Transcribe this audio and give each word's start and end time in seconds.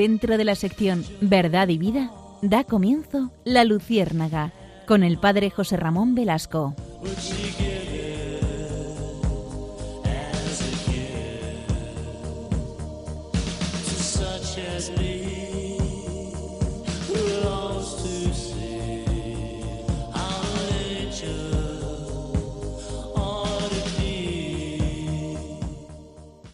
dentro 0.00 0.38
de 0.38 0.44
la 0.44 0.54
sección 0.54 1.04
Verdad 1.20 1.68
y 1.68 1.76
Vida, 1.76 2.10
da 2.40 2.64
comienzo 2.64 3.30
La 3.44 3.64
Luciérnaga 3.64 4.50
con 4.86 5.02
el 5.02 5.18
padre 5.18 5.50
José 5.50 5.76
Ramón 5.76 6.14
Velasco. 6.14 6.74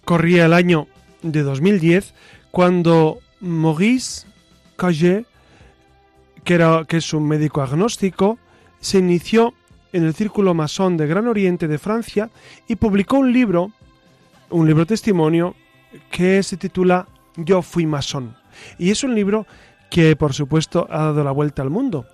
Corría 0.05 0.47
el 0.47 0.53
año 0.53 0.89
de 1.23 1.43
2010 1.45 2.13
cuando 2.51 3.21
Maurice 3.41 4.27
Caget, 4.77 5.27
que, 6.45 6.55
era, 6.55 6.85
que 6.87 6.99
es 6.99 7.13
un 7.13 7.27
médico 7.27 7.63
agnóstico, 7.63 8.39
se 8.81 8.99
inició 8.99 9.55
en 9.93 10.05
el 10.05 10.15
Círculo 10.15 10.55
Masón 10.55 10.97
de 10.97 11.07
Gran 11.07 11.29
Oriente 11.29 11.69
de 11.69 11.79
Francia 11.79 12.31
y 12.69 12.77
publicó 12.77 13.19
un 13.19 13.33
libro, 13.33 13.73
un 14.51 14.67
libro 14.67 14.87
testimonio, 14.87 15.55
que 16.11 16.43
se 16.43 16.57
titula 16.57 17.07
Yo 17.37 17.63
fui 17.63 17.87
masón. 17.87 18.37
Y 18.79 18.91
es 18.91 19.03
un 19.05 19.15
libro 19.15 19.47
que, 19.91 20.17
por 20.17 20.35
supuesto, 20.35 20.87
ha 20.91 21.05
dado 21.05 21.25
la 21.25 21.31
vuelta 21.31 21.63
al 21.63 21.71
mundo. 21.71 22.07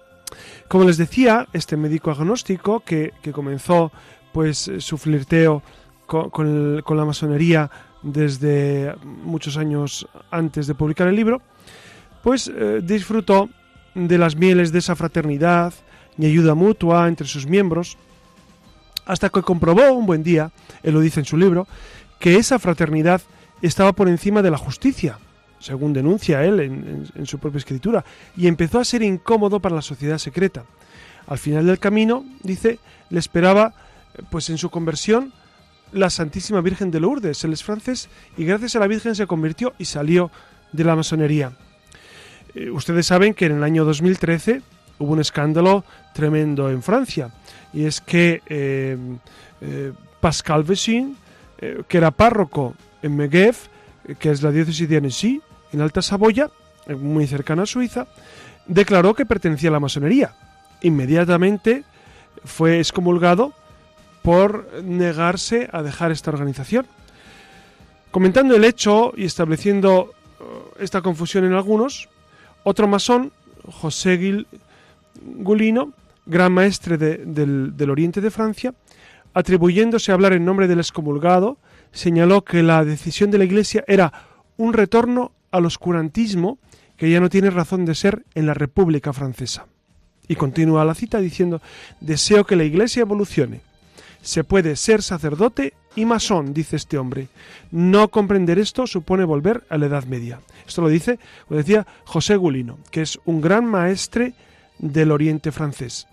Como 0.68 0.84
les 0.84 0.96
decía, 0.96 1.48
este 1.52 1.76
médico 1.76 2.10
agnóstico 2.10 2.80
que, 2.80 3.12
que 3.22 3.32
comenzó 3.32 3.92
pues 4.32 4.70
su 4.78 4.96
flirteo 4.96 5.62
con, 6.06 6.96
la 6.96 7.04
masonería 7.04 7.70
desde 8.02 8.94
muchos 9.04 9.56
años 9.56 10.06
antes 10.30 10.66
de 10.66 10.74
publicar 10.74 11.08
el 11.08 11.16
libro, 11.16 11.40
pues 12.22 12.48
eh, 12.48 12.80
disfrutó 12.82 13.48
de 13.94 14.18
las 14.18 14.36
mieles 14.36 14.72
de 14.72 14.78
esa 14.78 14.96
fraternidad 14.96 15.74
y 16.18 16.26
ayuda 16.26 16.54
mutua 16.54 17.08
entre 17.08 17.26
sus 17.26 17.46
miembros, 17.46 17.96
hasta 19.04 19.28
que 19.28 19.42
comprobó 19.42 19.92
un 19.92 20.06
buen 20.06 20.22
día, 20.22 20.52
él 20.82 20.94
lo 20.94 21.00
dice 21.00 21.20
en 21.20 21.26
su 21.26 21.36
libro, 21.36 21.66
que 22.18 22.36
esa 22.36 22.58
fraternidad 22.58 23.20
estaba 23.60 23.92
por 23.92 24.08
encima 24.08 24.42
de 24.42 24.50
la 24.50 24.58
justicia, 24.58 25.18
según 25.58 25.92
denuncia 25.92 26.44
él 26.44 26.60
en, 26.60 27.10
en, 27.14 27.26
su 27.26 27.38
propia 27.38 27.58
escritura, 27.58 28.04
y 28.36 28.46
empezó 28.46 28.78
a 28.78 28.84
ser 28.84 29.02
incómodo 29.02 29.60
para 29.60 29.74
la 29.74 29.82
sociedad 29.82 30.18
secreta. 30.18 30.64
Al 31.26 31.38
final 31.38 31.66
del 31.66 31.78
camino, 31.78 32.24
dice, 32.42 32.78
le 33.10 33.18
esperaba, 33.18 33.74
pues 34.30 34.50
en 34.50 34.58
su 34.58 34.70
conversión, 34.70 35.32
la 35.92 36.10
Santísima 36.10 36.60
Virgen 36.60 36.90
de 36.90 37.00
Lourdes. 37.00 37.44
Él 37.44 37.52
es 37.52 37.62
francés 37.62 38.08
y 38.36 38.44
gracias 38.44 38.76
a 38.76 38.80
la 38.80 38.86
Virgen 38.86 39.14
se 39.14 39.26
convirtió 39.26 39.74
y 39.78 39.84
salió 39.84 40.30
de 40.72 40.84
la 40.84 40.96
masonería. 40.96 41.52
Eh, 42.54 42.70
ustedes 42.70 43.06
saben 43.06 43.34
que 43.34 43.46
en 43.46 43.56
el 43.56 43.64
año 43.64 43.84
2013 43.84 44.62
hubo 44.98 45.12
un 45.12 45.20
escándalo 45.20 45.84
tremendo 46.14 46.70
en 46.70 46.82
Francia 46.82 47.32
y 47.72 47.84
es 47.84 48.00
que 48.00 48.42
eh, 48.46 48.96
eh, 49.60 49.92
Pascal 50.20 50.64
Vessin, 50.64 51.16
que 51.86 51.96
era 51.96 52.10
párroco 52.10 52.74
en 53.02 53.16
Meguev, 53.16 53.54
que 54.18 54.30
es 54.32 54.42
la 54.42 54.50
diócesis 54.50 54.88
de 54.88 54.96
Annecy, 54.96 55.40
en 55.72 55.80
Alta 55.80 56.02
Saboya, 56.02 56.50
muy 56.88 57.28
cercana 57.28 57.62
a 57.62 57.66
Suiza, 57.66 58.08
declaró 58.66 59.14
que 59.14 59.26
pertenecía 59.26 59.70
a 59.70 59.72
la 59.72 59.78
masonería. 59.78 60.34
Inmediatamente 60.82 61.84
fue 62.44 62.80
excomulgado 62.80 63.52
por 64.22 64.82
negarse 64.82 65.68
a 65.72 65.82
dejar 65.82 66.12
esta 66.12 66.30
organización. 66.30 66.86
Comentando 68.10 68.54
el 68.54 68.64
hecho 68.64 69.12
y 69.16 69.24
estableciendo 69.24 70.12
uh, 70.40 70.82
esta 70.82 71.02
confusión 71.02 71.44
en 71.44 71.54
algunos, 71.54 72.08
otro 72.62 72.86
masón, 72.86 73.32
José 73.64 74.18
Gil 74.18 74.46
Gulino, 75.20 75.92
gran 76.26 76.52
maestre 76.52 76.98
del, 76.98 77.76
del 77.76 77.90
Oriente 77.90 78.20
de 78.20 78.30
Francia, 78.30 78.74
atribuyéndose 79.34 80.12
a 80.12 80.14
hablar 80.14 80.32
en 80.32 80.44
nombre 80.44 80.68
del 80.68 80.78
excomulgado, 80.78 81.58
señaló 81.90 82.42
que 82.42 82.62
la 82.62 82.84
decisión 82.84 83.30
de 83.30 83.38
la 83.38 83.44
Iglesia 83.44 83.84
era 83.86 84.12
un 84.56 84.72
retorno 84.72 85.32
al 85.50 85.66
oscurantismo 85.66 86.58
que 86.96 87.10
ya 87.10 87.20
no 87.20 87.28
tiene 87.28 87.50
razón 87.50 87.84
de 87.84 87.94
ser 87.94 88.24
en 88.34 88.46
la 88.46 88.54
República 88.54 89.12
Francesa. 89.12 89.66
Y 90.28 90.36
continúa 90.36 90.84
la 90.84 90.94
cita 90.94 91.18
diciendo, 91.18 91.60
deseo 92.00 92.44
que 92.44 92.56
la 92.56 92.64
Iglesia 92.64 93.00
evolucione, 93.00 93.60
se 94.22 94.44
puede 94.44 94.76
ser 94.76 95.02
sacerdote 95.02 95.74
y 95.94 96.06
masón, 96.06 96.54
dice 96.54 96.76
este 96.76 96.96
hombre. 96.96 97.28
No 97.70 98.08
comprender 98.08 98.58
esto 98.58 98.86
supone 98.86 99.24
volver 99.24 99.64
a 99.68 99.76
la 99.76 99.86
Edad 99.86 100.04
Media. 100.04 100.40
Esto 100.66 100.80
lo 100.80 100.88
dice, 100.88 101.18
como 101.46 101.58
decía, 101.58 101.86
José 102.04 102.36
Gulino, 102.36 102.78
que 102.90 103.02
es 103.02 103.18
un 103.24 103.40
gran 103.40 103.66
maestre 103.66 104.32
del 104.78 105.10
Oriente 105.10 105.52
francés. 105.52 106.06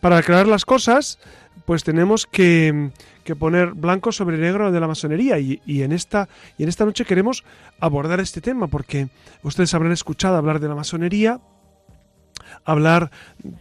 Para 0.00 0.18
aclarar 0.18 0.46
las 0.46 0.64
cosas, 0.64 1.18
pues 1.66 1.84
tenemos 1.84 2.26
que, 2.26 2.90
poner 3.38 3.72
blanco 3.72 4.10
sobre 4.10 4.38
negro 4.38 4.72
de 4.72 4.80
la 4.80 4.88
masonería 4.88 5.38
y, 5.38 5.60
en 5.66 5.92
esta, 5.92 6.30
y 6.56 6.62
en 6.62 6.70
esta 6.70 6.86
noche 6.86 7.04
queremos 7.04 7.44
abordar 7.78 8.20
este 8.20 8.40
tema 8.40 8.68
porque 8.68 9.08
ustedes 9.42 9.74
habrán 9.74 9.92
escuchado 9.92 10.36
hablar 10.36 10.60
de 10.60 10.68
la 10.68 10.74
masonería, 10.74 11.40
hablar 12.64 13.10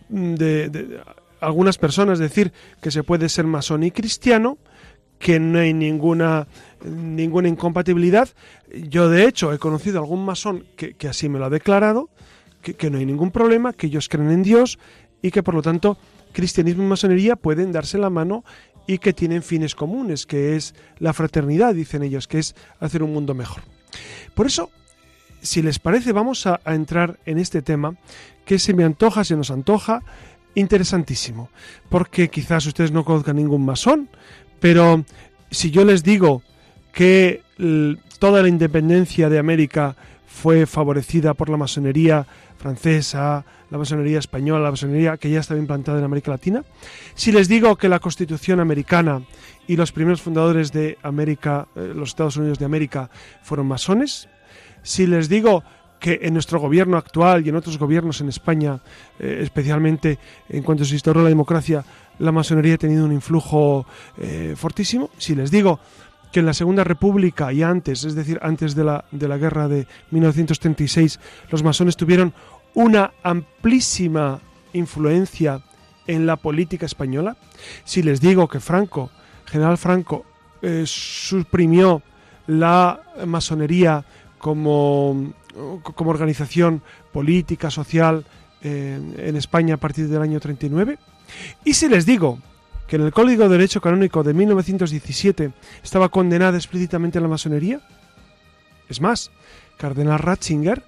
de 0.08 1.02
algunas 1.40 1.78
personas 1.78 2.20
decir 2.20 2.54
que 2.82 2.92
se 2.92 3.04
puede 3.04 3.30
ser 3.30 3.46
masón 3.46 3.84
y 3.84 3.92
cristiano, 3.92 4.58
que 5.20 5.40
no 5.40 5.60
hay 5.60 5.74
ninguna, 5.74 6.48
ninguna 6.84 7.48
incompatibilidad. 7.48 8.30
Yo, 8.90 9.10
de 9.10 9.26
hecho, 9.26 9.54
he 9.54 9.60
conocido 9.60 9.98
a 9.98 10.02
algún 10.02 10.26
masón 10.26 10.66
que, 10.76 10.96
así 11.08 11.30
me 11.30 11.40
lo 11.40 11.46
ha 11.46 11.50
declarado, 11.50 12.10
que, 12.62 12.76
que, 12.76 12.90
no 12.90 12.98
hay 12.98 13.06
ningún 13.06 13.32
problema, 13.32 13.74
que 13.74 13.88
ellos 13.88 14.10
creen 14.10 14.32
en 14.32 14.44
Dios 14.44 14.80
y 15.22 15.32
que, 15.32 15.44
por 15.44 15.56
lo 15.56 15.62
tanto, 15.62 15.98
cristianismo 16.34 16.84
y 16.84 16.88
masonería 16.88 17.36
pueden 17.36 17.72
darse 17.72 17.98
la 17.98 18.10
mano 18.10 18.44
y 18.86 19.00
que 19.00 19.14
tienen 19.14 19.44
fines 19.44 19.76
comunes, 19.76 20.26
que 20.26 20.56
es 20.56 20.74
la 21.00 21.14
fraternidad, 21.14 21.74
dicen 21.76 22.04
ellos, 22.04 22.28
que 22.28 22.40
es 22.40 22.56
hacer 22.80 23.04
un 23.04 23.14
mundo 23.14 23.34
mejor. 23.34 23.64
Por 24.34 24.48
eso, 24.48 24.70
si 25.42 25.62
les 25.62 25.80
parece, 25.80 26.14
vamos 26.14 26.48
a 26.48 26.60
entrar 26.66 27.20
en 27.26 27.38
este 27.38 27.62
tema 27.62 27.96
que 28.46 28.60
se 28.60 28.74
me 28.74 28.84
antoja, 28.84 29.24
se 29.24 29.36
nos 29.36 29.52
antoja, 29.52 30.04
interesantísimo, 30.58 31.50
porque 31.90 32.30
quizás 32.30 32.66
ustedes 32.66 32.92
no 32.92 33.06
conozcan 33.06 33.36
ningún 33.36 33.64
masón, 33.64 34.10
pero 34.60 35.06
si 35.52 35.70
yo 35.70 35.86
les 35.86 36.04
digo 36.04 36.42
que 36.94 37.44
toda 38.20 38.42
la 38.42 38.48
independencia 38.48 39.30
de 39.30 39.38
América 39.38 39.96
fue 40.26 40.66
favorecida 40.66 41.36
por 41.36 41.50
la 41.50 41.58
masonería 41.58 42.26
francesa, 42.58 43.46
la 43.70 43.78
masonería 43.78 44.18
española, 44.18 44.66
la 44.66 44.72
masonería 44.72 45.18
que 45.18 45.30
ya 45.30 45.42
estaba 45.42 45.60
implantada 45.60 46.00
en 46.00 46.06
América 46.06 46.32
Latina, 46.32 46.64
si 47.14 47.32
les 47.32 47.48
digo 47.48 47.76
que 47.76 47.88
la 47.88 48.00
Constitución 48.00 48.60
americana 48.60 49.22
y 49.68 49.76
los 49.76 49.92
primeros 49.92 50.22
fundadores 50.22 50.72
de 50.72 50.98
América, 51.04 51.68
eh, 51.76 51.94
los 51.96 52.10
Estados 52.10 52.38
Unidos 52.38 52.58
de 52.58 52.66
América, 52.66 53.12
fueron 53.44 53.68
masones, 53.68 54.28
si 54.82 55.06
les 55.06 55.30
digo 55.30 55.64
que 56.00 56.20
en 56.22 56.34
nuestro 56.34 56.60
gobierno 56.60 56.98
actual 56.98 57.46
y 57.46 57.50
en 57.50 57.56
otros 57.56 57.78
gobiernos 57.78 58.22
en 58.22 58.30
España, 58.30 58.80
eh, 59.20 59.40
especialmente 59.42 60.20
en 60.50 60.64
cuanto 60.64 60.86
se 60.86 60.94
instauró 60.94 61.24
la 61.24 61.30
democracia, 61.30 61.84
la 62.20 62.32
masonería 62.32 62.76
ha 62.76 62.78
tenido 62.78 63.06
un 63.06 63.14
influjo 63.14 63.86
eh, 64.18 64.54
fortísimo. 64.56 65.10
Si 65.18 65.36
les 65.36 65.52
digo 65.52 65.80
que 66.32 66.40
en 66.42 66.46
la 66.46 66.54
Segunda 66.54 66.84
República 66.84 67.52
y 67.54 67.64
antes, 67.64 68.04
es 68.04 68.16
decir, 68.16 68.40
antes 68.42 68.76
de 68.76 68.84
la, 68.84 69.06
de 69.12 69.28
la 69.28 69.38
guerra 69.38 69.68
de 69.68 69.88
1936, 70.12 71.20
los 71.50 71.64
masones 71.64 71.96
tuvieron 71.96 72.34
una 72.74 73.12
amplísima 73.24 74.40
influencia 74.74 75.62
en 76.06 76.26
la 76.26 76.38
política 76.38 76.86
española, 76.86 77.38
si 77.84 78.02
les 78.02 78.22
digo 78.22 78.48
que 78.48 78.60
Franco, 78.60 79.12
general 79.46 79.78
Franco, 79.78 80.26
eh, 80.62 80.84
suprimió 80.86 82.02
la 82.48 83.02
masonería 83.26 84.04
como 84.38 85.34
como 85.82 86.10
organización 86.10 86.82
política, 87.12 87.70
social 87.70 88.26
eh, 88.62 89.00
en 89.18 89.36
España 89.36 89.76
a 89.76 89.78
partir 89.78 90.08
del 90.08 90.22
año 90.22 90.40
39. 90.40 90.98
Y 91.64 91.74
si 91.74 91.90
les 91.90 92.06
digo 92.06 92.40
que 92.88 92.96
en 92.96 93.04
el 93.04 93.12
Código 93.12 93.44
de 93.44 93.50
Derecho 93.50 93.82
Canónico 93.82 94.24
de 94.24 94.34
1917 94.34 95.52
estaba 95.84 96.10
condenada 96.10 96.58
explícitamente 96.58 97.20
la 97.20 97.28
masonería, 97.28 97.82
es 98.90 99.02
más, 99.02 99.32
Cardenal 99.78 100.20
Ratzinger, 100.20 100.84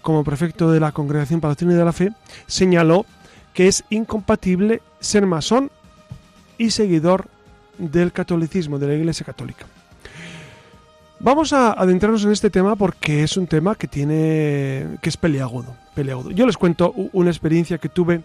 como 0.00 0.24
prefecto 0.24 0.70
de 0.72 0.80
la 0.80 0.92
Congregación 0.92 1.40
para 1.40 1.54
la 1.58 1.72
de 1.74 1.84
la 1.84 1.92
Fe, 1.92 2.12
señaló 2.46 3.06
que 3.54 3.68
es 3.68 3.84
incompatible 3.90 4.82
ser 5.00 5.26
masón 5.26 5.70
y 6.58 6.70
seguidor 6.70 7.28
del 7.78 8.12
catolicismo, 8.12 8.78
de 8.78 8.86
la 8.88 8.94
Iglesia 8.94 9.26
Católica. 9.26 9.66
Vamos 11.22 11.52
a 11.52 11.72
adentrarnos 11.72 12.24
en 12.24 12.32
este 12.32 12.50
tema 12.50 12.76
porque 12.76 13.22
es 13.22 13.36
un 13.36 13.46
tema 13.46 13.76
que 13.76 13.86
tiene 13.86 14.98
que 15.00 15.08
es 15.08 15.16
peleagudo, 15.16 15.76
peleagudo. 15.94 16.30
Yo 16.32 16.46
les 16.46 16.56
cuento 16.56 16.92
una 17.12 17.30
experiencia 17.30 17.78
que 17.78 17.88
tuve 17.88 18.22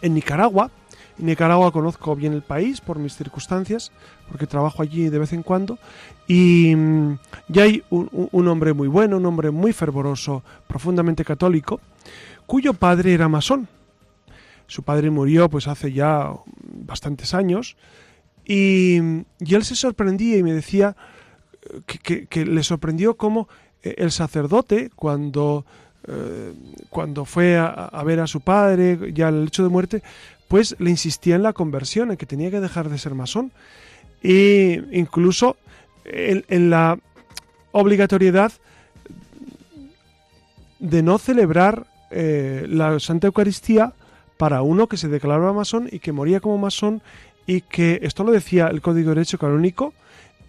en 0.00 0.14
Nicaragua 0.14 0.70
Nicaragua 1.18 1.70
conozco 1.70 2.16
bien 2.16 2.32
el 2.32 2.42
país 2.42 2.80
por 2.80 2.98
mis 2.98 3.16
circunstancias, 3.16 3.92
porque 4.28 4.46
trabajo 4.46 4.82
allí 4.82 5.08
de 5.08 5.18
vez 5.18 5.32
en 5.32 5.42
cuando, 5.42 5.78
y, 6.26 6.74
mm, 6.74 7.18
hay 7.56 7.82
un, 7.90 8.48
hombre 8.48 8.72
muy 8.72 8.88
bueno, 8.88 9.18
un 9.18 9.26
hombre 9.26 9.50
muy 9.50 9.72
fervoroso, 9.72 10.42
profundamente 10.66 11.24
católico, 11.24 11.80
cuyo 12.46 12.74
padre 12.74 13.14
era 13.14 13.28
masón. 13.28 13.68
Su 14.66 14.82
padre 14.82 15.10
murió 15.10 15.48
pues 15.48 15.68
hace 15.68 15.92
ya 15.92 16.32
bastantes 16.56 17.32
años, 17.32 17.76
y, 18.44 18.96
él 18.96 19.64
se 19.64 19.76
sorprendía 19.76 20.36
y 20.36 20.42
me 20.42 20.52
decía 20.52 20.96
que, 21.86 22.44
le 22.44 22.62
sorprendió 22.62 23.16
cómo 23.16 23.48
eh, 23.82 23.94
el 23.98 24.10
sacerdote, 24.10 24.90
cuando, 24.94 25.64
eh, 26.06 26.52
cuando 26.90 27.24
fue 27.24 27.56
a, 27.58 28.02
ver 28.04 28.20
a 28.20 28.26
su 28.26 28.40
padre, 28.40 29.12
ya 29.12 29.28
el 29.28 29.48
hecho 29.48 29.62
de 29.62 29.68
muerte, 29.68 30.02
pues 30.48 30.76
le 30.78 30.90
insistía 30.90 31.36
en 31.36 31.42
la 31.42 31.52
conversión, 31.52 32.10
en 32.10 32.16
que 32.16 32.26
tenía 32.26 32.50
que 32.50 32.60
dejar 32.60 32.88
de 32.88 32.98
ser 32.98 33.14
masón. 33.14 33.52
E 34.22 34.82
incluso 34.92 35.56
en, 36.04 36.70
la 36.70 36.98
obligatoriedad 37.72 38.52
de 40.78 41.02
no 41.02 41.18
celebrar 41.18 41.86
eh, 42.10 42.66
la 42.68 43.00
Santa 43.00 43.26
Eucaristía 43.26 43.92
para 44.36 44.62
uno 44.62 44.86
que 44.86 44.96
se 44.96 45.08
declaraba 45.08 45.52
masón 45.52 45.88
y 45.90 45.98
que 45.98 46.12
moría 46.12 46.40
como 46.40 46.58
masón 46.58 47.02
y 47.46 47.60
que 47.62 48.00
esto 48.02 48.24
lo 48.24 48.32
decía 48.32 48.68
el 48.68 48.80
Código 48.80 49.10
de 49.10 49.16
Derecho 49.16 49.38
Canónico 49.38 49.92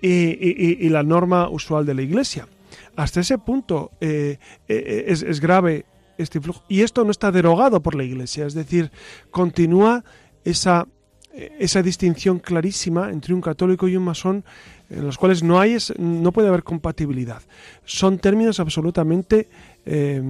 y, 0.08 0.90
la 0.90 1.04
norma 1.04 1.50
usual 1.50 1.86
de 1.86 1.94
la 1.94 2.02
Iglesia. 2.02 2.48
Hasta 2.96 3.20
ese 3.20 3.38
punto 3.38 3.92
eh, 4.00 4.38
eh, 4.68 5.06
es, 5.08 5.22
es, 5.22 5.40
grave 5.40 5.86
este 6.18 6.38
influjo. 6.38 6.64
Y 6.68 6.82
esto 6.82 7.04
no 7.04 7.12
está 7.12 7.32
derogado 7.32 7.82
por 7.82 7.96
la 7.96 8.04
Iglesia, 8.04 8.46
es 8.46 8.54
decir, 8.54 8.92
continúa 9.32 10.04
esa, 10.44 10.88
esa 11.34 11.82
distinción 11.82 12.40
clarísima 12.40 13.10
entre 13.10 13.34
un 13.34 13.42
católico 13.42 13.88
y 13.88 13.98
un 13.98 14.04
masón 14.04 14.46
en 14.90 15.04
los 15.04 15.18
cuales 15.18 15.44
no, 15.44 15.60
hay, 15.60 15.78
no 15.98 16.32
puede 16.32 16.48
haber 16.48 16.64
compatibilidad. 16.64 17.42
Son 17.84 18.20
términos 18.20 18.60
absolutamente 18.60 19.50
eh, 19.86 20.22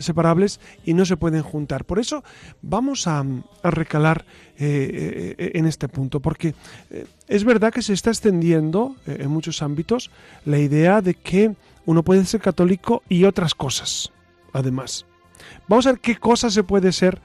separables 0.00 0.58
y 0.84 0.94
no 0.94 1.04
se 1.04 1.16
pueden 1.16 1.42
juntar. 1.42 1.84
Por 1.84 2.00
eso 2.00 2.24
vamos 2.62 3.06
a, 3.06 3.24
recalar 3.62 4.24
eh, 4.58 5.36
eh, 5.38 5.50
en 5.54 5.66
este 5.66 5.88
punto, 5.88 6.18
porque 6.18 6.54
es 7.28 7.44
verdad 7.44 7.72
que 7.72 7.82
se 7.82 7.92
está 7.92 8.10
extendiendo 8.10 8.96
en 9.06 9.30
muchos 9.30 9.62
ámbitos 9.62 10.10
la 10.44 10.58
idea 10.58 11.00
de 11.00 11.14
que 11.14 11.54
uno 11.86 12.02
puede 12.02 12.24
ser 12.24 12.40
católico 12.40 13.02
y 13.08 13.24
otras 13.24 13.54
cosas 13.54 14.12
además. 14.52 15.06
Vamos 15.68 15.86
a 15.86 15.92
ver 15.92 16.00
qué 16.00 16.16
cosas 16.16 16.52
se 16.52 16.62
puede 16.62 16.92
ser, 16.92 17.20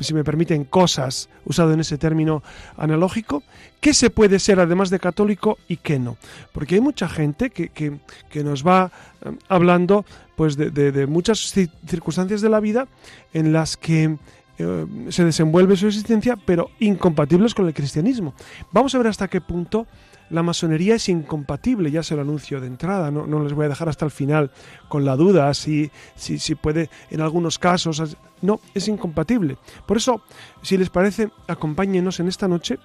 si 0.00 0.14
me 0.14 0.24
permiten, 0.24 0.64
cosas, 0.64 1.28
usado 1.44 1.72
en 1.72 1.80
ese 1.80 1.98
término 1.98 2.42
analógico, 2.76 3.42
qué 3.80 3.94
se 3.94 4.10
puede 4.10 4.38
ser 4.38 4.60
además 4.60 4.90
de 4.90 5.00
católico 5.00 5.58
y 5.68 5.76
qué 5.76 5.98
no. 5.98 6.16
Porque 6.52 6.76
hay 6.76 6.80
mucha 6.80 7.08
gente 7.08 7.50
que, 7.50 7.68
que, 7.68 8.44
nos 8.44 8.66
va 8.66 8.90
eh, 9.24 9.32
hablando 9.48 10.04
pues 10.40 10.56
de, 10.56 11.06
muchas 11.06 11.52
circunstancias 11.86 12.40
de 12.40 12.48
la 12.48 12.60
vida 12.60 12.88
en 13.34 13.52
las 13.52 13.76
que 13.76 14.16
eh, 14.56 14.86
se 15.10 15.22
desenvuelve 15.22 15.76
su 15.76 15.86
existencia, 15.86 16.34
pero 16.34 16.70
incompatibles 16.78 17.54
con 17.54 17.66
el 17.66 17.74
cristianismo. 17.74 18.32
Vamos 18.72 18.94
a 18.94 18.98
ver 18.98 19.08
hasta 19.08 19.28
qué 19.28 19.42
punto 19.42 19.86
la 20.30 20.42
masonería 20.42 20.94
es 20.94 21.10
incompatible, 21.10 21.90
ya 21.90 22.02
se 22.02 22.16
lo 22.16 22.22
anuncio 22.22 22.58
de 22.58 22.68
entrada, 22.68 23.10
no, 23.10 23.44
les 23.44 23.52
voy 23.52 23.66
a 23.66 23.68
dejar 23.68 23.90
hasta 23.90 24.06
el 24.06 24.10
final 24.10 24.50
con 24.88 25.04
la 25.04 25.14
duda 25.14 25.52
si, 25.52 25.90
si, 26.14 26.38
si 26.38 26.54
puede 26.54 26.88
en 27.10 27.20
algunos 27.20 27.58
casos, 27.58 28.16
no, 28.40 28.62
es 28.72 28.88
incompatible. 28.88 29.58
Por 29.84 29.98
eso, 29.98 30.22
si 30.62 30.78
les 30.78 30.88
parece, 30.88 31.28
acompáñenos 31.48 32.18
en 32.18 32.28
esta 32.28 32.48
noche 32.48 32.78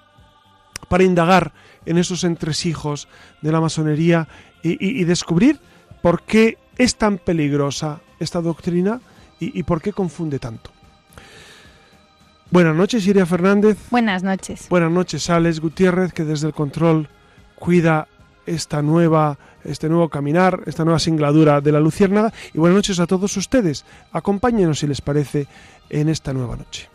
para 0.90 1.04
indagar 1.04 1.54
en 1.86 1.96
esos 1.96 2.22
entresijos 2.22 3.08
de 3.40 3.50
la 3.50 3.62
masonería 3.62 4.28
y, 4.62 5.04
descubrir 5.04 5.58
por 6.02 6.22
qué 6.22 6.58
es 6.78 6.96
tan 6.96 7.18
peligrosa 7.18 8.00
esta 8.18 8.40
doctrina 8.40 9.00
y, 9.40 9.58
y 9.58 9.62
por 9.62 9.82
qué 9.82 9.92
confunde 9.92 10.38
tanto. 10.38 10.70
Buenas 12.50 12.76
noches, 12.76 13.06
Iria 13.06 13.26
Fernández. 13.26 13.76
Buenas 13.90 14.22
noches. 14.22 14.68
Buenas 14.68 14.90
noches, 14.90 15.28
Alex 15.28 15.60
Gutiérrez, 15.60 16.12
que 16.12 16.24
desde 16.24 16.46
el 16.46 16.54
control 16.54 17.08
cuida 17.56 18.06
esta 18.46 18.82
nueva, 18.82 19.38
este 19.64 19.88
nuevo 19.88 20.08
caminar, 20.08 20.62
esta 20.66 20.84
nueva 20.84 21.00
singladura 21.00 21.60
de 21.60 21.72
la 21.72 21.80
Luciérnaga. 21.80 22.32
Y 22.54 22.58
buenas 22.58 22.76
noches 22.76 23.00
a 23.00 23.06
todos 23.06 23.36
ustedes. 23.36 23.84
Acompáñenos, 24.12 24.78
si 24.78 24.86
les 24.86 25.00
parece, 25.00 25.48
en 25.90 26.08
esta 26.08 26.32
nueva 26.32 26.56
noche. 26.56 26.88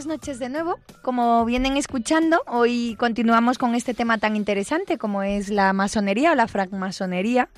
Buenas 0.00 0.18
noches 0.18 0.38
de 0.38 0.48
nuevo. 0.48 0.78
Como 1.02 1.44
vienen 1.44 1.76
escuchando, 1.76 2.42
hoy 2.46 2.96
continuamos 2.98 3.58
con 3.58 3.74
este 3.74 3.92
tema 3.92 4.16
tan 4.16 4.34
interesante 4.34 4.96
como 4.96 5.22
es 5.22 5.50
la 5.50 5.74
masonería 5.74 6.32
o 6.32 6.34
la 6.34 6.48
francmasonería. 6.48 7.50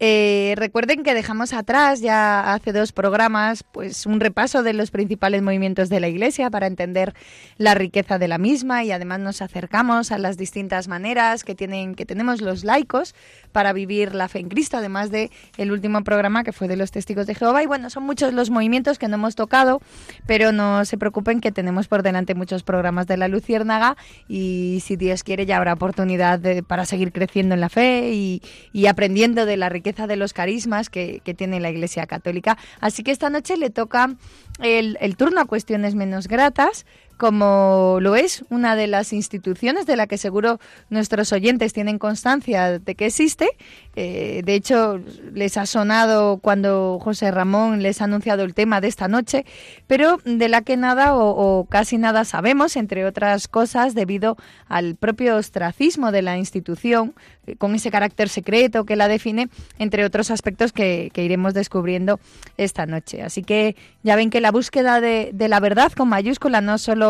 Eh, 0.00 0.54
recuerden 0.56 1.02
que 1.02 1.12
dejamos 1.12 1.52
atrás 1.52 2.00
ya 2.00 2.52
hace 2.54 2.72
dos 2.72 2.92
programas 2.92 3.64
pues 3.64 4.06
un 4.06 4.20
repaso 4.20 4.62
de 4.62 4.72
los 4.72 4.92
principales 4.92 5.42
movimientos 5.42 5.88
de 5.88 5.98
la 5.98 6.06
Iglesia 6.06 6.50
para 6.50 6.68
entender 6.68 7.14
la 7.56 7.74
riqueza 7.74 8.16
de 8.16 8.28
la 8.28 8.38
misma 8.38 8.84
y 8.84 8.92
además 8.92 9.18
nos 9.18 9.42
acercamos 9.42 10.12
a 10.12 10.18
las 10.18 10.36
distintas 10.36 10.86
maneras 10.86 11.42
que 11.42 11.56
tienen 11.56 11.96
que 11.96 12.06
tenemos 12.06 12.40
los 12.40 12.62
laicos 12.62 13.16
para 13.50 13.72
vivir 13.72 14.14
la 14.14 14.28
fe 14.28 14.38
en 14.38 14.48
Cristo, 14.48 14.76
además 14.76 15.10
de 15.10 15.32
el 15.56 15.72
último 15.72 16.04
programa 16.04 16.44
que 16.44 16.52
fue 16.52 16.68
de 16.68 16.76
los 16.76 16.92
testigos 16.92 17.26
de 17.26 17.34
Jehová. 17.34 17.64
Y 17.64 17.66
bueno, 17.66 17.90
son 17.90 18.04
muchos 18.04 18.32
los 18.32 18.50
movimientos 18.50 18.98
que 19.00 19.08
no 19.08 19.16
hemos 19.16 19.34
tocado, 19.34 19.80
pero 20.26 20.52
no 20.52 20.84
se 20.84 20.96
preocupen 20.96 21.40
que 21.40 21.50
tenemos 21.50 21.88
por 21.88 22.04
delante 22.04 22.36
muchos 22.36 22.62
programas 22.62 23.08
de 23.08 23.16
la 23.16 23.26
Luciérnaga 23.26 23.96
y 24.28 24.80
si 24.84 24.94
Dios 24.94 25.24
quiere 25.24 25.44
ya 25.44 25.56
habrá 25.56 25.72
oportunidad 25.72 26.40
para 26.68 26.84
seguir 26.84 27.10
creciendo 27.10 27.56
en 27.56 27.60
la 27.60 27.68
fe 27.68 28.10
y, 28.12 28.42
y 28.72 28.86
aprendiendo 28.86 29.44
de 29.44 29.56
la 29.56 29.68
riqueza 29.68 29.87
de 30.06 30.16
los 30.16 30.32
carismas 30.32 30.90
que, 30.90 31.20
tiene 31.36 31.60
la 31.60 31.70
Iglesia 31.70 32.06
Católica. 32.06 32.56
Así 32.80 33.02
que 33.02 33.10
esta 33.10 33.30
noche 33.30 33.56
le 33.56 33.70
toca 33.70 34.16
el, 34.60 34.96
el 35.00 35.16
turno 35.16 35.40
a 35.40 35.44
cuestiones 35.44 35.94
menos 35.94 36.28
gratas, 36.28 36.86
como 37.18 37.98
lo 38.00 38.16
es 38.16 38.44
una 38.48 38.76
de 38.76 38.86
las 38.86 39.12
instituciones 39.12 39.84
de 39.84 39.96
la 39.96 40.06
que 40.06 40.16
seguro 40.16 40.60
nuestros 40.88 41.32
oyentes 41.32 41.72
tienen 41.72 41.98
constancia 41.98 42.78
de 42.78 42.94
que 42.94 43.06
existe. 43.06 43.48
Eh, 43.96 44.42
de 44.44 44.54
hecho, 44.54 45.00
les 45.34 45.56
ha 45.56 45.66
sonado 45.66 46.38
cuando 46.38 46.98
José 47.02 47.30
Ramón 47.32 47.82
les 47.82 48.00
ha 48.00 48.04
anunciado 48.04 48.44
el 48.44 48.54
tema 48.54 48.80
de 48.80 48.88
esta 48.88 49.08
noche, 49.08 49.44
pero 49.88 50.20
de 50.24 50.48
la 50.48 50.62
que 50.62 50.76
nada 50.76 51.16
o, 51.16 51.66
casi 51.68 51.98
nada 51.98 52.24
sabemos, 52.24 52.76
entre 52.76 53.04
otras 53.04 53.48
cosas, 53.48 53.94
debido 53.94 54.36
al 54.68 54.94
propio 54.94 55.36
ostracismo 55.36 56.12
de 56.12 56.22
la 56.22 56.38
institución, 56.38 57.14
eh, 57.46 57.56
con 57.56 57.74
ese 57.74 57.90
carácter 57.90 58.28
secreto 58.28 58.84
que 58.84 58.94
la 58.94 59.08
define, 59.08 59.48
entre 59.78 60.04
otros 60.04 60.30
aspectos 60.30 60.72
que, 60.72 61.10
iremos 61.18 61.52
descubriendo 61.52 62.20
esta 62.56 62.86
noche. 62.86 63.22
Así 63.22 63.42
que 63.42 63.74
ya 64.04 64.14
ven 64.14 64.30
que 64.30 64.40
la 64.40 64.52
búsqueda 64.52 65.00
de, 65.00 65.30
de 65.34 65.48
la 65.48 65.58
verdad 65.58 65.90
con 65.92 66.08
mayúscula 66.08 66.60
no 66.60 66.78
solo 66.78 67.07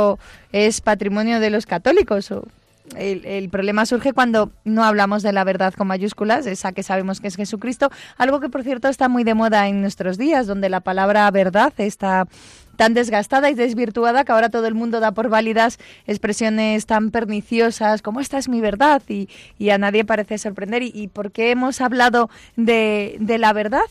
es 0.52 0.80
patrimonio 0.80 1.40
de 1.40 1.50
los 1.50 1.66
católicos. 1.66 2.32
el, 2.96 3.48
problema 3.50 3.86
surge 3.86 4.12
cuando 4.12 4.50
no 4.64 4.84
hablamos 4.84 5.22
de 5.22 5.32
la 5.32 5.44
verdad 5.44 5.74
con 5.74 5.86
mayúsculas, 5.88 6.46
esa 6.46 6.72
que 6.72 6.82
sabemos 6.82 7.20
que 7.20 7.28
es 7.28 7.36
Jesucristo, 7.36 7.90
algo 8.16 8.40
que 8.40 8.48
por 8.48 8.62
cierto 8.62 8.88
está 8.88 9.08
muy 9.08 9.24
de 9.24 9.34
moda 9.34 9.68
en 9.68 9.80
nuestros 9.80 10.18
días, 10.18 10.46
donde 10.46 10.68
la 10.68 10.80
palabra 10.80 11.30
verdad 11.30 11.72
está 11.78 12.26
tan 12.78 12.94
desgastada 12.94 13.50
y 13.50 13.54
desvirtuada 13.54 14.24
que 14.24 14.30
ahora 14.30 14.50
todo 14.50 14.68
el 14.68 14.74
mundo 14.74 15.00
da 15.00 15.10
por 15.10 15.28
válidas 15.28 15.78
expresiones 16.06 16.86
tan 16.86 17.10
perniciosas 17.10 18.02
como 18.02 18.20
esta 18.20 18.38
es 18.38 18.48
mi 18.48 18.60
verdad 18.60 19.02
y, 19.08 19.28
a 19.68 19.78
nadie 19.78 20.04
parece 20.04 20.38
sorprender. 20.38 20.84
¿Y, 20.84 20.92
y 20.94 21.08
por 21.08 21.32
qué 21.32 21.50
hemos 21.50 21.80
hablado 21.80 22.30
de, 22.56 23.16
de 23.18 23.38
la 23.38 23.52
verdad? 23.52 23.82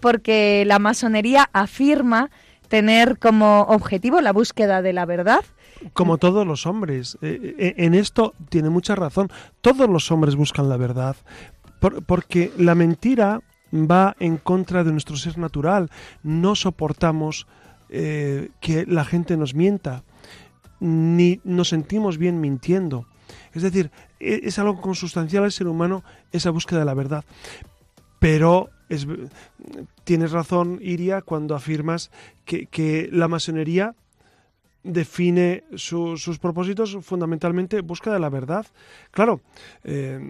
Porque 0.00 0.64
la 0.66 0.80
masonería 0.80 1.48
afirma 1.52 2.30
tener 2.72 3.18
como 3.18 3.66
objetivo 3.68 4.22
la 4.22 4.32
búsqueda 4.32 4.80
de 4.80 4.94
la 4.94 5.04
verdad. 5.04 5.44
Como 5.92 6.16
todos 6.16 6.46
los 6.46 6.64
hombres. 6.64 7.18
Eh, 7.20 7.54
eh, 7.58 7.74
en 7.76 7.92
esto 7.92 8.32
tiene 8.48 8.70
mucha 8.70 8.94
razón. 8.94 9.28
Todos 9.60 9.90
los 9.90 10.10
hombres 10.10 10.36
buscan 10.36 10.70
la 10.70 10.78
verdad. 10.78 11.16
porque 12.06 12.50
la 12.56 12.74
mentira 12.74 13.40
va 13.74 14.16
en 14.20 14.38
contra 14.38 14.84
de 14.84 14.92
nuestro 14.92 15.16
ser 15.16 15.36
natural. 15.36 15.90
No 16.22 16.54
soportamos 16.54 17.46
eh, 17.90 18.48
que 18.60 18.86
la 18.86 19.04
gente 19.04 19.36
nos 19.36 19.54
mienta, 19.54 20.02
ni 20.80 21.42
nos 21.44 21.68
sentimos 21.68 22.16
bien 22.16 22.40
mintiendo. 22.40 23.06
Es 23.52 23.62
decir, 23.62 23.90
e, 24.18 24.40
es 24.44 24.58
algo 24.58 24.80
consustancial 24.80 25.44
al 25.44 25.52
ser 25.52 25.68
humano 25.68 26.04
esa 26.30 26.48
búsqueda 26.48 26.78
de 26.78 26.86
la 26.86 26.94
verdad. 26.94 27.24
Pero 28.22 28.70
es, 28.88 29.04
tienes 30.04 30.30
razón, 30.30 30.78
Iria, 30.80 31.22
cuando 31.22 31.56
afirmas 31.56 32.12
que, 32.44 33.08
la 33.10 33.26
masonería 33.26 33.96
define 34.84 35.64
sus 35.74 36.38
propósitos 36.38 36.98
fundamentalmente 37.02 37.80
búsqueda 37.80 38.14
de 38.14 38.20
la 38.20 38.28
verdad. 38.28 38.64
Claro, 39.10 39.40
eh, 39.82 40.20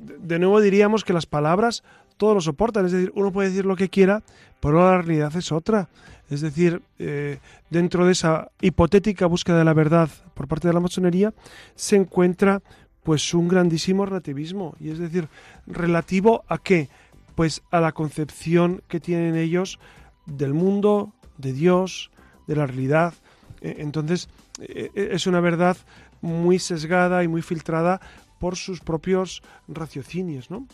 de, 0.00 0.38
nuevo 0.38 0.62
diríamos 0.62 1.04
que 1.04 1.12
las 1.12 1.26
palabras 1.26 1.84
todo 2.16 2.32
lo 2.32 2.40
soportan, 2.40 2.86
es 2.86 2.92
decir, 2.92 3.12
uno 3.14 3.32
puede 3.32 3.50
decir 3.50 3.66
lo 3.66 3.76
que 3.76 3.90
quiera, 3.90 4.22
pero 4.60 4.80
la 4.80 5.02
realidad 5.02 5.36
es 5.36 5.52
otra. 5.52 5.90
Es 6.30 6.40
decir, 6.40 6.80
eh, 6.98 7.38
dentro 7.68 8.06
de 8.06 8.12
esa 8.12 8.50
hipotética 8.62 9.26
búsqueda 9.26 9.58
de 9.58 9.64
la 9.66 9.74
verdad 9.74 10.08
por 10.32 10.48
parte 10.48 10.68
de 10.68 10.74
la 10.74 10.80
masonería 10.80 11.34
se 11.74 11.96
encuentra 11.96 12.62
pues 13.02 13.34
un 13.34 13.46
grandísimo 13.46 14.06
relativismo, 14.06 14.74
y 14.80 14.88
es 14.88 14.98
decir, 14.98 15.28
relativo 15.66 16.44
a 16.48 16.56
qué? 16.56 16.88
Pues 17.34 17.62
a 17.70 17.80
la 17.80 17.92
concepción 17.92 18.82
que 18.88 19.00
tienen 19.00 19.36
ellos 19.36 19.78
del 20.26 20.54
mundo, 20.54 21.12
de 21.38 21.52
Dios, 21.52 22.10
de 22.46 22.56
la 22.56 22.66
realidad. 22.66 23.14
E, 23.60 23.76
entonces, 23.78 24.28
e, 24.60 24.90
e, 24.94 25.08
es 25.12 25.26
una 25.26 25.40
verdad 25.40 25.76
muy 26.20 26.58
sesgada 26.58 27.24
y 27.24 27.28
muy 27.28 27.42
filtrada 27.42 28.00
por 28.38 28.56
sus 28.56 28.80
propios 28.80 29.42
raciocinios, 29.68 30.50
¿no? 30.50 30.66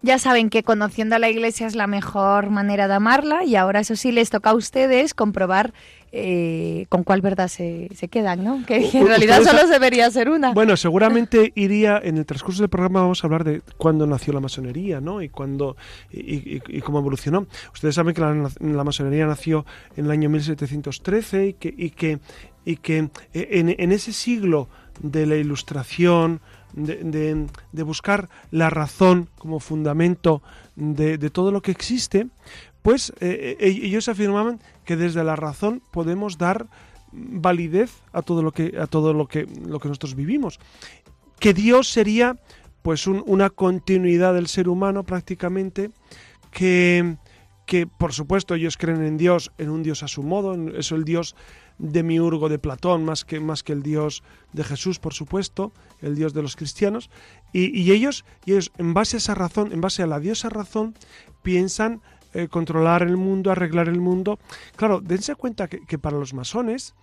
Ya 0.00 0.18
saben 0.18 0.48
que 0.48 0.62
conociendo 0.62 1.16
a 1.16 1.18
la 1.18 1.28
Iglesia 1.28 1.66
es 1.66 1.74
la 1.74 1.88
mejor 1.88 2.50
manera 2.50 2.86
de 2.86 2.94
amarla 2.94 3.44
y 3.44 3.56
ahora 3.56 3.80
eso 3.80 3.96
sí 3.96 4.12
les 4.12 4.30
toca 4.30 4.50
a 4.50 4.54
ustedes 4.54 5.12
comprobar 5.12 5.72
eh, 6.12 6.86
con 6.88 7.02
cuál 7.02 7.20
verdad 7.20 7.48
se, 7.48 7.88
se, 7.94 8.08
quedan, 8.08 8.42
¿no? 8.44 8.64
Que 8.64 8.88
en 8.96 9.06
realidad 9.06 9.42
solo 9.42 9.66
debería 9.66 10.10
ser 10.10 10.30
una. 10.30 10.52
Bueno, 10.52 10.76
seguramente 10.76 11.52
iría, 11.56 12.00
en 12.02 12.16
el 12.16 12.24
transcurso 12.24 12.62
del 12.62 12.70
programa 12.70 13.02
vamos 13.02 13.22
a 13.22 13.26
hablar 13.26 13.44
de 13.44 13.60
cuándo 13.76 14.06
nació 14.06 14.32
la 14.32 14.40
masonería, 14.40 15.00
¿no? 15.00 15.20
Y 15.20 15.28
cuándo 15.28 15.76
y, 16.10 16.80
cómo 16.80 17.00
evolucionó. 17.00 17.46
Ustedes 17.74 17.96
saben 17.96 18.14
que 18.14 18.20
la, 18.20 18.84
masonería 18.84 19.26
nació 19.26 19.66
en 19.96 20.06
el 20.06 20.10
año 20.12 20.30
1713 20.30 21.46
y 21.46 21.52
que, 21.54 21.74
y 21.76 21.90
que, 21.90 22.20
y 22.64 22.76
que 22.76 23.10
en, 23.34 23.74
en 23.76 23.92
ese 23.92 24.12
siglo 24.12 24.68
de 25.02 25.26
la 25.26 25.36
ilustración, 25.36 26.40
de, 26.74 27.46
de, 27.72 27.82
buscar 27.82 28.28
la 28.50 28.70
razón 28.70 29.28
como 29.38 29.60
fundamento 29.60 30.42
de, 30.76 31.18
de, 31.18 31.30
todo 31.30 31.50
lo 31.50 31.62
que 31.62 31.70
existe, 31.70 32.28
pues 32.82 33.12
eh, 33.20 33.56
eh, 33.58 33.80
ellos 33.82 34.08
afirmaban 34.08 34.60
que 34.84 34.96
desde 34.96 35.24
la 35.24 35.36
razón 35.36 35.82
podemos 35.90 36.38
dar 36.38 36.68
validez 37.12 37.90
a 38.12 38.22
todo 38.22 38.42
lo 38.42 38.52
que 38.52 38.74
a 38.78 38.86
todo 38.86 39.12
lo 39.12 39.26
que 39.26 39.46
lo 39.66 39.80
que 39.80 39.88
nosotros 39.88 40.14
vivimos. 40.14 40.58
Que 41.40 41.54
Dios 41.54 41.88
sería 41.88 42.36
pues 42.82 43.06
una 43.06 43.50
continuidad 43.50 44.34
del 44.34 44.46
ser 44.46 44.68
humano 44.68 45.04
prácticamente 45.04 45.90
que 46.50 47.16
que 47.66 47.86
por 47.86 48.12
supuesto 48.12 48.54
ellos 48.54 48.76
creen 48.76 49.04
en 49.04 49.18
Dios 49.18 49.52
en 49.58 49.70
un 49.70 49.82
Dios 49.82 50.02
a 50.02 50.08
su 50.08 50.22
modo 50.22 50.54
es 50.70 50.90
el 50.90 51.04
Dios 51.04 51.36
de 51.78 52.02
Miurgo 52.02 52.48
de 52.48 52.58
Platón 52.58 53.04
más 53.04 53.24
que 53.24 53.40
más 53.40 53.62
que 53.62 53.72
el 53.72 53.82
Dios 53.82 54.22
de 54.52 54.64
Jesús 54.64 54.98
por 54.98 55.14
supuesto 55.14 55.72
el 56.00 56.16
Dios 56.16 56.34
de 56.34 56.42
los 56.42 56.56
cristianos 56.56 57.10
y, 57.52 57.92
ellos 57.92 58.24
y 58.44 58.52
ellos 58.52 58.72
en 58.78 58.94
base 58.94 59.16
a 59.16 59.18
esa 59.18 59.34
razón 59.34 59.72
en 59.72 59.80
base 59.80 60.02
a 60.02 60.06
la 60.06 60.20
diosa 60.20 60.48
razón 60.48 60.94
piensan 61.42 62.02
eh, 62.34 62.46
controlar 62.48 63.02
el 63.02 63.16
mundo, 63.16 63.50
arreglar 63.50 63.88
el 63.88 64.00
mundo. 64.00 64.38
Claro, 64.76 65.00
dense 65.00 65.34
cuenta 65.34 65.66
que, 65.66 65.98
para 65.98 66.18
los 66.18 66.34
masones 66.34 66.94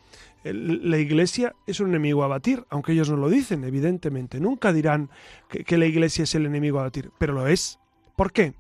la 0.44 1.00
iglesia 1.00 1.56
es 1.66 1.80
un 1.80 1.90
enemigo 1.90 2.24
a 2.24 2.28
batir, 2.28 2.64
aunque 2.70 2.92
ellos 2.92 3.10
no 3.10 3.18
lo 3.18 3.28
dicen, 3.28 3.64
evidentemente. 3.64 4.40
Nunca 4.40 4.72
dirán 4.72 5.10
que, 5.50 5.64
que 5.64 5.80
la 5.80 5.88
iglesia 5.88 6.24
es 6.24 6.36
el 6.36 6.46
enemigo 6.46 6.80
a 6.80 6.84
batir, 6.84 7.10
pero 7.18 7.34
lo 7.34 7.48
es. 7.48 7.80
¿Por 8.16 8.32
qué? 8.32 8.54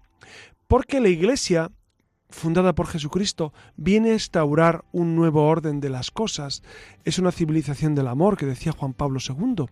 Porque 0.67 0.99
la 0.99 1.09
iglesia 1.09 1.69
fundada 2.35 2.75
por 2.75 2.87
Jesucristo, 2.87 3.53
viene 3.77 4.11
a 4.11 4.13
instaurar 4.13 4.83
un 4.91 5.15
nuevo 5.15 5.47
orden 5.47 5.79
de 5.79 5.89
las 5.89 6.11
cosas. 6.11 6.63
Es 7.03 7.17
una 7.17 7.31
civilización 7.31 7.95
del 7.95 8.07
amor, 8.07 8.37
que 8.37 8.45
decía 8.45 8.71
Juan 8.71 8.93
Pablo 8.93 9.19
II. 9.19 9.65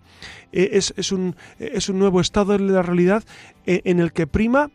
Eh, 0.52 0.70
es, 0.74 0.94
es, 0.98 1.12
un, 1.12 1.36
es 1.60 1.90
un, 1.90 2.00
nuevo 2.00 2.22
estado 2.22 2.54
de 2.54 2.60
la 2.60 2.82
realidad 2.82 3.24
eh, 3.66 3.82
en 3.86 4.00
el 4.00 4.14
que 4.14 4.28
prima 4.28 4.72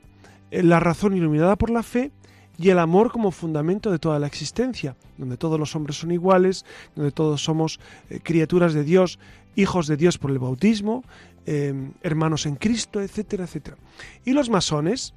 eh, 0.50 0.62
la 0.62 0.80
razón 0.80 1.16
iluminada 1.16 1.57
por 1.57 1.71
la 1.71 1.83
fe 1.83 2.12
y 2.59 2.71
el 2.71 2.78
amor 2.80 3.12
como 3.12 3.30
fundamento 3.30 3.90
de 3.90 3.99
toda 3.99 4.18
la 4.18 4.26
existencia, 4.26 4.97
donde 5.16 5.37
todos 5.37 5.59
los 5.61 5.76
hombres 5.76 5.97
son 5.97 6.11
iguales, 6.11 6.64
donde 6.97 7.12
todos 7.12 7.42
somos 7.42 7.78
eh, 8.11 8.18
criaturas 8.23 8.75
de 8.75 8.83
Dios, 8.83 9.18
hijos 9.54 9.87
de 9.87 9.97
Dios 9.97 10.18
por 10.18 10.33
el 10.33 10.40
bautismo, 10.40 11.04
eh, 11.47 11.73
hermanos 12.02 12.47
en 12.47 12.57
Cristo, 12.57 13.00
etcétera, 13.00 13.45
etcétera. 13.45 13.76
Y 14.25 14.33
los 14.33 14.50
masones 14.50 15.14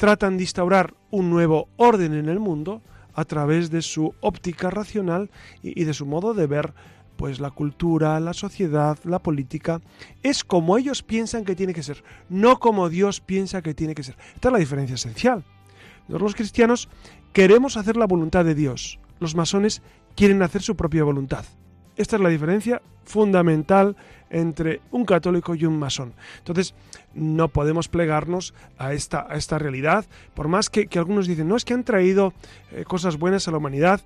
tratan 0.00 0.38
de 0.38 0.44
instaurar 0.44 0.94
un 1.10 1.28
nuevo 1.28 1.68
orden 1.76 2.14
en 2.14 2.30
el 2.30 2.40
mundo 2.40 2.80
a 3.12 3.26
través 3.26 3.70
de 3.70 3.82
su 3.82 4.14
óptica 4.20 4.70
racional 4.70 5.28
y 5.62 5.84
de 5.84 5.92
su 5.92 6.06
modo 6.06 6.32
de 6.32 6.46
ver 6.46 6.72
pues 7.18 7.38
la 7.38 7.50
cultura, 7.50 8.18
la 8.18 8.32
sociedad, 8.32 8.98
la 9.04 9.18
política, 9.18 9.82
es 10.22 10.42
como 10.42 10.78
ellos 10.78 11.02
piensan 11.02 11.44
que 11.44 11.54
tiene 11.54 11.74
que 11.74 11.82
ser, 11.82 12.02
no 12.30 12.60
como 12.60 12.88
Dios 12.88 13.20
piensa 13.20 13.60
que 13.60 13.74
tiene 13.74 13.94
que 13.94 14.02
ser. 14.02 14.16
Esta 14.34 14.48
es 14.48 14.52
la 14.52 14.58
diferencia 14.58 14.94
esencial. 14.94 15.44
los 16.08 16.34
cristianos 16.34 16.88
queremos 17.34 17.76
hacer 17.76 17.98
la 17.98 18.06
voluntad 18.06 18.46
de 18.46 18.54
Dios, 18.54 19.00
los 19.18 19.34
masones 19.34 19.82
quieren 20.16 20.40
hacer 20.40 20.62
su 20.62 20.76
propia 20.76 21.04
voluntad. 21.04 21.44
Esta 21.96 22.16
es 22.16 22.22
la 22.22 22.28
diferencia 22.28 22.82
fundamental 23.04 23.96
entre 24.30 24.80
un 24.92 25.04
católico 25.04 25.54
y 25.54 25.64
un 25.64 25.78
masón. 25.78 26.14
Entonces, 26.38 26.74
no 27.14 27.48
podemos 27.48 27.88
plegarnos 27.88 28.54
a 28.78 28.92
esta, 28.92 29.26
a 29.28 29.34
esta 29.36 29.58
realidad, 29.58 30.06
por 30.34 30.48
más 30.48 30.70
que, 30.70 30.88
algunos 30.94 31.26
dicen, 31.26 31.48
no 31.48 31.56
es 31.56 31.64
que 31.64 31.74
han 31.74 31.84
traído 31.84 32.32
eh, 32.70 32.84
cosas 32.84 33.18
buenas 33.18 33.48
a 33.48 33.50
la 33.50 33.58
humanidad, 33.58 34.00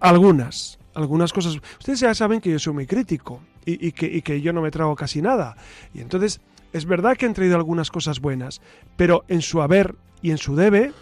algunas, 0.00 0.78
algunas 0.94 1.32
cosas. 1.32 1.58
Ustedes 1.78 2.00
ya 2.00 2.14
saben 2.14 2.40
que 2.40 2.50
yo 2.50 2.58
soy 2.58 2.72
muy 2.72 2.86
crítico 2.86 3.40
y, 3.64 3.92
que, 3.92 4.22
que 4.22 4.40
yo 4.40 4.52
no 4.52 4.62
me 4.62 4.70
trago 4.70 4.96
casi 4.96 5.20
nada. 5.20 5.56
Y 5.92 6.00
entonces, 6.00 6.40
es 6.72 6.86
verdad 6.86 7.16
que 7.16 7.26
han 7.26 7.34
traído 7.34 7.56
algunas 7.56 7.90
cosas 7.90 8.20
buenas, 8.20 8.60
pero 8.96 9.24
en 9.28 9.42
su 9.42 9.60
haber 9.60 9.94
y 10.22 10.30
en 10.30 10.38
su 10.38 10.56
debe 10.56 10.92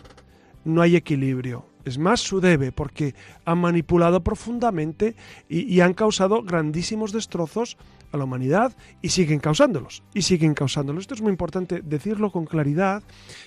no 0.65 0.83
hay 0.83 0.97
equilibrio. 0.97 1.67
Es 1.85 1.99
más 1.99 2.21
su 2.21 2.41
debe, 2.41 2.73
porque 2.73 3.15
han 3.45 3.59
manipulado 3.59 4.23
profundamente 4.23 5.15
y, 5.49 5.81
han 5.81 5.95
causado 5.95 6.43
grandísimos 6.43 7.13
destrozos 7.13 7.77
a 8.13 8.17
la 8.17 8.25
humanidad 8.25 8.73
y 9.03 9.11
siguen 9.11 9.41
causándolos. 9.41 10.03
Y 10.15 10.23
siguen 10.23 10.55
causándolos. 10.55 11.03
Esto 11.03 11.15
es 11.15 11.23
muy 11.23 11.31
importante 11.31 11.83
decirlo 11.83 12.31
con 12.31 12.47
claridad 12.47 13.03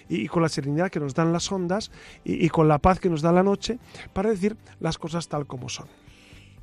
y, 0.09 0.27
con 0.27 0.43
la 0.43 0.49
serenidad 0.49 0.91
que 0.91 0.99
nos 0.99 1.13
dan 1.13 1.33
las 1.33 1.51
ondas 1.51 1.91
y 2.23 2.49
con 2.49 2.67
la 2.67 2.77
paz 2.79 2.99
que 2.99 3.09
nos 3.09 3.21
da 3.21 3.31
la 3.31 3.43
noche 3.43 3.79
para 4.13 4.29
decir 4.29 4.57
las 4.79 4.97
cosas 4.97 5.27
tal 5.27 5.47
como 5.47 5.69
son. 5.69 5.87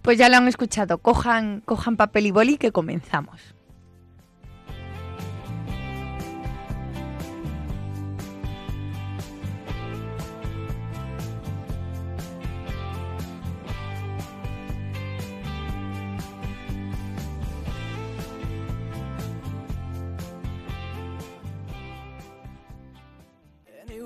Pues 0.05 0.19
ya 0.19 0.29
lo 0.29 0.37
han 0.37 0.49
escuchado. 0.49 0.99
Cojan, 0.99 1.63
cojan 1.65 1.97
papel 1.97 2.27
y 2.27 2.31
boli 2.31 2.59
que 2.59 2.73
comenzamos. 2.73 3.54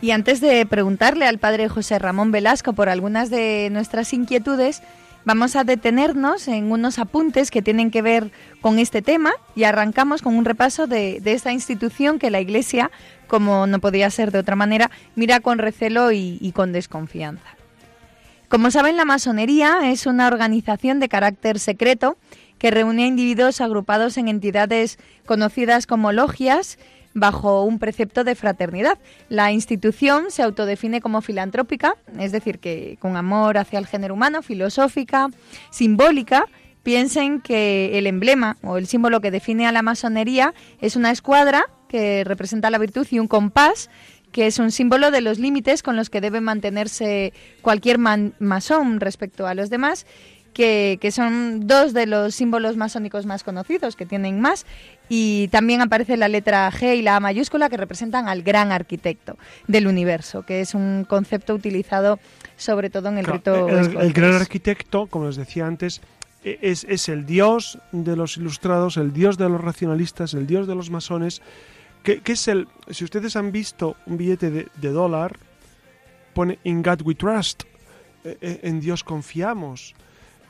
Y 0.00 0.12
antes 0.12 0.40
de 0.40 0.64
preguntarle 0.66 1.26
al 1.26 1.38
padre 1.38 1.68
José 1.68 1.98
Ramón 1.98 2.32
Velasco 2.32 2.72
por 2.72 2.88
algunas 2.88 3.30
de 3.30 3.68
nuestras 3.70 4.12
inquietudes, 4.12 4.82
Vamos 5.26 5.54
a 5.54 5.64
detenernos 5.64 6.48
en 6.48 6.72
unos 6.72 6.98
apuntes 6.98 7.50
que 7.50 7.60
tienen 7.60 7.90
que 7.90 8.00
ver 8.00 8.32
con 8.62 8.78
este 8.78 9.02
tema 9.02 9.32
y 9.54 9.64
arrancamos 9.64 10.22
con 10.22 10.34
un 10.34 10.46
repaso 10.46 10.86
de, 10.86 11.20
esta 11.26 11.52
institución 11.52 12.18
que 12.18 12.30
la 12.30 12.40
Iglesia, 12.40 12.90
como 13.26 13.66
no 13.66 13.80
podía 13.80 14.08
ser 14.08 14.32
de 14.32 14.38
otra 14.38 14.56
manera, 14.56 14.90
mira 15.16 15.40
con 15.40 15.58
recelo 15.58 16.10
y 16.10 16.52
con 16.54 16.72
desconfianza. 16.72 17.44
Como 18.48 18.70
saben, 18.70 18.96
la 18.96 19.04
masonería 19.04 19.90
es 19.90 20.06
una 20.06 20.26
organización 20.26 21.00
de 21.00 21.08
carácter 21.10 21.58
secreto 21.58 22.16
que 22.58 22.70
reúne 22.70 23.04
a 23.04 23.06
individuos 23.06 23.60
agrupados 23.60 24.16
en 24.16 24.26
entidades 24.26 24.98
conocidas 25.26 25.86
como 25.86 26.12
logias 26.12 26.78
bajo 27.14 27.64
un 27.64 27.78
precepto 27.78 28.24
de 28.24 28.34
fraternidad. 28.34 28.98
La 29.28 29.52
institución 29.52 30.26
se 30.30 30.42
autodefine 30.42 31.00
como 31.00 31.22
filantrópica, 31.22 31.96
es 32.18 32.32
decir, 32.32 32.58
que 32.58 32.96
con 33.00 33.16
amor 33.16 33.58
hacia 33.58 33.78
el 33.78 33.86
género 33.86 34.14
humano, 34.14 34.42
filosófica, 34.42 35.28
simbólica. 35.70 36.46
Piensen 36.82 37.42
que 37.42 37.98
el 37.98 38.06
emblema 38.06 38.56
o 38.62 38.78
el 38.78 38.86
símbolo 38.86 39.20
que 39.20 39.30
define 39.30 39.66
a 39.66 39.72
la 39.72 39.82
masonería 39.82 40.54
es 40.80 40.96
una 40.96 41.10
escuadra 41.10 41.66
que 41.88 42.24
representa 42.24 42.70
la 42.70 42.78
virtud 42.78 43.06
y 43.10 43.18
un 43.18 43.28
compás 43.28 43.90
que 44.32 44.46
es 44.46 44.58
un 44.58 44.70
símbolo 44.70 45.10
de 45.10 45.20
los 45.20 45.38
límites 45.38 45.82
con 45.82 45.96
los 45.96 46.08
que 46.08 46.20
debe 46.20 46.40
mantenerse 46.40 47.32
cualquier 47.62 47.98
masón 47.98 49.00
respecto 49.00 49.46
a 49.46 49.54
los 49.54 49.70
demás 49.70 50.06
que, 50.52 51.10
son 51.12 51.66
dos 51.66 51.92
de 51.92 52.06
los 52.06 52.34
símbolos 52.34 52.76
masónicos 52.76 53.26
más 53.26 53.44
conocidos, 53.44 53.96
que 53.96 54.06
tienen 54.06 54.40
más, 54.40 54.66
y 55.12 55.48
también 55.48 55.80
aparece 55.80 56.16
la 56.16 56.28
letra 56.28 56.70
G 56.70 56.96
y 56.96 57.02
la 57.02 57.16
A 57.16 57.20
mayúscula 57.20 57.68
que 57.68 57.76
representan 57.76 58.28
al 58.28 58.44
gran 58.44 58.70
arquitecto 58.70 59.36
del 59.66 59.88
universo, 59.88 60.44
que 60.46 60.60
es 60.60 60.72
un 60.72 61.04
concepto 61.06 61.52
utilizado 61.52 62.20
sobre 62.56 62.90
todo 62.90 63.08
en 63.08 63.18
el 63.18 63.24
rito. 63.24 63.68
El, 63.68 64.12
gran 64.12 64.34
arquitecto, 64.34 65.08
como 65.08 65.26
les 65.26 65.34
decía 65.34 65.66
antes, 65.66 66.00
e, 66.44 66.60
es, 66.62 66.84
es, 66.88 67.08
el 67.08 67.26
dios 67.26 67.80
de 67.90 68.14
los 68.14 68.36
ilustrados, 68.36 68.96
el 68.98 69.12
dios 69.12 69.36
de 69.36 69.48
los 69.48 69.60
racionalistas, 69.60 70.32
el 70.32 70.46
dios 70.46 70.68
de 70.68 70.76
los 70.76 70.90
masones, 70.90 71.42
que, 72.04 72.22
es 72.24 72.46
el. 72.46 72.68
Si 72.88 73.02
ustedes 73.02 73.34
han 73.34 73.50
visto 73.50 73.96
un 74.06 74.16
billete 74.16 74.52
de, 74.52 74.68
de 74.76 74.88
dólar, 74.90 75.40
pone 76.34 76.60
In 76.62 76.84
God 76.84 77.02
We 77.02 77.16
Trust, 77.16 77.64
e, 78.22 78.38
e, 78.40 78.60
en 78.62 78.78
Dios 78.78 79.02
confiamos. 79.02 79.92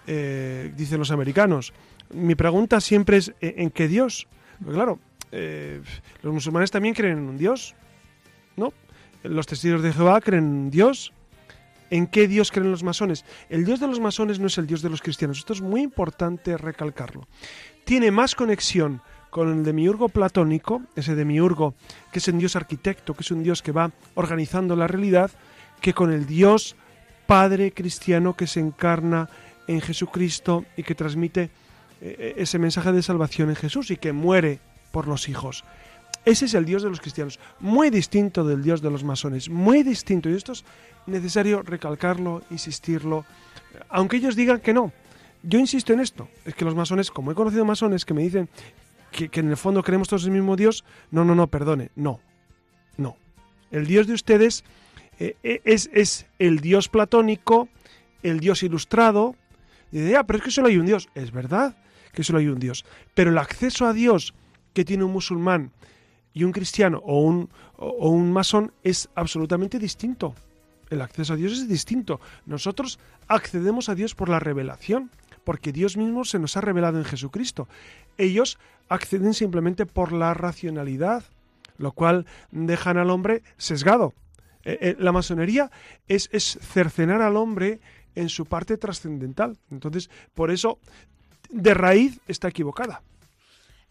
Eh, 0.07 0.71
dicen 0.77 0.99
los 0.99 1.13
americanos. 1.13 1.73
Mi 2.13 2.35
pregunta 2.35 2.81
siempre 2.83 3.17
es, 3.17 3.33
¿en 3.41 3.71
qué 3.71 3.89
Dios? 3.89 4.27
Pues 4.63 4.75
claro, 4.75 4.99
eh, 5.33 5.81
los 6.23 6.35
musulmanes 6.35 6.71
también 6.71 6.95
creen 6.95 7.19
en 7.19 7.29
un 7.29 7.39
Dios, 7.39 7.75
¿no? 8.57 8.73
Los 9.23 9.47
testigos 9.47 9.83
de 9.83 9.93
Jehová 9.93 10.21
creen 10.21 10.45
en 10.45 10.51
un 10.51 10.71
Dios. 10.71 11.13
¿En 11.91 12.07
qué 12.07 12.29
Dios 12.29 12.53
creen 12.53 12.71
los 12.71 12.85
masones? 12.85 13.25
El 13.49 13.65
Dios 13.65 13.81
de 13.81 13.89
los 13.89 13.99
masones 13.99 14.39
no 14.39 14.47
es 14.47 14.57
el 14.59 14.67
Dios 14.67 14.81
de 14.81 14.91
los 14.91 15.03
cristianos. 15.03 15.39
Esto 15.39 15.53
es 15.53 15.61
muy 15.61 15.81
importante 15.83 16.57
recalcarlo. 16.57 17.27
Tiene 17.85 18.13
más 18.13 18.37
conexión 18.37 19.03
con 19.31 19.51
el 19.51 19.65
demiurgo 19.65 20.09
platónico, 20.09 20.83
ese 20.95 21.17
demiurgo 21.17 21.75
que 22.13 22.21
es 22.21 22.29
un 22.29 22.39
Dios 22.39 22.55
arquitecto, 22.55 23.15
que 23.15 23.23
es 23.23 23.31
un 23.31 23.43
Dios 23.43 23.63
que 23.63 23.73
va 23.73 23.91
organizando 24.15 24.77
la 24.77 24.87
realidad, 24.87 25.33
que 25.81 25.93
con 25.93 26.13
el 26.13 26.27
Dios 26.27 26.77
Padre 27.27 27.73
cristiano 27.73 28.35
que 28.35 28.49
se 28.49 28.61
encarna 28.61 29.29
en 29.69 29.81
Jesucristo 29.81 30.65
y 30.77 30.83
que 30.83 30.97
transmite 30.97 31.51
ese 32.01 32.59
mensaje 32.59 32.93
de 32.93 33.03
salvación 33.03 33.51
en 33.51 33.57
Jesús 33.57 33.91
y 33.91 33.97
que 33.97 34.13
muere 34.13 34.59
por 34.91 35.07
los 35.07 35.29
hijos. 35.29 35.65
Ese 36.25 36.45
es 36.45 36.55
el 36.55 36.65
Dios 36.65 36.83
de 36.83 36.91
los 36.91 37.01
cristianos, 37.01 37.39
muy 37.61 37.89
distinto 37.91 38.45
del 38.45 38.63
Dios 38.63 38.83
de 38.83 38.91
los 38.91 39.05
masones, 39.05 39.49
muy 39.49 39.83
distinto. 39.83 40.29
Y 40.29 40.35
esto 40.35 40.53
es 40.53 40.65
necesario 41.07 41.63
recalcarlo, 41.63 42.43
insistirlo, 42.51 43.25
aunque 43.89 44.19
ellos 44.19 44.37
digan 44.37 44.61
que 44.61 44.75
no. 44.75 44.93
Yo 45.43 45.59
insisto 45.59 45.95
en 45.95 46.01
esto, 46.01 46.29
es 46.45 46.55
que 46.55 46.67
los 46.67 46.75
masones, 46.75 47.11
como 47.11 47.33
he 47.33 47.35
conocido 47.35 47.65
masones 47.65 48.05
que 48.05 48.13
me 48.13 48.23
dicen 48.23 48.51
que, 49.11 49.31
en 49.33 49.49
el 49.49 49.57
fondo 49.57 49.83
creemos 49.83 50.09
todos 50.09 50.25
el 50.25 50.33
mismo 50.33 50.57
Dios, 50.57 50.85
no, 51.11 51.25
no, 51.25 51.35
no, 51.35 51.47
perdone, 51.47 51.91
no, 51.97 52.21
no. 52.99 53.17
El 53.71 53.87
Dios 53.87 54.07
de 54.07 54.13
ustedes 54.13 54.65
eh, 55.19 55.37
es, 55.65 55.89
es 55.95 56.27
el 56.39 56.61
Dios 56.61 56.89
platónico, 56.89 57.69
el 58.23 58.41
Dios 58.41 58.63
ilustrado, 58.63 59.35
dice, 59.91 60.11
ya, 60.11 60.25
pero 60.25 60.39
es 60.39 60.45
que 60.45 60.51
solo 60.51 60.69
hay 60.69 60.77
un 60.77 60.85
Dios. 60.85 61.09
Es 61.15 61.33
verdad 61.33 61.75
que 62.13 62.25
solo 62.25 62.39
hay 62.39 62.49
un 62.49 62.59
Dios. 62.59 62.85
Pero 63.15 63.31
el 63.31 63.39
acceso 63.39 63.87
a 63.87 63.93
Dios 63.93 64.35
que 64.73 64.85
tiene 64.85 65.05
un 65.05 65.13
musulmán 65.13 65.73
y 66.33 66.45
un 66.45 66.53
cristiano 66.53 67.01
o 67.05 67.21
un, 67.21 67.51
o 67.77 68.11
un 68.11 68.33
masón 68.33 68.73
es 68.83 69.09
absolutamente 69.15 69.79
distinto. 69.79 70.35
El 70.91 71.03
acceso 71.03 71.35
a 71.35 71.37
Dios 71.37 71.53
es 71.53 71.69
distinto. 71.69 72.21
Nosotros 72.47 72.99
accedemos 73.29 73.89
a 73.89 73.95
Dios 73.95 74.15
por 74.15 74.29
la 74.29 74.41
revelación, 74.41 75.11
porque 75.45 75.73
Dios 75.73 75.97
mismo 75.97 76.25
se 76.25 76.39
nos 76.39 76.57
ha 76.57 76.61
revelado 76.61 76.99
en 76.99 77.05
Jesucristo. 77.05 77.69
Ellos 78.19 78.59
acceden 78.89 79.35
simplemente 79.35 79.87
por 79.87 80.13
la 80.13 80.35
racionalidad, 80.35 81.25
lo 81.79 81.93
cual 81.93 82.27
dejan 82.51 82.99
al 82.99 83.11
hombre 83.11 83.43
sesgado. 83.57 84.15
Eh, 84.65 84.79
eh, 84.81 84.97
la 84.99 85.13
masonería 85.13 85.71
es, 86.09 86.29
es 86.33 86.59
cercenar 86.61 87.23
al 87.23 87.37
hombre 87.37 87.81
en 88.15 88.29
su 88.29 88.45
parte 88.45 88.77
trascendental. 88.77 89.57
Entonces, 89.71 90.11
por 90.35 90.51
eso, 90.51 90.79
de 91.51 91.75
raíz 91.75 92.21
está 92.27 92.49
equivocada. 92.49 93.03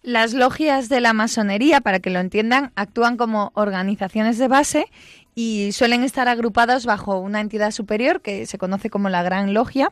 Las 0.01 0.33
logias 0.33 0.87
de 0.87 1.01
la 1.01 1.13
masonería, 1.13 1.81
para 1.81 1.99
que 1.99 2.09
lo 2.09 2.19
entiendan, 2.19 2.71
actúan 2.75 3.17
como 3.17 3.51
organizaciones 3.53 4.37
de 4.37 4.47
base 4.47 4.85
y 5.35 5.71
suelen 5.73 6.03
estar 6.03 6.29
agrupadas 6.29 6.85
bajo 6.85 7.19
una 7.19 7.41
entidad 7.41 7.71
superior 7.71 8.21
que 8.21 8.45
se 8.45 8.57
conoce 8.57 8.89
como 8.89 9.09
la 9.09 9.23
Gran 9.23 9.53
Logia 9.53 9.91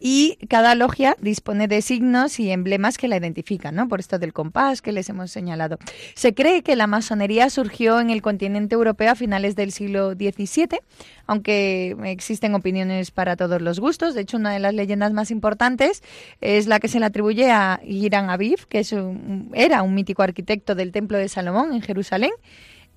y 0.00 0.38
cada 0.48 0.74
logia 0.74 1.16
dispone 1.20 1.66
de 1.66 1.82
signos 1.82 2.38
y 2.38 2.50
emblemas 2.50 2.98
que 2.98 3.08
la 3.08 3.16
identifican, 3.16 3.74
¿no? 3.74 3.88
Por 3.88 4.00
esto 4.00 4.18
del 4.18 4.32
compás 4.32 4.80
que 4.80 4.92
les 4.92 5.08
hemos 5.08 5.30
señalado. 5.30 5.78
Se 6.14 6.34
cree 6.34 6.62
que 6.62 6.76
la 6.76 6.86
masonería 6.86 7.50
surgió 7.50 7.98
en 8.00 8.10
el 8.10 8.22
continente 8.22 8.74
europeo 8.74 9.10
a 9.10 9.14
finales 9.14 9.56
del 9.56 9.72
siglo 9.72 10.12
XVII, 10.12 10.80
aunque 11.26 11.96
existen 12.04 12.54
opiniones 12.54 13.10
para 13.10 13.36
todos 13.36 13.60
los 13.60 13.80
gustos. 13.80 14.14
De 14.14 14.20
hecho, 14.20 14.36
una 14.36 14.52
de 14.52 14.60
las 14.60 14.74
leyendas 14.74 15.12
más 15.12 15.30
importantes 15.30 16.02
es 16.40 16.66
la 16.66 16.78
que 16.78 16.88
se 16.88 17.00
le 17.00 17.06
atribuye 17.06 17.50
a 17.50 17.80
Hiram 17.84 18.30
Aviv, 18.30 18.66
que 18.68 18.80
es 18.80 18.94
era 19.52 19.82
un 19.82 19.94
mítico 19.94 20.22
arquitecto 20.22 20.74
del 20.74 20.92
Templo 20.92 21.18
de 21.18 21.28
Salomón 21.28 21.72
en 21.72 21.82
Jerusalén. 21.82 22.30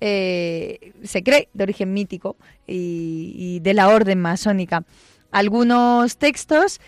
Eh, 0.00 0.92
se 1.04 1.22
cree 1.22 1.48
de 1.52 1.62
origen 1.62 1.92
mítico 1.92 2.36
y 2.66 3.60
de 3.60 3.74
la 3.74 3.88
orden 3.88 4.20
masónica. 4.20 4.84
Algunos 5.32 6.16
textos 6.18 6.80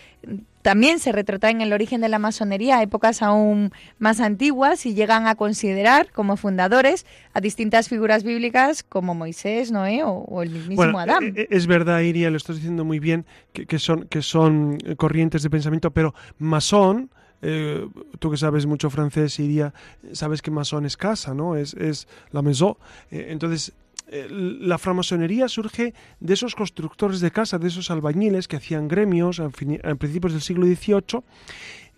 también 0.65 0.97
se 0.97 1.11
retratan 1.11 1.51
en 1.51 1.61
el 1.61 1.73
origen 1.73 2.01
de 2.01 2.09
la 2.09 2.17
masonería 2.17 2.79
a 2.79 2.81
épocas 2.81 3.21
aún 3.21 3.71
más 3.99 4.19
antiguas 4.19 4.87
y 4.87 4.95
llegan 4.95 5.27
a 5.27 5.35
considerar 5.35 6.11
como 6.11 6.37
fundadores 6.37 7.05
a 7.33 7.39
distintas 7.39 7.87
figuras 7.87 8.23
bíblicas 8.23 8.81
como 8.81 9.13
Moisés, 9.13 9.71
Noé 9.71 10.01
o, 10.03 10.41
el 10.41 10.49
mismísimo 10.49 10.97
Adán. 10.97 11.23
Eh, 11.23 11.33
eh, 11.35 11.47
es 11.51 11.67
verdad, 11.67 11.99
Iria, 11.99 12.31
lo 12.31 12.37
estás 12.37 12.55
diciendo 12.55 12.83
muy 12.83 12.97
bien, 12.97 13.27
que, 13.53 13.77
son, 13.77 14.07
que 14.07 14.23
son 14.23 14.79
corrientes 14.97 15.43
de 15.43 15.49
pensamiento, 15.51 15.91
pero 15.91 16.15
masón... 16.39 17.11
Eh, 17.47 17.87
tú 18.17 18.31
que 18.31 18.37
sabes 18.37 18.65
mucho 18.65 18.89
francés, 18.89 19.37
Iria, 19.39 19.71
sabes 20.13 20.41
que 20.41 20.49
masón 20.49 20.83
es 20.87 20.97
casa, 20.97 21.35
¿no? 21.35 21.55
Es, 21.55 21.75
es 21.75 22.07
la 22.31 22.41
maison. 22.41 22.75
entonces, 23.11 23.73
eh, 24.07 24.27
la 24.29 24.77
francmasonería 24.77 25.47
surge 25.47 25.93
de 26.19 26.33
esos 26.33 26.55
constructores 26.55 27.21
de 27.21 27.31
casa, 27.31 27.57
de 27.57 27.67
esos 27.67 27.89
albañiles 27.89 28.47
que 28.47 28.57
hacían 28.57 28.87
gremios 28.87 29.39
a, 29.39 29.49
principios 29.49 30.33
del 30.33 30.41
siglo 30.41 30.65
XVIII, 30.67 31.23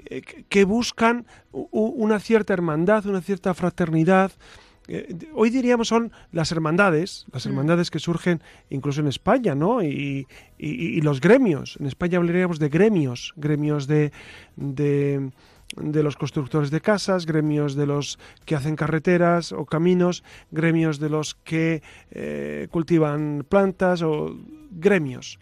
eh, 0.06 0.22
que 0.48 0.64
buscan 0.64 1.26
una 1.52 2.20
cierta 2.20 2.54
hermandad, 2.54 3.06
una 3.08 3.22
cierta 3.22 3.54
fraternidad. 3.54 4.32
Eh, 4.88 5.16
hoy 5.34 5.50
diríamos 5.50 5.90
son 5.90 6.14
las 6.32 6.54
hermandades, 6.54 7.26
las 7.34 7.46
mm. 7.46 7.50
hermandades 7.50 7.92
que 7.92 8.00
surgen 8.00 8.42
incluso 8.70 9.02
en 9.02 9.08
España, 9.08 9.54
¿no? 9.54 9.84
Y, 9.84 10.28
los 11.02 11.20
gremios. 11.20 11.78
En 11.80 11.88
España 11.88 12.18
hablaríamos 12.18 12.58
de 12.58 12.70
gremios, 12.70 13.34
gremios 13.36 13.86
de 13.86 14.12
de 14.56 15.30
los 15.76 16.16
constructores 16.16 16.72
de 16.72 16.82
casas, 16.82 17.26
gremios 17.26 17.76
de 17.76 17.86
los 17.86 18.20
que 18.46 18.56
hacen 18.56 18.76
carreteras 18.76 19.52
o 19.52 19.66
caminos, 19.66 20.24
gremios 20.52 21.00
de 21.00 21.10
los 21.10 21.36
que 21.36 21.82
eh, 22.12 22.68
cultivan 22.72 23.46
plantas 23.48 24.02
o 24.02 24.38
gremios. 24.72 25.40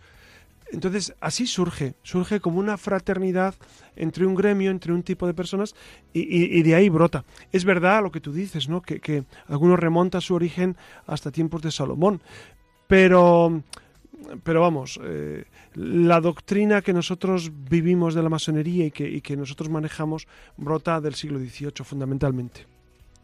Entonces, 0.72 1.14
así 1.22 1.46
surge, 1.46 1.94
surge 2.02 2.40
como 2.40 2.60
una 2.60 2.78
fraternidad 2.78 3.54
entre 3.96 4.26
un 4.26 4.36
gremio, 4.36 4.72
entre 4.72 4.94
un 4.94 5.04
tipo 5.04 5.28
de 5.28 5.34
personas, 5.34 5.76
y, 6.12 6.64
de 6.64 6.76
ahí 6.76 6.90
brota. 6.90 7.24
Es 7.52 7.66
verdad 7.66 8.02
lo 8.02 8.12
que 8.12 8.20
tú 8.20 8.34
dices, 8.34 8.68
¿no? 8.68 8.82
Que, 8.82 9.00
que 9.00 9.26
algunos 9.48 9.80
remonta 9.80 10.22
su 10.22 10.34
origen 10.34 10.76
hasta 11.06 11.32
tiempos 11.32 11.62
de 11.62 11.72
Salomón, 11.72 12.20
pero 12.88 13.62
pero 14.44 14.62
vamos, 14.62 15.00
eh, 15.04 15.46
la 15.74 16.22
doctrina 16.22 16.82
que 16.82 16.94
nosotros 16.94 17.52
vivimos 17.70 18.14
de 18.14 18.24
la 18.24 18.30
masonería 18.30 18.86
y 18.86 18.92
que, 18.92 19.38
nosotros 19.38 19.70
manejamos 19.70 20.28
brota 20.58 21.02
del 21.02 21.16
siglo 21.16 21.40
XVIII 21.40 21.84
fundamentalmente. 21.84 22.66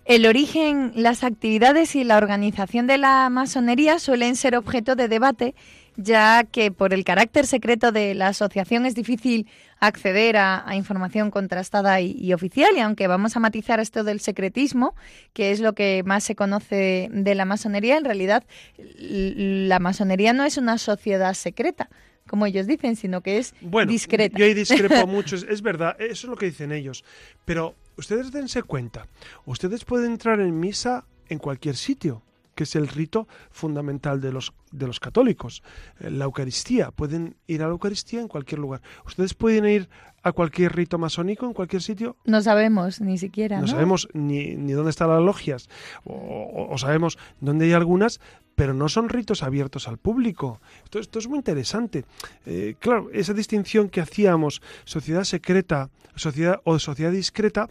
El 0.05 0.25
origen, 0.25 0.91
las 0.95 1.23
actividades 1.23 1.95
y 1.95 2.03
la 2.03 2.17
organización 2.17 2.87
de 2.87 2.97
la 2.97 3.29
masonería 3.29 3.99
suelen 3.99 4.35
ser 4.35 4.55
objeto 4.55 4.95
de 4.95 5.07
debate 5.07 5.55
ya 5.97 6.43
que 6.43 6.71
por 6.71 6.93
el 6.93 7.03
carácter 7.03 7.45
secreto 7.45 7.91
de 7.91 8.15
la 8.15 8.27
asociación 8.27 8.85
es 8.85 8.95
difícil 8.95 9.47
acceder 9.79 10.37
a, 10.37 10.65
información 10.73 11.31
contrastada 11.31 12.01
y, 12.01 12.33
oficial, 12.33 12.69
y 12.75 12.79
aunque 12.79 13.07
vamos 13.07 13.35
a 13.35 13.39
matizar 13.39 13.79
esto 13.79 14.03
del 14.03 14.19
secretismo, 14.19 14.95
que 15.33 15.51
es 15.51 15.59
lo 15.59 15.73
que 15.73 16.03
más 16.05 16.23
se 16.23 16.35
conoce 16.35 17.09
de 17.11 17.35
la 17.35 17.45
masonería, 17.45 17.97
en 17.97 18.05
realidad 18.05 18.43
la 18.77 19.79
masonería 19.79 20.33
no 20.33 20.43
es 20.43 20.57
una 20.57 20.77
sociedad 20.77 21.33
secreta, 21.33 21.89
como 22.27 22.45
ellos 22.45 22.67
dicen, 22.67 22.95
sino 22.95 23.21
que 23.21 23.39
es 23.39 23.55
bueno, 23.59 23.91
discreta. 23.91 24.37
Yo 24.37 24.45
ahí 24.45 24.53
discrepo 24.53 25.07
mucho, 25.07 25.35
es, 25.35 25.61
verdad, 25.61 25.95
eso 25.99 26.27
es 26.27 26.29
lo 26.29 26.37
que 26.37 26.45
dicen 26.45 26.71
ellos. 26.71 27.03
Pero 27.43 27.75
ustedes 27.97 28.31
dense 28.31 28.61
cuenta, 28.63 29.07
ustedes 29.45 29.83
pueden 29.83 30.11
entrar 30.11 30.39
en 30.39 30.59
misa 30.59 31.05
en 31.27 31.39
cualquier 31.39 31.75
sitio 31.75 32.21
que 32.61 32.65
es 32.65 32.75
el 32.75 32.87
rito 32.87 33.27
fundamental 33.49 34.21
de 34.21 34.31
los, 34.31 34.53
de 34.71 34.85
los 34.85 34.99
católicos, 34.99 35.63
eh, 35.99 36.11
la 36.11 36.25
Eucaristía. 36.25 36.91
Pueden 36.91 37.35
ir 37.47 37.63
a 37.63 37.65
la 37.65 37.71
Eucaristía 37.71 38.21
en 38.21 38.27
cualquier 38.27 38.59
lugar. 38.59 38.83
¿Ustedes 39.03 39.33
pueden 39.33 39.65
ir 39.65 39.89
a 40.21 40.31
cualquier 40.31 40.75
rito 40.75 40.99
masónico 40.99 41.47
en 41.47 41.53
cualquier 41.53 41.81
sitio? 41.81 42.17
No 42.25 42.39
sabemos 42.43 43.01
ni 43.01 43.17
siquiera. 43.17 43.59
No, 43.59 43.65
sabemos 43.65 44.07
ni, 44.13 44.55
ni, 44.55 44.73
dónde 44.73 44.91
están 44.91 45.09
las 45.09 45.23
logias, 45.23 45.69
o, 46.03 46.77
sabemos 46.77 47.17
dónde 47.39 47.65
hay 47.65 47.73
algunas, 47.73 48.21
pero 48.53 48.75
no 48.75 48.87
son 48.89 49.09
ritos 49.09 49.41
abiertos 49.41 49.87
al 49.87 49.97
público. 49.97 50.61
Esto, 50.83 50.99
esto 50.99 51.17
es 51.17 51.27
muy 51.27 51.39
interesante. 51.39 52.05
Eh, 52.45 52.75
claro, 52.77 53.09
esa 53.11 53.33
distinción 53.33 53.89
que 53.89 54.01
hacíamos, 54.01 54.61
sociedad 54.85 55.23
secreta 55.23 55.89
sociedad, 56.15 56.61
o 56.63 56.77
sociedad 56.77 57.11
discreta, 57.11 57.69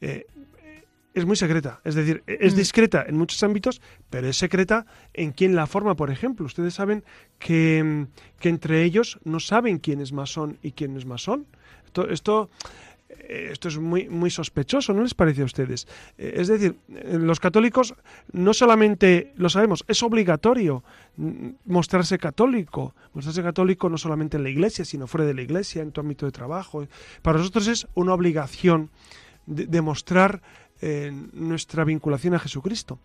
eh, 0.00 0.26
es 1.16 1.24
muy 1.24 1.36
secreta. 1.36 1.80
Es 1.82 1.94
decir, 1.94 2.22
es 2.26 2.52
mm. 2.52 2.56
discreta 2.56 3.04
en 3.08 3.16
muchos 3.16 3.42
ámbitos, 3.42 3.80
pero 4.10 4.28
es 4.28 4.36
secreta 4.36 4.84
en 5.14 5.32
quien 5.32 5.56
la 5.56 5.66
forma, 5.66 5.96
por 5.96 6.10
ejemplo. 6.10 6.44
Ustedes 6.44 6.74
saben 6.74 7.04
que, 7.38 8.06
que 8.38 8.50
entre 8.50 8.84
ellos 8.84 9.18
no 9.24 9.40
saben 9.40 9.78
quién 9.78 10.02
es 10.02 10.12
masón 10.12 10.58
y 10.62 10.72
quién 10.72 10.94
es 10.94 11.06
masón. 11.06 11.46
Esto, 11.86 12.10
esto, 12.10 12.50
eh, 13.08 13.48
esto 13.50 13.68
es 13.68 13.78
muy, 13.78 14.10
muy 14.10 14.28
sospechoso, 14.28 14.92
¿no 14.92 15.02
les 15.02 15.14
parece 15.14 15.40
a 15.40 15.46
ustedes? 15.46 15.88
Eh, 16.18 16.34
es 16.36 16.48
decir, 16.48 16.76
eh, 16.90 17.16
los 17.18 17.40
católicos 17.40 17.94
no 18.32 18.52
solamente 18.52 19.32
lo 19.36 19.48
sabemos, 19.48 19.86
es 19.88 20.02
obligatorio 20.02 20.84
mm, 21.16 21.48
mostrarse 21.64 22.18
católico. 22.18 22.94
Mostrarse 23.14 23.42
católico 23.42 23.88
no 23.88 23.96
solamente 23.96 24.36
en 24.36 24.42
la 24.42 24.50
iglesia, 24.50 24.84
sino 24.84 25.06
fuera 25.06 25.26
de 25.26 25.32
la 25.32 25.40
iglesia, 25.40 25.80
en 25.80 25.92
tu 25.92 26.02
ámbito 26.02 26.26
de 26.26 26.32
trabajo. 26.32 26.86
Para 27.22 27.38
nosotros 27.38 27.68
es 27.68 27.86
una 27.94 28.12
obligación 28.12 28.90
demostrar 29.46 30.42
nuestra 31.32 31.84
vinculación 31.84 32.34
a 32.34 32.38
Jesucristo. 32.38 32.98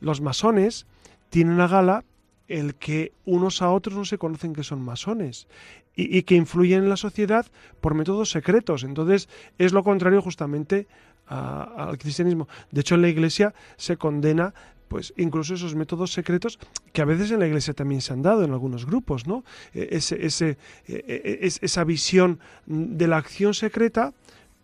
Los 0.00 0.20
masones 0.20 0.86
tienen 1.30 1.60
a 1.60 1.68
gala 1.68 2.04
el 2.48 2.74
que 2.74 3.12
unos 3.26 3.60
a 3.62 3.70
otros 3.70 3.94
no 3.94 4.04
se 4.04 4.18
conocen 4.18 4.54
que 4.54 4.64
son 4.64 4.80
masones 4.80 5.46
y, 5.94 6.22
que 6.22 6.34
influyen 6.34 6.84
en 6.84 6.88
la 6.88 6.96
sociedad 6.96 7.46
por 7.80 7.94
métodos 7.94 8.30
secretos. 8.30 8.84
Entonces 8.84 9.28
es 9.58 9.72
lo 9.72 9.84
contrario 9.84 10.22
justamente 10.22 10.86
al 11.26 11.98
cristianismo. 11.98 12.48
De 12.70 12.80
hecho 12.80 12.94
en 12.94 13.02
la 13.02 13.08
iglesia 13.08 13.54
se 13.76 13.96
condena 13.96 14.54
pues 14.88 15.12
incluso 15.18 15.52
esos 15.52 15.74
métodos 15.74 16.12
secretos 16.12 16.58
que 16.94 17.02
a 17.02 17.04
veces 17.04 17.30
en 17.30 17.40
la 17.40 17.46
iglesia 17.46 17.74
también 17.74 18.00
se 18.00 18.14
han 18.14 18.22
dado 18.22 18.42
en 18.42 18.52
algunos 18.52 18.86
grupos, 18.86 19.26
¿no? 19.26 19.44
E, 19.74 19.88
ese, 19.92 20.24
ese, 20.24 20.56
e, 20.86 21.42
e, 21.42 21.46
esa 21.46 21.84
visión 21.84 22.40
de 22.64 23.06
la 23.06 23.18
acción 23.18 23.52
secreta 23.52 24.14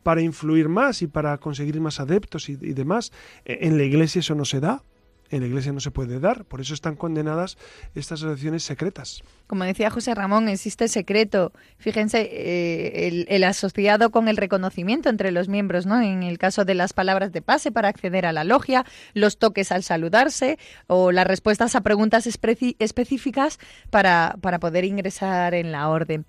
para 0.05 0.21
influir 0.21 0.69
más 0.69 1.03
y 1.03 1.09
para 1.09 1.37
conseguir 1.39 1.81
más 1.81 1.99
adeptos 1.99 2.49
y, 2.49 2.55
demás. 2.55 3.11
E, 3.45 3.67
en 3.67 3.77
la 3.77 3.83
iglesia 3.83 4.21
eso 4.21 4.37
no 4.37 4.45
se 4.45 4.61
da. 4.61 4.85
En 5.31 5.41
la 5.41 5.47
iglesia 5.47 5.73
no 5.73 5.81
se 5.81 5.91
puede 5.91 6.21
dar, 6.21 6.45
por 6.45 6.61
eso 6.61 6.75
están 6.75 6.97
condenadas 6.97 7.57
estas 7.95 8.21
asociaciones 8.21 8.63
secretas. 8.63 9.23
Como 9.47 9.65
decía 9.65 9.91
José 9.91 10.15
Ramón, 10.15 10.49
existe 10.49 10.87
secreto. 10.87 11.51
Fíjense, 11.79 12.29
eh, 12.31 13.27
el, 13.27 13.43
asociado 13.45 14.11
con 14.11 14.29
el 14.29 14.37
reconocimiento 14.37 15.09
entre 15.09 15.33
los 15.33 15.49
miembros, 15.49 15.87
¿no? 15.87 16.01
En 16.01 16.23
el 16.23 16.37
caso 16.37 16.67
de 16.67 16.75
las 16.75 16.93
palabras 16.93 17.33
de 17.33 17.41
pase 17.41 17.73
para 17.73 17.89
acceder 17.89 18.27
a 18.27 18.33
la 18.33 18.45
logia, 18.45 18.85
los 19.15 19.39
toques 19.39 19.73
al 19.73 19.83
saludarse 19.83 20.59
o 20.89 21.11
las 21.11 21.27
respuestas 21.27 21.75
a 21.75 21.81
preguntas 21.81 22.27
específicas 22.27 23.59
para, 23.91 24.37
para 24.43 24.61
poder 24.61 24.85
ingresar 24.85 25.55
en 25.55 25.73
la 25.73 25.89
orden. 25.89 26.27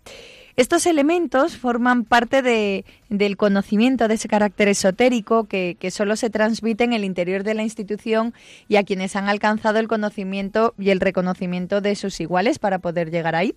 Estos 0.58 0.86
elementos 0.86 1.58
forman 1.58 2.06
parte 2.06 2.41
de, 2.41 2.86
del 3.10 3.36
conocimiento 3.36 4.08
de 4.08 4.13
ese 4.13 4.30
carácter 4.30 4.70
esotérico 4.70 5.44
que, 5.46 5.78
solo 5.91 6.15
se 6.15 6.30
transmite 6.30 6.86
en 6.86 6.94
el 6.94 7.04
interior 7.04 7.44
de 7.44 7.54
la 7.54 7.63
institución 7.63 8.34
y 8.70 8.78
a 8.78 8.84
quienes 8.84 9.18
han 9.18 9.28
alcanzado 9.28 9.80
el 9.80 9.89
conocimiento 9.89 10.74
y 10.80 10.91
el 10.91 11.02
reconocimiento 11.02 11.82
de 11.82 11.96
sus 11.96 12.22
iguales 12.22 12.58
para 12.58 12.80
poder 12.80 13.12
llegar 13.12 13.36
ahí. 13.36 13.54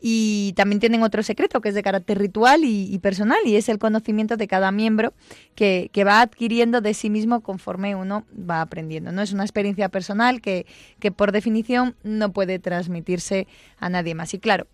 Y 0.00 0.52
también 0.56 0.80
tienen 0.80 1.04
otro 1.04 1.22
secreto 1.22 1.60
que 1.60 1.68
es 1.68 1.76
de 1.76 1.82
carácter 1.82 2.18
ritual 2.18 2.64
y, 2.64 2.98
personal 2.98 3.38
y 3.44 3.54
es 3.54 3.68
el 3.68 3.78
conocimiento 3.78 4.36
de 4.36 4.48
cada 4.48 4.72
miembro 4.72 5.14
que, 5.54 5.90
va 6.04 6.22
adquiriendo 6.22 6.80
de 6.80 6.94
sí 6.94 7.08
mismo 7.08 7.40
conforme 7.40 7.94
uno 7.94 8.24
va 8.36 8.60
aprendiendo. 8.60 9.12
No 9.12 9.22
es 9.22 9.32
una 9.32 9.44
experiencia 9.44 9.88
personal 9.88 10.40
que 10.40 10.66
por 11.14 11.30
definición 11.30 11.94
no 12.02 12.32
puede 12.32 12.58
transmitirse 12.58 13.46
a 13.78 13.88
nadie 13.88 14.16
más. 14.16 14.34
Y 14.34 14.40
claro, 14.40 14.66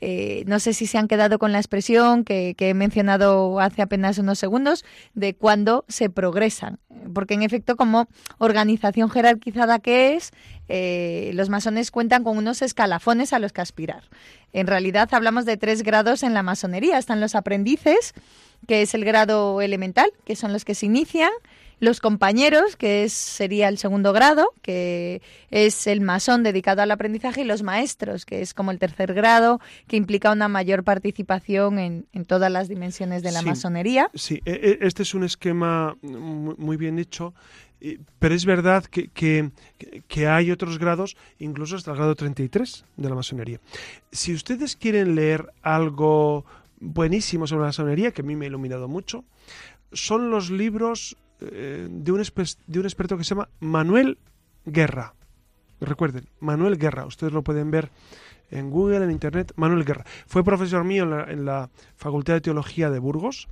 eh, 0.00 0.44
no 0.46 0.60
sé 0.60 0.74
si 0.74 0.86
se 0.86 0.98
han 0.98 1.08
quedado 1.08 1.38
con 1.38 1.52
la 1.52 1.58
expresión 1.58 2.24
que, 2.24 2.54
he 2.58 2.74
mencionado 2.74 3.58
hace 3.60 3.80
apenas 3.80 4.18
unos 4.18 4.38
segundos 4.38 4.84
de 5.14 5.34
cuando 5.34 5.84
se 5.88 6.10
progresan. 6.10 6.78
Porque 7.14 7.34
en 7.34 7.42
efecto, 7.42 7.76
como 7.76 8.06
organización 8.38 9.08
jerarquizada 9.08 9.78
que 9.78 10.14
es, 10.14 10.32
eh, 10.68 11.30
los 11.34 11.48
masones 11.48 11.90
cuentan 11.90 12.22
con 12.22 12.36
unos 12.36 12.60
escalafones 12.60 13.32
a 13.32 13.38
los 13.38 13.52
que 13.52 13.62
aspirar. 13.62 14.02
En 14.52 14.66
realidad 14.66 15.08
hablamos 15.12 15.46
de 15.46 15.56
tres 15.56 15.82
grados 15.82 16.22
en 16.22 16.34
la 16.34 16.42
masonería. 16.42 16.98
Están 16.98 17.20
los 17.20 17.34
aprendices, 17.34 18.12
que 18.66 18.82
es 18.82 18.94
el 18.94 19.04
grado 19.04 19.62
elemental, 19.62 20.10
que 20.24 20.36
son 20.36 20.52
los 20.52 20.64
que 20.64 20.74
se 20.74 20.86
inician 20.86 21.30
los 21.84 22.00
compañeros, 22.00 22.76
que 22.76 23.04
es, 23.04 23.12
sería 23.12 23.68
el 23.68 23.78
segundo 23.78 24.12
grado, 24.12 24.52
que 24.62 25.22
es 25.50 25.86
el 25.86 26.00
masón 26.00 26.42
dedicado 26.42 26.82
al 26.82 26.90
aprendizaje, 26.90 27.42
y 27.42 27.44
los 27.44 27.62
maestros, 27.62 28.26
que 28.26 28.40
es 28.40 28.54
como 28.54 28.70
el 28.70 28.78
tercer 28.78 29.14
grado, 29.14 29.60
que 29.86 29.96
implica 29.96 30.32
una 30.32 30.48
mayor 30.48 30.82
participación 30.82 31.78
en, 31.78 32.06
todas 32.26 32.50
las 32.50 32.68
dimensiones 32.68 33.22
de 33.22 33.32
la 33.32 33.42
masonería. 33.42 34.10
Sí, 34.14 34.40
e, 34.44 34.78
e, 34.80 34.86
este 34.86 35.02
es 35.02 35.14
un 35.14 35.24
esquema 35.24 35.96
muy 36.02 36.76
bien 36.76 36.98
hecho 36.98 37.34
pero 38.18 38.34
es 38.34 38.46
verdad 38.46 38.84
que, 38.84 39.08
que, 39.08 40.26
hay 40.26 40.50
otros 40.50 40.78
grados, 40.78 41.16
incluso 41.38 41.76
hasta 41.76 41.90
el 41.90 41.98
grado 41.98 42.14
33 42.14 42.84
de 42.96 43.08
la 43.08 43.14
masonería. 43.14 43.60
Si 44.10 44.32
ustedes 44.32 44.76
quieren 44.76 45.14
leer 45.14 45.52
algo 45.62 46.46
buenísimo 46.80 47.46
sobre 47.46 47.62
la 47.62 47.68
masonería, 47.68 48.12
que 48.12 48.22
a 48.22 48.24
mí 48.24 48.36
me 48.36 48.46
ha 48.46 48.48
iluminado 48.48 48.88
mucho, 48.88 49.24
son 49.92 50.30
los 50.30 50.50
libros 50.50 51.16
eh, 51.52 51.88
de, 51.90 52.12
un 52.12 52.22
de 52.66 52.80
un 52.80 52.86
experto 52.86 53.16
que 53.16 53.24
se 53.24 53.30
llama 53.30 53.48
Manuel 53.60 54.18
Guerra. 54.64 55.14
Recuerden, 55.80 56.26
Manuel 56.40 56.78
Guerra, 56.78 57.06
ustedes 57.06 57.32
lo 57.32 57.42
pueden 57.42 57.70
ver 57.70 57.90
en 58.50 58.70
Google, 58.70 59.04
en 59.04 59.10
Internet, 59.10 59.52
Manuel 59.56 59.84
Guerra. 59.84 60.04
Fue 60.26 60.44
profesor 60.44 60.84
mío 60.84 61.04
en 61.28 61.44
la, 61.44 61.70
Facultad 61.96 62.34
de 62.34 62.40
Teología 62.40 62.90
de 62.90 62.98
Burgos 62.98 63.48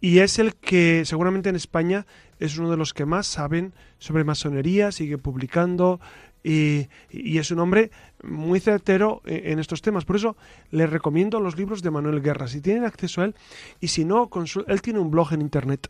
y 0.00 0.18
es 0.18 0.38
el 0.38 0.54
que 0.54 1.04
seguramente 1.04 1.48
en 1.48 1.56
España 1.56 2.06
es 2.38 2.58
uno 2.58 2.70
de 2.70 2.76
los 2.76 2.92
que 2.92 3.06
más 3.06 3.26
saben 3.26 3.72
sobre 3.98 4.24
masonería, 4.24 4.92
sigue 4.92 5.16
publicando 5.16 6.00
y, 6.44 6.88
es 7.10 7.50
un 7.50 7.60
hombre 7.60 7.90
muy 8.22 8.60
certero 8.60 9.22
en, 9.24 9.58
estos 9.58 9.80
temas. 9.80 10.04
Por 10.04 10.16
eso 10.16 10.36
les 10.70 10.90
recomiendo 10.90 11.40
los 11.40 11.56
libros 11.56 11.82
de 11.82 11.90
Manuel 11.90 12.20
Guerra, 12.20 12.48
si 12.48 12.60
tienen 12.60 12.84
acceso 12.84 13.22
a 13.22 13.26
él 13.26 13.34
y 13.80 13.88
si 13.88 14.04
no, 14.04 14.28
él 14.66 14.82
tiene 14.82 14.98
un 14.98 15.10
blog 15.10 15.32
en 15.32 15.40
Internet 15.40 15.88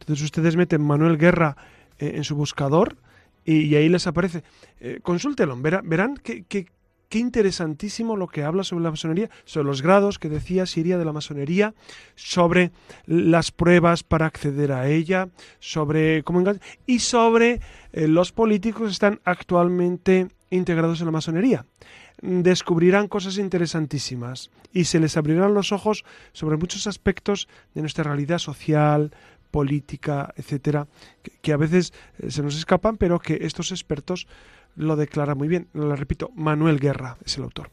entonces 0.00 0.24
ustedes 0.24 0.56
meten 0.56 0.82
Manuel 0.82 1.18
Guerra 1.18 1.56
eh, 1.98 2.12
en 2.16 2.24
su 2.24 2.34
buscador 2.34 2.96
y, 3.44 3.74
ahí 3.74 3.88
les 3.88 4.06
aparece. 4.06 4.44
Eh, 4.80 5.00
consúltelo, 5.02 5.56
verán, 5.56 6.16
qué 6.16 6.44
que, 6.44 6.68
interesantísimo 7.18 8.16
lo 8.16 8.26
que 8.26 8.42
habla 8.42 8.64
sobre 8.64 8.84
la 8.84 8.90
masonería, 8.90 9.28
sobre 9.44 9.66
los 9.66 9.82
grados 9.82 10.18
que 10.18 10.30
decía 10.30 10.64
Siria 10.64 10.96
de 10.96 11.04
la 11.04 11.12
masonería, 11.12 11.74
sobre 12.14 12.72
las 13.04 13.50
pruebas 13.50 14.02
para 14.02 14.26
acceder 14.26 14.72
a 14.72 14.88
ella, 14.88 15.28
sobre 15.58 16.22
cómo 16.22 16.42
y 16.86 17.00
sobre 17.00 17.60
eh, 17.92 18.08
los 18.08 18.32
políticos 18.32 18.82
que 18.82 18.92
están 18.92 19.20
actualmente 19.24 20.28
integrados 20.48 21.00
en 21.00 21.06
la 21.06 21.12
masonería. 21.12 21.66
Descubrirán 22.22 23.08
cosas 23.08 23.36
interesantísimas 23.36 24.50
y 24.72 24.84
se 24.84 25.00
les 25.00 25.16
abrirán 25.16 25.54
los 25.54 25.72
ojos 25.72 26.04
sobre 26.32 26.56
muchos 26.56 26.86
aspectos 26.86 27.48
de 27.74 27.80
nuestra 27.80 28.04
realidad 28.04 28.38
social, 28.38 29.12
política, 29.52 30.32
etcétera, 30.36 30.88
que, 31.42 31.52
a 31.52 31.56
veces 31.56 31.92
eh, 32.18 32.32
se 32.32 32.42
nos 32.42 32.56
escapan, 32.56 32.96
pero 32.96 33.20
que 33.20 33.38
estos 33.42 33.70
expertos 33.70 34.26
lo 34.74 34.96
declaran 34.96 35.38
muy 35.38 35.46
bien. 35.46 35.68
Lo 35.74 35.94
repito, 35.94 36.32
Manuel 36.34 36.80
Guerra 36.80 37.18
es 37.24 37.36
el 37.36 37.44
autor. 37.44 37.70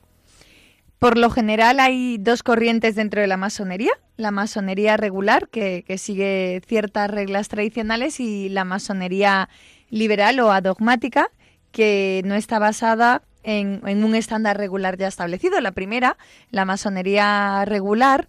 Por 0.99 1.17
lo 1.17 1.29
general 1.29 1.79
hay 1.79 2.17
dos 2.17 2.43
corrientes 2.43 2.93
dentro 2.95 3.21
de 3.21 3.27
la 3.27 3.37
masonería, 3.37 3.91
la 4.17 4.31
masonería 4.31 4.97
regular, 4.97 5.47
que, 5.47 5.85
sigue 5.97 6.61
ciertas 6.67 7.09
reglas 7.09 7.47
tradicionales, 7.47 8.19
y 8.19 8.49
la 8.49 8.65
masonería 8.65 9.47
liberal 9.89 10.41
o 10.41 10.51
adogmática, 10.51 11.31
que 11.71 12.21
no 12.25 12.35
está 12.35 12.59
basada 12.59 13.21
en, 13.43 14.03
un 14.03 14.13
estándar 14.13 14.57
regular 14.57 14.97
ya 14.97 15.07
establecido. 15.07 15.61
La 15.61 15.71
primera, 15.71 16.17
la 16.51 16.65
masonería 16.65 17.63
regular, 17.65 18.27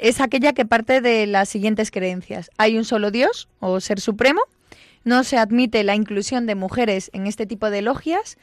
es 0.00 0.20
aquella 0.20 0.52
que 0.52 0.64
parte 0.64 1.00
de 1.00 1.26
las 1.26 1.48
siguientes 1.48 1.90
creencias. 1.90 2.50
Hay 2.58 2.76
un 2.76 2.84
solo 2.84 3.10
Dios 3.10 3.48
o 3.60 3.80
ser 3.80 4.00
supremo, 4.00 4.42
no 5.04 5.24
se 5.24 5.38
admite 5.38 5.84
la 5.84 5.94
inclusión 5.94 6.46
de 6.46 6.54
mujeres 6.54 7.10
en 7.12 7.26
este 7.26 7.46
tipo 7.46 7.70
de 7.70 7.82
logias, 7.82 8.36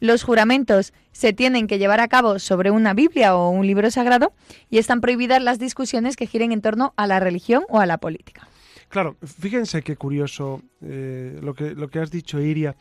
los 0.00 0.22
juramentos 0.22 0.92
se 1.12 1.32
tienen 1.32 1.66
que 1.66 1.78
llevar 1.78 2.00
a 2.00 2.08
cabo 2.08 2.38
sobre 2.38 2.70
una 2.70 2.94
Biblia 2.94 3.36
o 3.36 3.50
un 3.50 3.66
libro 3.66 3.90
sagrado 3.90 4.32
y 4.70 4.78
están 4.78 5.00
prohibidas 5.00 5.42
las 5.42 5.58
discusiones 5.58 6.16
que 6.16 6.26
giren 6.26 6.52
en 6.52 6.60
torno 6.60 6.94
a 6.96 7.06
la 7.06 7.18
religión 7.20 7.64
o 7.68 7.80
a 7.80 7.86
la 7.86 7.98
política. 7.98 8.48
Claro, 8.88 9.16
fíjense 9.22 9.82
qué 9.82 9.96
curioso 9.96 10.62
eh, 10.80 11.38
lo, 11.42 11.54
que, 11.54 11.74
lo 11.74 11.88
que 11.88 11.98
has 11.98 12.10
dicho, 12.10 12.40
Iria. 12.40 12.76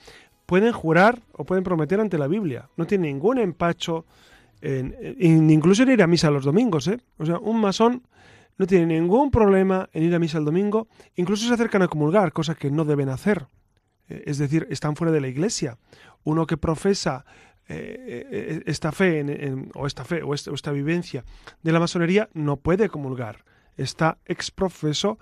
Pueden 0.45 0.71
jurar 0.71 1.21
o 1.34 1.43
pueden 1.43 1.63
prometer 1.63 1.99
ante 1.99 2.17
la 2.17 2.27
Biblia. 2.27 2.69
No 2.77 2.86
tiene 2.86 3.08
ningún 3.08 3.39
empacho, 3.39 4.06
en, 4.62 5.50
incluso 5.50 5.84
en 5.84 5.91
ir 5.91 6.04
a 6.04 6.08
misa 6.08 6.32
los 6.32 6.46
domingos. 6.46 6.88
¿eh? 6.88 7.00
O 7.17 7.26
sea, 7.26 7.39
un 7.39 7.62
masón 7.62 8.04
no 8.58 8.65
tiene 8.65 9.00
ningún 9.00 9.30
problema 9.32 9.89
en 9.93 10.04
ir 10.04 10.15
a 10.15 10.20
misa 10.20 10.39
el 10.39 10.46
domingo. 10.46 10.88
Incluso 11.15 11.48
se 11.48 11.54
acercan 11.54 11.84
a 11.84 11.88
comulgar, 11.88 12.34
cosa 12.34 12.56
que 12.56 12.72
no 12.72 12.86
deben 12.86 13.10
hacer. 13.10 13.48
Eh, 14.10 14.24
es 14.26 14.38
decir, 14.38 14.67
están 14.70 14.96
fuera 14.96 15.12
de 15.12 15.22
la 15.22 15.28
iglesia. 15.28 15.78
Uno 16.24 16.48
que 16.48 16.58
profesa 16.58 17.26
eh, 17.70 18.26
eh, 18.32 18.63
esta 18.65 18.91
fe 18.91 19.26
o 19.76 19.88
esta 19.88 20.06
fe 20.06 20.24
o 20.24 20.34
esta, 20.34 20.72
vivencia 20.72 21.26
de 21.63 21.72
la 21.72 21.80
masonería 21.80 22.30
no 22.34 22.58
puede 22.58 22.89
comulgar. 22.89 23.43
Está 23.76 24.17
exprofeso 24.26 25.20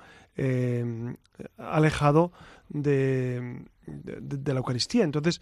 alejado 1.58 2.32
de, 2.70 3.64
de, 3.86 4.54
la 4.54 4.60
Eucaristía. 4.60 5.04
Entonces, 5.04 5.42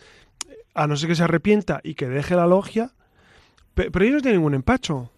a 0.73 0.87
no 0.87 0.95
ser 0.95 1.09
que 1.09 1.15
se 1.15 1.23
arrepienta 1.23 1.79
y 1.83 1.95
que 1.95 2.07
deje 2.07 2.35
la 2.35 2.47
logia, 2.47 2.93
pero 3.73 4.03
ellos 4.03 4.15
no 4.15 4.21
tienen 4.21 4.39
ningún 4.39 4.53
empacho. 4.53 5.11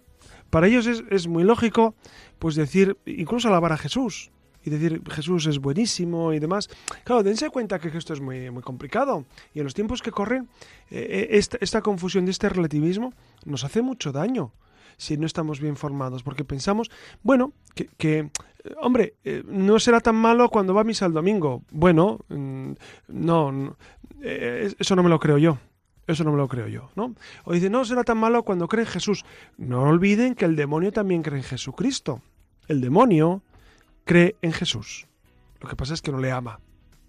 Para 0.50 0.68
ellos 0.68 0.88
es, 0.88 1.04
es 1.10 1.28
muy 1.28 1.44
lógico 1.44 1.96
pues 2.40 2.56
decir, 2.56 2.98
incluso 3.06 3.48
alabar 3.48 3.74
a 3.74 3.78
Jesús 3.78 4.32
y 4.66 4.70
decir 4.72 5.02
Jesús 5.10 5.46
es 5.46 5.60
buenísimo 5.60 6.34
y 6.34 6.40
demás. 6.40 6.70
Claro, 7.04 7.24
dense 7.24 7.50
cuenta 7.50 7.80
que 7.80 7.96
esto 7.96 8.14
es 8.14 8.20
muy, 8.20 8.50
muy 8.52 8.64
complicado 8.64 9.26
y 9.54 9.60
en 9.60 9.66
los 9.66 9.74
tiempos 9.74 10.02
que 10.02 10.12
corren 10.12 10.50
eh, 10.90 11.30
eh, 11.32 11.58
esta, 11.62 11.82
confusión 11.82 12.26
de 12.26 12.32
este 12.32 12.50
relativismo 12.50 13.14
nos 13.46 13.64
hace 13.64 13.82
mucho 13.82 14.12
daño 14.12 14.52
si 14.98 15.18
no 15.18 15.26
estamos 15.26 15.60
bien 15.60 15.76
formados, 15.76 16.24
porque 16.24 16.46
pensamos, 16.46 16.90
bueno, 17.22 17.52
que, 17.76 17.90
que 17.98 18.32
hombre, 18.82 19.16
eh, 19.26 19.44
no 19.46 19.78
será 19.78 20.00
tan 20.00 20.16
malo 20.16 20.50
cuando 20.50 20.74
va 20.74 20.82
a 20.82 20.84
misa 20.86 21.06
el 21.06 21.12
domingo. 21.12 21.64
Bueno, 21.70 22.20
mm, 22.30 22.72
no, 23.10 23.76
eso 24.22 24.96
no 24.96 25.04
me 25.04 25.10
lo 25.10 25.20
creo 25.20 25.38
yo. 25.38 25.58
Eso 26.08 26.24
no 26.24 26.32
me 26.32 26.38
lo 26.38 26.48
creo 26.48 26.68
yo, 26.68 26.90
¿no? 26.96 27.16
O 27.46 27.54
dice, 27.54 27.70
no 27.70 27.84
será 27.84 28.04
tan 28.04 28.18
malo 28.18 28.44
cuando 28.44 28.68
cree 28.68 28.86
en 28.86 28.92
Jesús. 28.92 29.26
No 29.58 29.84
olviden 29.84 30.36
que 30.36 30.46
el 30.46 30.56
demonio 30.56 30.92
también 30.92 31.24
cree 31.24 31.40
en 31.40 31.44
Jesucristo. 31.44 32.22
El 32.68 32.82
demonio 32.82 33.42
cree 34.04 34.36
en 34.42 34.54
Jesús. 34.54 35.08
Lo 35.60 35.68
que 35.68 35.76
pasa 35.76 35.96
es 35.96 36.02
que 36.02 36.12
no 36.12 36.20
le 36.20 36.32
ama, 36.32 36.60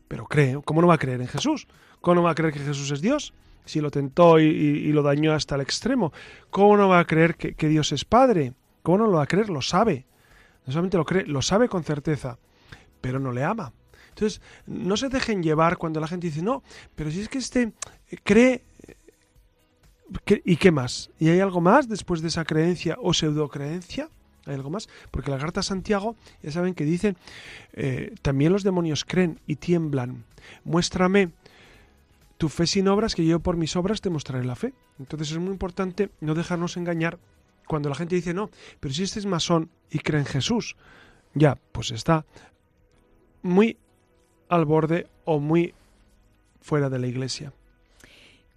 pero 0.09 0.27
cree. 0.27 0.59
¿Cómo 0.65 0.81
no 0.81 0.87
va 0.87 0.95
a 0.95 0.99
creer 0.99 1.21
en 1.21 1.29
Jesús? 1.29 1.69
¿Cómo 2.01 2.17
no 2.17 2.23
va 2.23 2.31
a 2.31 2.35
creer 2.35 2.55
que 2.55 2.61
Jesús 2.61 2.91
es 2.91 3.03
Dios? 3.03 3.35
Si 3.67 3.81
lo 3.81 3.91
tentó 3.91 4.39
y, 4.39 4.93
lo 4.93 5.03
dañó 5.03 5.35
hasta 5.35 5.57
el 5.57 5.61
extremo. 5.61 6.13
¿Cómo 6.51 6.77
no 6.77 6.89
va 6.89 7.01
a 7.01 7.05
creer 7.05 7.37
que, 7.37 7.55
que, 7.55 7.69
Dios 7.69 7.93
es 7.93 8.05
Padre? 8.05 8.55
¿Cómo 8.83 8.99
no 8.99 9.07
lo 9.07 9.13
va 9.19 9.25
a 9.25 9.27
creer? 9.27 9.51
Lo 9.51 9.61
sabe. 9.61 10.07
No 10.65 10.73
solamente 10.73 10.97
lo 10.97 11.05
cree, 11.05 11.27
lo 11.27 11.43
sabe 11.43 11.69
con 11.69 11.85
certeza, 11.85 12.39
pero 13.01 13.19
no 13.19 13.33
le 13.33 13.45
ama. 13.45 13.73
Entonces, 14.17 14.41
no 14.67 14.97
se 14.97 15.11
dejen 15.11 15.43
llevar 15.43 15.77
cuando 15.77 16.01
la 16.01 16.09
gente 16.09 16.29
dice, 16.29 16.41
no, 16.41 16.63
pero 16.95 17.11
si 17.11 17.21
es 17.21 17.29
que 17.29 17.39
este 17.39 17.73
cree... 18.25 18.63
¿Y 20.45 20.57
qué 20.57 20.71
más? 20.71 21.11
¿Y 21.19 21.29
hay 21.29 21.41
algo 21.41 21.61
más 21.61 21.89
después 21.89 22.23
de 22.23 22.29
esa 22.29 22.45
creencia 22.45 22.97
o 23.01 23.13
pseudocreencia? 23.13 24.09
¿Hay 24.47 24.55
algo 24.55 24.71
más? 24.71 24.89
Porque 25.11 25.31
la 25.31 25.39
carta 25.39 25.63
Santiago, 25.63 26.17
ya 26.43 26.53
saben 26.53 26.75
que 26.75 26.85
dicen, 26.85 27.17
eh, 27.73 28.15
también 28.23 28.53
los 28.53 28.63
demonios 28.63 29.05
creen 29.05 29.41
y 29.47 29.57
tiemblan. 29.57 30.25
Muéstrame 30.65 31.31
tu 32.39 32.49
fe 32.49 32.67
sin 32.67 32.87
obras, 32.89 33.15
que 33.15 33.27
yo 33.27 33.41
por 33.41 33.57
mis 33.57 33.75
obras 33.77 34.01
te 34.01 34.11
mostraré 34.11 34.45
la 34.45 34.55
fe. 34.55 34.73
Entonces 34.99 35.33
es 35.33 35.39
muy 35.39 35.51
importante 35.51 36.11
no 36.21 36.35
dejarnos 36.35 36.77
engañar 36.77 37.19
cuando 37.67 37.89
la 37.89 37.97
gente 37.97 38.15
dice, 38.15 38.35
no, 38.35 38.51
pero 38.79 38.95
si 38.95 39.03
este 39.03 39.19
es 39.19 39.27
masón 39.27 39.71
y 39.91 39.99
cree 39.99 40.21
en 40.21 40.27
Jesús, 40.27 40.77
ya, 41.35 41.59
pues 41.73 41.91
está 41.91 42.25
muy 43.43 43.77
al 44.49 44.65
borde 44.65 45.09
o 45.25 45.41
muy 45.41 45.75
fuera 46.61 46.89
de 46.89 46.99
la 46.99 47.07
iglesia. 47.09 47.53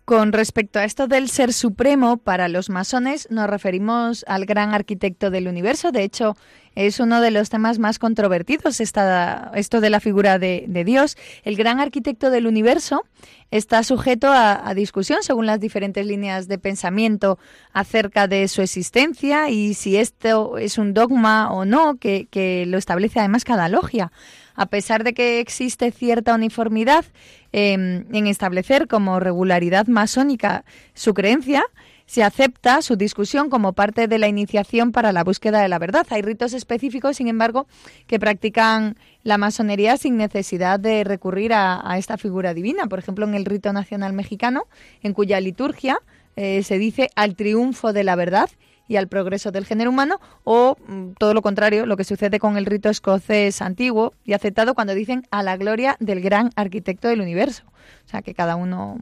Con 0.10 0.34
respecto 0.34 0.80
a 0.80 0.86
esto 0.86 1.08
del 1.08 1.30
ser 1.30 1.54
supremo, 1.54 2.18
para 2.18 2.48
los 2.48 2.72
masones 2.72 3.28
nos 3.30 3.48
referimos 3.48 4.26
al 4.28 4.48
gran 4.48 4.74
arquitecto 4.74 5.30
del 5.30 5.48
universo. 5.48 5.92
De 5.92 6.02
hecho, 6.02 6.36
es 6.74 7.00
uno 7.00 7.22
de 7.22 7.30
los 7.30 7.52
temas 7.52 7.78
más 7.78 8.00
controvertidos, 8.00 8.80
esta, 8.80 9.52
esto 9.54 9.82
de 9.82 9.92
la 9.92 10.00
figura 10.00 10.40
de, 10.40 10.66
Dios. 10.84 11.16
El 11.44 11.56
gran 11.56 11.80
arquitecto 11.80 12.32
del 12.32 12.48
universo 12.48 13.04
está 13.52 13.84
sujeto 13.84 14.30
a, 14.32 14.74
discusión 14.74 15.22
según 15.22 15.46
las 15.46 15.60
diferentes 15.60 16.04
líneas 16.04 16.48
de 16.48 16.58
pensamiento 16.58 17.38
acerca 17.72 18.28
de 18.28 18.48
su 18.48 18.64
existencia 18.64 19.52
y 19.52 19.76
si 19.76 19.98
esto 19.98 20.58
es 20.58 20.80
un 20.80 20.96
dogma 20.96 21.52
o 21.52 21.66
no, 21.66 21.98
que, 21.98 22.28
que 22.32 22.66
lo 22.66 22.80
establece 22.80 23.20
además 23.20 23.44
cada 23.44 23.70
logia 23.70 24.12
a 24.60 24.66
pesar 24.66 25.06
de 25.06 25.14
que 25.14 25.40
existe 25.40 25.90
cierta 25.90 26.36
uniformidad 26.36 27.06
em, 27.54 28.04
en 28.14 28.28
establecer 28.28 28.90
como 28.90 29.22
regularidad 29.22 29.88
masónica 29.88 30.66
su 30.94 31.14
creencia, 31.14 31.64
se 32.06 32.24
acepta 32.24 32.82
su 32.82 32.98
discusión 32.98 33.50
como 33.50 33.72
parte 33.72 34.10
de 34.10 34.20
la 34.20 34.28
iniciación 34.28 34.92
para 34.92 35.14
la 35.14 35.24
búsqueda 35.24 35.62
de 35.62 35.70
la 35.70 35.80
verdad. 35.80 36.06
Hay 36.10 36.24
ritos 36.24 36.52
específicos, 36.52 37.16
sin 37.16 37.30
embargo, 37.30 37.68
que 38.06 38.20
practican 38.20 38.98
la 39.24 39.38
masonería 39.38 39.96
sin 39.96 40.18
necesidad 40.18 40.78
de 40.78 41.06
recurrir 41.06 41.54
a, 41.54 41.98
esta 41.98 42.18
figura 42.18 42.54
divina. 42.54 42.88
Por 42.88 43.00
ejemplo, 43.00 43.26
en 43.26 43.36
el 43.36 43.46
rito 43.46 43.72
nacional 43.72 44.12
mexicano, 44.12 44.64
en 45.02 45.14
cuya 45.14 45.40
liturgia 45.40 46.00
eh, 46.36 46.64
se 46.64 46.78
dice 46.80 47.12
al 47.16 47.38
triunfo 47.38 47.94
de 47.94 48.04
la 48.04 48.18
verdad 48.18 48.50
y 48.90 48.98
al 48.98 49.08
progreso 49.08 49.52
del 49.52 49.66
género 49.66 49.92
humano, 49.92 50.20
o 50.44 50.76
mm, 50.88 51.12
todo 51.18 51.34
lo 51.34 51.42
contrario, 51.42 51.86
lo 51.86 51.96
que 51.96 52.04
sucede 52.04 52.40
con 52.40 52.58
el 52.58 52.66
rito 52.66 52.90
escocés 52.90 53.62
antiguo 53.62 54.14
y 54.26 54.34
aceptado 54.34 54.74
cuando 54.74 54.96
dicen 54.96 55.24
a 55.32 55.44
la 55.44 55.56
gloria 55.56 55.96
del 56.02 56.20
gran 56.20 56.50
arquitecto 56.58 57.08
del 57.08 57.22
universo. 57.22 57.64
O 58.06 58.10
sea, 58.10 58.22
que 58.22 58.34
cada 58.34 58.58
uno... 58.58 58.98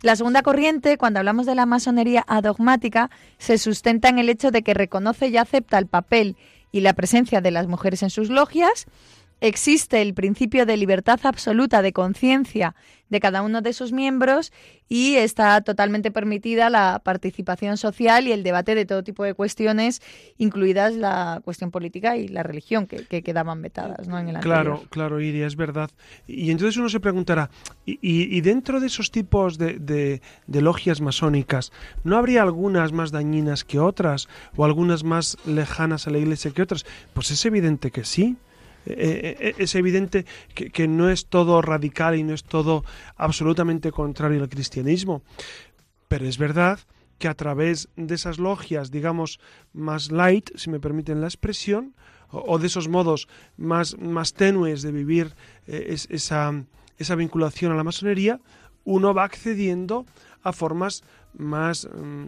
La 0.00 0.14
segunda 0.14 0.42
corriente, 0.42 0.96
cuando 0.96 1.18
hablamos 1.18 1.44
de 1.44 1.56
la 1.56 1.66
masonería 1.66 2.24
adogmática, 2.28 3.10
se 3.36 3.58
sustenta 3.58 4.08
en 4.08 4.20
el 4.20 4.28
hecho 4.28 4.52
de 4.52 4.62
que 4.62 4.74
reconoce 4.74 5.26
y 5.26 5.36
acepta 5.36 5.76
el 5.76 5.88
papel 5.88 6.36
y 6.70 6.80
la 6.80 6.94
presencia 6.94 7.40
de 7.40 7.50
las 7.50 7.66
mujeres 7.66 8.04
en 8.04 8.10
sus 8.10 8.30
logias, 8.30 8.86
existe 9.42 10.00
el 10.00 10.14
principio 10.14 10.64
de 10.66 10.76
libertad 10.76 11.18
absoluta 11.24 11.82
de 11.82 11.92
conciencia 11.92 12.76
de 13.08 13.20
cada 13.20 13.42
uno 13.42 13.60
de 13.60 13.74
sus 13.74 13.92
miembros 13.92 14.52
y 14.88 15.16
está 15.16 15.60
totalmente 15.60 16.10
permitida 16.10 16.70
la 16.70 17.02
participación 17.04 17.76
social 17.76 18.26
y 18.26 18.32
el 18.32 18.42
debate 18.42 18.74
de 18.74 18.86
todo 18.86 19.02
tipo 19.02 19.24
de 19.24 19.34
cuestiones, 19.34 20.00
incluidas 20.38 20.94
la 20.94 21.42
cuestión 21.44 21.70
política 21.70 22.16
y 22.16 22.28
la 22.28 22.42
religión, 22.42 22.86
que, 22.86 23.22
quedaban 23.22 23.60
vetadas 23.60 24.08
¿no? 24.08 24.18
en 24.18 24.28
el 24.28 24.38
Claro, 24.38 24.84
claro, 24.90 25.20
Iria, 25.20 25.46
es 25.46 25.56
verdad. 25.56 25.90
Y 26.26 26.50
entonces 26.52 26.78
uno 26.78 26.88
se 26.88 27.00
preguntará, 27.00 27.50
¿y, 27.84 28.40
dentro 28.40 28.80
de 28.80 28.86
esos 28.86 29.10
tipos 29.10 29.58
de, 29.58 30.20
de 30.46 30.60
logias 30.62 31.00
masónicas, 31.00 31.72
¿no 32.04 32.16
habría 32.16 32.42
algunas 32.42 32.92
más 32.92 33.10
dañinas 33.10 33.64
que 33.64 33.78
otras 33.78 34.28
o 34.56 34.64
algunas 34.64 35.04
más 35.04 35.36
lejanas 35.44 36.06
a 36.06 36.10
la 36.10 36.18
Iglesia 36.18 36.52
que 36.52 36.62
otras? 36.62 36.86
Pues 37.12 37.30
es 37.30 37.44
evidente 37.44 37.90
que 37.90 38.04
sí. 38.04 38.36
Eh, 38.86 39.36
eh, 39.38 39.54
es 39.58 39.74
evidente 39.74 40.24
que, 40.54 40.88
no 40.88 41.10
es 41.10 41.26
todo 41.26 41.62
radical 41.62 42.16
y 42.16 42.22
no 42.22 42.34
es 42.34 42.44
todo 42.44 42.84
absolutamente 43.16 43.92
contrario 43.92 44.42
al 44.42 44.48
cristianismo. 44.48 45.22
Pero 46.08 46.26
es 46.26 46.38
verdad 46.38 46.80
que 47.18 47.28
a 47.28 47.34
través 47.34 47.88
de 47.96 48.14
esas 48.14 48.38
logias, 48.38 48.90
digamos, 48.90 49.38
más 49.72 50.10
light, 50.10 50.50
si 50.56 50.70
me 50.70 50.80
permiten 50.80 51.20
la 51.20 51.28
expresión, 51.28 51.94
o, 52.30 52.58
de 52.58 52.66
esos 52.66 52.88
modos 52.88 53.28
más, 53.56 53.96
más 53.98 54.32
tenues 54.32 54.82
de 54.82 54.90
vivir 54.90 55.34
eh, 55.66 55.96
esa, 56.08 56.64
esa 56.98 57.14
vinculación 57.14 57.72
a 57.72 57.76
la 57.76 57.84
masonería, 57.84 58.40
uno 58.84 59.14
va 59.14 59.24
accediendo 59.24 60.06
a 60.42 60.52
formas 60.52 61.04
más, 61.34 61.88
mm, 61.94 62.26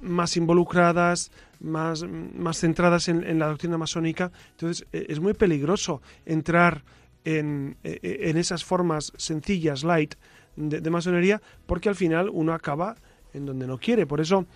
más 0.00 0.36
involucradas, 0.36 1.30
más, 1.62 2.04
más 2.04 2.58
centradas 2.58 3.08
en, 3.08 3.38
la 3.38 3.48
doctrina 3.48 3.78
masónica. 3.78 4.30
Entonces 4.50 4.86
e, 4.92 5.06
es 5.08 5.20
muy 5.20 5.34
peligroso 5.34 6.02
entrar 6.26 6.84
en, 7.24 7.76
e, 7.84 7.98
e, 8.02 8.30
en 8.30 8.36
esas 8.36 8.64
formas 8.64 9.12
sencillas, 9.16 9.84
light, 9.84 10.14
de, 10.56 10.90
masonería, 10.90 11.40
porque 11.66 11.88
al 11.88 11.94
final 11.94 12.28
uno 12.30 12.52
acaba 12.52 12.96
en 13.32 13.46
donde 13.46 13.66
no 13.66 13.78
quiere. 13.78 14.06
Por 14.06 14.20
eso, 14.20 14.46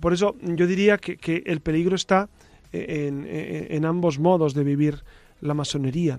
por 0.00 0.14
eso 0.14 0.36
yo 0.40 0.66
diría 0.66 0.96
que, 0.96 1.42
el 1.44 1.60
peligro 1.60 1.96
está 1.96 2.30
en, 2.72 3.26
en, 3.28 3.84
ambos 3.84 4.18
modos 4.18 4.54
de 4.54 4.64
vivir 4.64 5.04
la 5.42 5.52
masonería. 5.52 6.18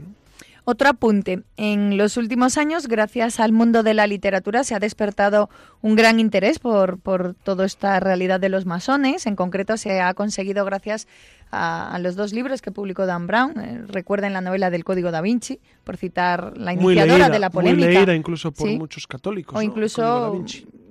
Otro 0.68 0.90
apunte. 0.90 1.44
En 1.58 1.96
los 1.96 2.18
últimos 2.18 2.58
años, 2.58 2.88
gracias 2.88 3.40
al 3.40 3.52
mundo 3.52 3.84
de 3.84 3.94
la 3.94 4.08
literatura, 4.08 4.64
se 4.64 4.74
ha 4.74 4.80
despertado 4.80 5.50
un 5.82 5.96
gran 5.96 6.20
interés 6.20 6.58
por, 6.58 7.00
por 7.00 7.36
toda 7.36 7.66
esta 7.66 8.00
realidad 8.00 8.40
de 8.40 8.50
los 8.50 8.66
masones. 8.66 9.28
En 9.28 9.36
concreto, 9.36 9.78
se 9.78 10.02
ha 10.02 10.14
conseguido 10.16 10.66
gracias 10.66 11.08
a, 11.52 11.98
los 12.00 12.16
dos 12.16 12.34
libros 12.34 12.64
que 12.64 12.72
publicó 12.72 13.06
Dan 13.06 13.28
Brown. 13.28 13.60
Eh, 13.60 13.84
recuerden 13.88 14.34
la 14.34 14.42
novela 14.42 14.72
del 14.72 14.84
Código 14.84 15.12
da 15.12 15.22
Vinci, 15.22 15.60
por 15.84 15.98
citar 15.98 16.58
la 16.58 16.74
iniciadora 16.74 17.30
de 17.30 17.40
la 17.40 17.52
polémica. 17.52 17.86
Muy 17.86 17.96
leída 17.96 18.16
incluso 18.16 18.52
por 18.52 18.68
muchos 18.72 19.06
católicos. 19.06 19.56
O 19.56 19.62
incluso 19.62 20.44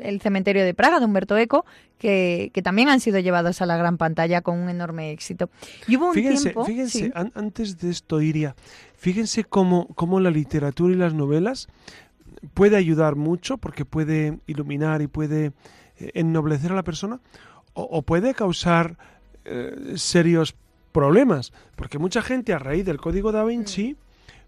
el, 0.04 0.20
Cementerio 0.20 0.64
de 0.64 0.74
Praga 0.74 1.00
de 1.00 1.06
Humberto 1.06 1.36
Eco, 1.36 1.64
que, 1.98 2.50
que, 2.52 2.62
también 2.62 2.88
han 2.88 3.00
sido 3.00 3.18
llevados 3.18 3.60
a 3.62 3.66
la 3.66 3.76
gran 3.76 3.98
pantalla 3.98 4.42
con 4.42 4.58
un 4.58 4.68
enorme 4.68 5.10
éxito. 5.12 5.50
Y 5.86 5.96
hubo 5.96 6.08
un 6.08 6.14
fíjense, 6.14 6.42
tiempo, 6.50 6.64
fíjense 6.64 7.12
antes 7.14 7.78
de 7.78 7.90
esto, 7.90 8.20
Iria, 8.20 8.54
fíjense 8.96 9.44
cómo, 9.44 9.88
cómo 9.94 10.20
la 10.20 10.30
literatura 10.30 10.92
y 10.92 10.96
las 10.96 11.14
novelas 11.14 11.68
puede 12.52 12.76
ayudar 12.76 13.16
mucho 13.16 13.58
porque 13.58 13.84
puede 13.84 14.38
iluminar 14.46 15.02
y 15.02 15.06
puede 15.06 15.52
eh, 15.98 16.10
ennoblecer 16.14 16.72
a 16.72 16.74
la 16.74 16.82
persona 16.82 17.20
o 17.76 18.02
puede 18.02 18.34
causar 18.34 18.96
eh, 19.44 19.94
serios 19.96 20.54
problemas, 20.92 21.52
porque 21.76 21.98
mucha 21.98 22.22
gente 22.22 22.54
a 22.54 22.58
raíz 22.58 22.86
del 22.86 22.98
código 22.98 23.32
da 23.32 23.44
Vinci 23.44 23.96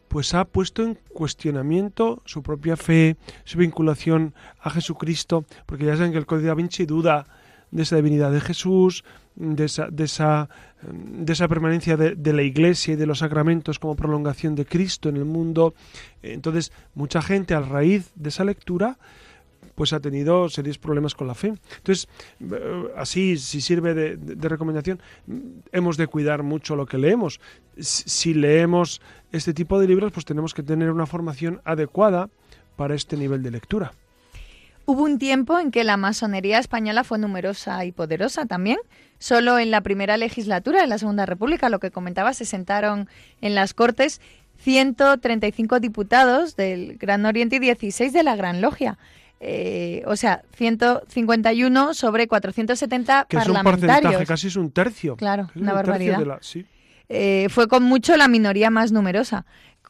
pues 0.09 0.35
ha 0.35 0.45
puesto 0.45 0.83
en 0.83 0.99
cuestionamiento 1.13 2.23
su 2.25 2.43
propia 2.43 2.77
fe, 2.77 3.17
su 3.45 3.59
vinculación 3.59 4.35
a 4.61 4.71
Jesucristo, 4.71 5.45
porque 5.67 5.85
ya 5.85 5.97
saben 5.97 6.13
que 6.13 6.19
el 6.19 6.27
código 6.27 6.49
da 6.49 6.55
Vinci 6.55 6.87
duda 6.87 7.27
de 7.71 7.83
esa 7.83 7.97
divinidad 7.97 8.31
de 8.31 8.41
Jesús, 8.41 9.05
de 9.35 9.65
esa, 9.65 9.89
de 9.91 10.05
esa, 10.05 10.49
de 10.83 11.33
esa 11.33 11.49
permanencia 11.49 11.97
de, 11.97 12.15
de, 12.15 12.33
la 12.33 12.43
Iglesia 12.43 12.95
y 12.95 12.97
de 12.97 13.07
los 13.07 13.19
sacramentos 13.19 13.79
como 13.79 13.97
prolongación 13.97 14.55
de 14.55 14.65
Cristo 14.65 15.09
en 15.09 15.17
el 15.17 15.25
mundo. 15.25 15.75
Entonces, 16.23 16.73
mucha 16.95 17.21
gente 17.21 17.55
a 17.55 17.61
raíz 17.61 18.11
de 18.15 18.31
esa 18.31 18.45
lectura 18.45 18.99
pues 19.77 19.93
ha 19.93 20.01
tenido 20.01 20.49
serios 20.49 20.79
problemas 20.79 21.15
con 21.15 21.29
la 21.29 21.35
fe. 21.35 21.55
Entonces, 21.77 22.09
eh, 22.41 22.89
así, 22.97 23.37
si 23.37 23.61
sirve 23.61 23.95
de, 23.95 24.49
recomendación, 24.49 25.01
hemos 25.71 25.97
de 25.97 26.07
cuidar 26.09 26.43
mucho 26.43 26.75
lo 26.75 26.87
que 26.87 26.99
leemos. 26.99 27.41
Si 27.79 28.35
leemos 28.35 29.01
este 29.37 29.55
tipo 29.55 29.79
de 29.79 29.87
libros, 29.87 30.13
pues 30.13 30.25
tenemos 30.25 30.55
que 30.55 30.63
tener 30.63 30.91
una 30.91 31.07
formación 31.07 31.61
adecuada 31.65 32.29
para 32.77 32.95
este 32.95 33.17
nivel 33.17 33.43
de 33.43 33.51
lectura. 33.51 33.93
Hubo 34.85 35.03
un 35.03 35.19
tiempo 35.19 35.59
en 35.59 35.73
que 35.73 35.83
la 35.83 35.97
masonería 35.97 36.59
española 36.61 37.03
fue 37.03 37.19
numerosa 37.19 37.85
y 37.85 37.93
poderosa 37.93 38.47
también. 38.47 38.79
Solo 39.19 39.59
en 39.59 39.71
la 39.71 39.81
primera 39.81 40.17
legislatura 40.17 40.81
de 40.81 40.87
la 40.87 40.99
Segunda 40.99 41.27
República, 41.27 41.69
lo 41.69 41.81
que 41.81 41.91
comentaba, 41.91 42.35
se 42.35 42.45
sentaron 42.45 43.09
en 43.41 43.55
las 43.57 43.75
Cortes 43.75 44.21
135 44.59 45.81
diputados 45.81 46.55
del 46.55 46.99
Gran 46.99 47.27
Oriente 47.27 47.57
y 47.57 47.59
16 47.59 48.13
de 48.13 48.23
la 48.23 48.37
Gran 48.37 48.61
Logia. 48.61 48.97
Eh, 49.41 50.03
o 50.07 50.17
sea, 50.17 50.43
151 50.55 51.95
sobre 51.95 52.29
470 52.29 53.27
que 53.29 53.37
parlamentarios. 53.37 53.77
Es 53.77 53.83
un 53.83 53.89
porcentaje, 53.91 54.27
casi 54.27 54.47
es 54.47 54.57
un 54.57 54.71
tercio. 54.71 55.17
Claro, 55.17 55.51
una 55.57 55.73
barbaridad. 55.73 56.41
Eh, 57.09 57.49
fue 57.51 57.69
con 57.69 57.83
mucho 57.83 58.17
la 58.17 58.29
minoría 58.29 58.71
más 58.71 58.93
numerosa. 58.93 59.47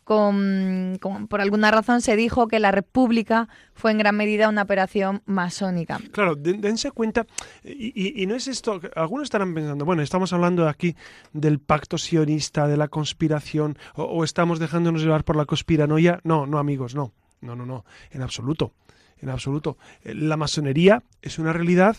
Por 0.06 1.40
alguna 1.40 1.72
razón 1.72 2.00
se 2.00 2.14
dijo 2.14 2.46
que 2.46 2.60
la 2.60 2.70
República 2.70 3.48
fue 3.74 3.90
en 3.90 3.98
gran 3.98 4.16
medida 4.16 4.48
una 4.48 4.62
operación 4.62 5.20
masónica. 5.26 5.98
Claro, 6.12 6.36
dense 6.36 6.92
cuenta, 6.92 7.26
y, 7.64 8.24
no 8.28 8.36
es 8.36 8.46
esto, 8.46 8.80
algunos 8.94 9.24
estarán 9.24 9.52
pensando, 9.52 9.84
bueno, 9.84 10.02
estamos 10.02 10.32
hablando 10.32 10.68
aquí 10.68 10.94
del 11.32 11.58
pacto 11.58 11.98
sionista, 11.98 12.68
de 12.68 12.76
la 12.76 12.86
conspiración, 12.86 13.76
o, 13.96 14.22
estamos 14.22 14.60
dejándonos 14.60 15.02
llevar 15.02 15.24
por 15.24 15.34
la 15.34 15.44
conspiranoia. 15.44 16.20
No, 16.22 16.46
no 16.46 16.60
amigos, 16.60 16.94
no, 16.94 17.12
no, 17.40 17.56
no, 17.56 17.66
no, 17.66 17.84
en 18.12 18.22
absoluto 18.22 18.72
en 19.18 19.30
absoluto. 19.30 19.78
Eh, 20.04 20.14
la 20.14 20.36
masonería 20.36 21.02
es 21.22 21.38
una 21.38 21.52
realidad 21.52 21.96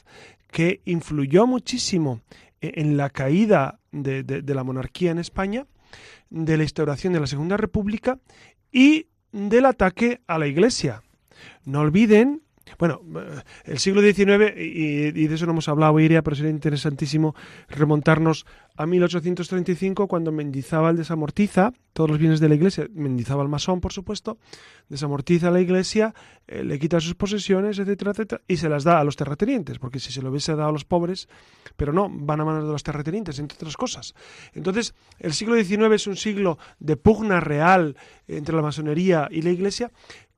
que 0.51 0.81
influyó 0.85 1.45
muchísimo 1.45 2.21
en 2.61 2.97
la 2.97 3.09
caída 3.09 3.79
de, 3.91 4.43
la 4.45 4.63
monarquía 4.63 5.11
en 5.11 5.19
España, 5.19 5.65
de 6.29 6.57
la 6.57 6.63
instauración 6.63 7.13
de 7.13 7.19
la 7.19 7.27
Segunda 7.27 7.57
República 7.57 8.19
y 8.71 9.07
del 9.31 9.65
ataque 9.65 10.21
a 10.27 10.37
la 10.37 10.47
Iglesia. 10.47 11.03
No 11.63 11.81
olviden 11.81 12.41
bueno, 12.77 13.01
eh, 13.15 13.41
el 13.65 13.79
siglo 13.79 14.01
XIX, 14.01 14.53
y, 14.55 15.11
de 15.11 15.35
eso 15.35 15.45
no 15.45 15.51
hemos 15.51 15.69
hablado, 15.69 15.99
Iria, 15.99 16.21
pero 16.21 16.35
sería 16.35 16.51
interesantísimo 16.51 17.35
remontarnos 17.69 18.45
a 18.75 18.85
1835, 18.85 20.07
cuando 20.07 20.31
Mendizábal 20.31 20.97
desamortiza 20.97 21.73
todos 21.93 22.09
los 22.09 22.19
bienes 22.19 22.39
de 22.39 22.49
la 22.49 22.55
iglesia, 22.55 22.87
Mendizábal 22.93 23.47
masón, 23.47 23.81
por 23.81 23.91
supuesto, 23.91 24.37
desamortiza 24.87 25.49
la 25.49 25.59
iglesia, 25.59 26.13
eh, 26.47 26.63
le 26.63 26.77
quita 26.77 26.99
sus 26.99 27.15
posesiones, 27.15 27.79
etcétera, 27.79 28.11
etcétera, 28.11 28.41
y 28.47 28.57
se 28.57 28.69
las 28.69 28.83
da 28.83 28.99
a 28.99 29.03
los 29.03 29.15
terratenientes, 29.15 29.79
porque 29.79 29.99
si 29.99 30.11
se 30.11 30.21
lo 30.21 30.29
hubiese 30.29 30.55
dado 30.55 30.69
a 30.69 30.71
los 30.71 30.85
pobres, 30.85 31.27
pero 31.75 31.91
no, 31.91 32.07
van 32.09 32.41
a 32.41 32.45
manos 32.45 32.65
de 32.65 32.71
los 32.71 32.83
terratenientes, 32.83 33.39
entre 33.39 33.55
otras 33.55 33.77
cosas. 33.77 34.13
Entonces, 34.53 34.93
el 35.17 35.33
siglo 35.33 35.55
XIX 35.55 35.93
es 35.93 36.07
un 36.07 36.15
siglo 36.15 36.59
de 36.79 36.97
pugna 36.97 37.39
real 37.39 37.97
entre 38.27 38.55
la 38.55 38.61
masonería 38.61 39.27
y 39.31 39.41
la 39.41 39.49
iglesia, 39.49 39.91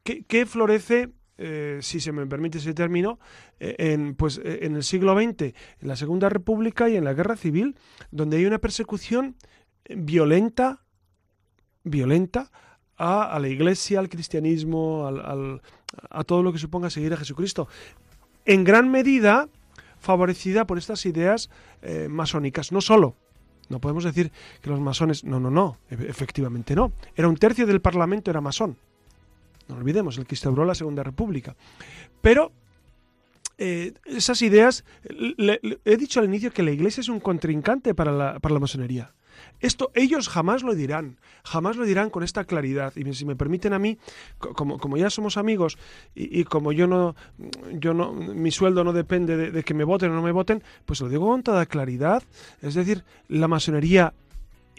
que, 0.03 0.23
que 0.23 0.45
florece 0.45 1.09
eh, 1.41 1.79
si 1.81 2.01
se 2.01 2.11
me 2.11 2.27
permite 2.27 2.57
ese 2.57 2.73
término, 2.73 3.17
eh, 3.61 3.75
en, 3.79 4.13
pues, 4.15 4.41
eh, 4.43 4.59
en 4.63 4.75
el 4.75 4.83
siglo 4.83 5.15
XX, 5.15 5.41
en 5.41 5.87
la 5.87 5.95
Segunda 5.95 6.27
República 6.27 6.89
y 6.89 6.97
en 6.97 7.05
la 7.05 7.13
Guerra 7.13 7.37
Civil, 7.37 7.77
donde 8.11 8.35
hay 8.35 8.45
una 8.45 8.59
persecución 8.59 9.37
violenta, 9.87 10.83
violenta 11.85 12.51
a, 12.97 13.39
la 13.39 13.47
Iglesia, 13.47 13.99
al 13.99 14.09
cristianismo, 14.09 15.07
al, 15.07 15.61
a 16.09 16.23
todo 16.25 16.43
lo 16.43 16.51
que 16.51 16.59
suponga 16.59 16.89
seguir 16.89 17.13
a 17.13 17.17
Jesucristo. 17.17 17.69
En 18.43 18.65
gran 18.65 18.91
medida 18.91 19.47
favorecida 19.97 20.67
por 20.67 20.77
estas 20.77 21.05
ideas 21.05 21.49
masónicas, 22.09 22.73
no 22.73 22.81
solo, 22.81 23.15
no 23.69 23.79
podemos 23.79 24.03
decir 24.03 24.31
que 24.61 24.69
los 24.69 24.81
masones. 24.81 25.23
No, 25.23 25.39
no, 25.39 25.49
no. 25.49 25.77
Efectivamente 25.89 26.75
no. 26.75 26.91
Era 27.15 27.29
un 27.29 27.37
tercio 27.37 27.65
del 27.65 27.79
Parlamento 27.79 28.29
era 28.29 28.41
masón. 28.41 28.77
No 29.69 29.75
olvidemos, 29.75 30.17
el 30.17 30.25
que 30.25 30.35
instauró 30.35 30.65
la 30.65 30.75
Segunda 30.75 31.03
República. 31.03 31.55
Pero 32.21 32.51
eh, 33.57 33.93
esas 34.05 34.41
ideas, 34.41 34.83
he 35.05 35.97
dicho 35.97 36.19
al 36.19 36.25
inicio 36.25 36.51
que 36.51 36.63
la 36.63 36.71
Iglesia 36.71 37.01
es 37.01 37.09
un 37.09 37.19
contrincante 37.19 37.93
para 37.93 38.11
la, 38.11 38.39
para 38.39 38.53
la 38.53 38.59
masonería. 38.59 39.13
Esto 39.59 39.91
ellos 39.93 40.27
jamás 40.27 40.63
lo 40.63 40.73
dirán, 40.75 41.19
jamás 41.43 41.77
lo 41.77 41.85
dirán 41.85 42.09
con 42.09 42.23
esta 42.23 42.45
claridad. 42.45 42.93
Y 42.95 43.13
si 43.13 43.25
me 43.25 43.35
permiten 43.35 43.73
a 43.73 43.79
mí, 43.79 43.97
como, 44.37 44.79
como 44.79 44.97
ya 44.97 45.09
somos 45.09 45.37
amigos 45.37 45.77
y, 46.15 46.43
como 46.45 46.71
yo 46.71 46.87
no, 46.87 47.15
yo 47.73 47.93
no, 47.93 48.11
mi 48.11 48.51
sueldo 48.51 48.83
no 48.83 48.91
depende 48.91 49.37
de, 49.37 49.51
de, 49.51 49.63
que 49.63 49.73
me 49.73 49.83
voten 49.83 50.11
o 50.11 50.15
no 50.15 50.21
me 50.21 50.31
voten, 50.31 50.63
pues 50.85 50.99
lo 50.99 51.09
digo 51.09 51.27
con 51.27 51.43
toda 51.43 51.65
claridad. 51.67 52.23
Es 52.61 52.73
decir, 52.73 53.03
la 53.27 53.47
masonería 53.47 54.13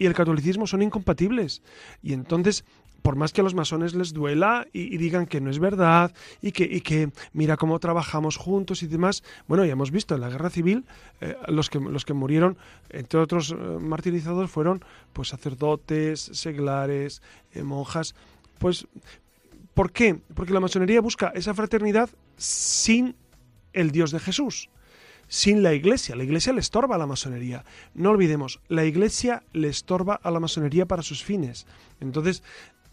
y 0.00 0.06
el 0.06 0.14
catolicismo 0.14 0.66
son 0.66 0.82
incompatibles. 0.82 1.62
Y 2.02 2.14
entonces 2.14 2.64
por 3.02 3.16
más 3.16 3.32
que 3.32 3.40
a 3.40 3.44
los 3.44 3.54
masones 3.54 3.94
les 3.94 4.12
duela 4.12 4.66
y, 4.72 4.96
digan 4.98 5.26
que 5.26 5.40
no 5.40 5.50
es 5.50 5.58
verdad 5.58 6.12
y 6.42 6.52
que, 6.52 6.82
que, 6.82 7.10
mira 7.32 7.56
cómo 7.56 7.78
trabajamos 7.78 8.36
juntos 8.36 8.82
y 8.82 8.88
demás, 8.88 9.22
bueno, 9.48 9.64
ya 9.64 9.72
hemos 9.72 9.90
visto 9.90 10.14
en 10.14 10.20
la 10.20 10.28
guerra 10.28 10.50
civil 10.50 10.84
eh, 11.22 11.34
los, 11.48 11.70
que, 11.70 11.80
los 11.80 12.04
que 12.04 12.12
murieron, 12.12 12.58
entre 12.90 13.18
otros 13.20 13.52
eh, 13.52 13.54
martirizados, 13.54 14.50
fueron 14.50 14.84
pues 15.14 15.28
sacerdotes, 15.28 16.20
seglares, 16.20 17.22
eh, 17.54 17.62
monjas, 17.62 18.14
pues 18.58 18.86
¿por 19.72 19.92
qué? 19.92 20.18
Porque 20.34 20.52
la 20.52 20.60
masonería 20.60 21.00
busca 21.00 21.32
esa 21.34 21.54
fraternidad 21.54 22.10
sin 22.36 23.16
el 23.72 23.92
Dios 23.92 24.10
de 24.10 24.20
Jesús 24.20 24.68
sin 25.30 25.62
la 25.62 25.72
iglesia. 25.72 26.16
La 26.16 26.24
iglesia 26.24 26.52
le 26.52 26.60
estorba 26.60 26.96
a 26.96 26.98
la 26.98 27.06
masonería. 27.06 27.64
No 27.94 28.10
olvidemos, 28.10 28.60
la 28.68 28.84
iglesia 28.84 29.44
le 29.52 29.68
estorba 29.68 30.20
a 30.22 30.30
la 30.30 30.40
masonería 30.40 30.86
para 30.86 31.02
sus 31.02 31.22
fines. 31.22 31.66
Entonces, 32.00 32.42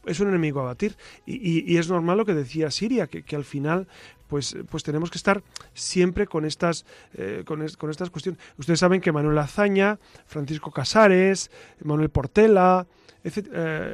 es 0.06 0.20
un 0.20 0.30
enemigo 0.30 0.62
a 0.62 0.66
batir. 0.66 0.96
Y, 1.26 1.76
es 1.78 1.90
normal 1.90 2.20
lo 2.20 2.26
que 2.26 2.36
decía 2.36 2.70
Siria, 2.70 3.08
que, 3.08 3.36
al 3.36 3.44
final 3.44 3.88
pues, 4.28 4.56
pues 4.70 4.84
tenemos 4.84 5.10
que 5.10 5.18
estar 5.18 5.44
siempre 5.74 6.28
con 6.28 6.46
estas, 6.46 6.86
eh, 7.16 7.44
con, 7.44 7.64
estas 7.64 8.10
cuestiones. 8.12 8.40
Ustedes 8.58 8.80
saben 8.80 9.02
que 9.02 9.12
Manuel 9.12 9.40
Azaña, 9.40 9.98
Francisco 10.28 10.72
Casares, 10.72 11.50
Manuel 11.84 12.10
Portela, 12.10 12.86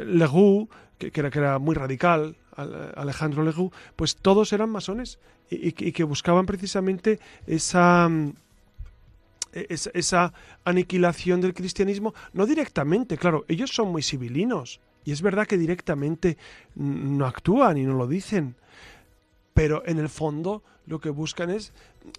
Leroux, 0.06 0.68
que, 1.12 1.20
era, 1.20 1.30
que 1.30 1.40
era 1.40 1.60
muy 1.60 1.76
radical, 1.76 2.36
Alejandro 2.56 3.44
Leroux, 3.44 3.72
pues 3.96 4.16
todos 4.16 4.54
eran 4.54 4.70
masones 4.70 5.20
y, 5.50 5.72
que 5.72 6.04
buscaban 6.04 6.46
precisamente 6.46 7.20
esa, 7.48 8.10
esa, 9.52 9.92
esa, 9.94 10.34
aniquilación 10.64 11.42
del 11.42 11.54
cristianismo, 11.54 12.14
no 12.34 12.46
directamente, 12.46 13.18
claro, 13.18 13.46
ellos 13.48 13.72
son 13.72 13.90
muy 13.90 14.04
civilinos, 14.04 14.80
y 15.06 15.12
es 15.12 15.22
verdad 15.22 15.48
que 15.48 15.58
directamente 15.58 16.38
no 16.76 17.26
actúan 17.26 17.78
y 17.78 17.84
no 17.84 17.94
lo 17.94 18.08
dicen, 18.08 18.56
pero 19.54 19.84
en 19.86 20.00
el 20.00 20.10
fondo 20.10 20.64
lo 20.86 21.00
que 21.00 21.10
buscan 21.10 21.50
es, 21.50 21.74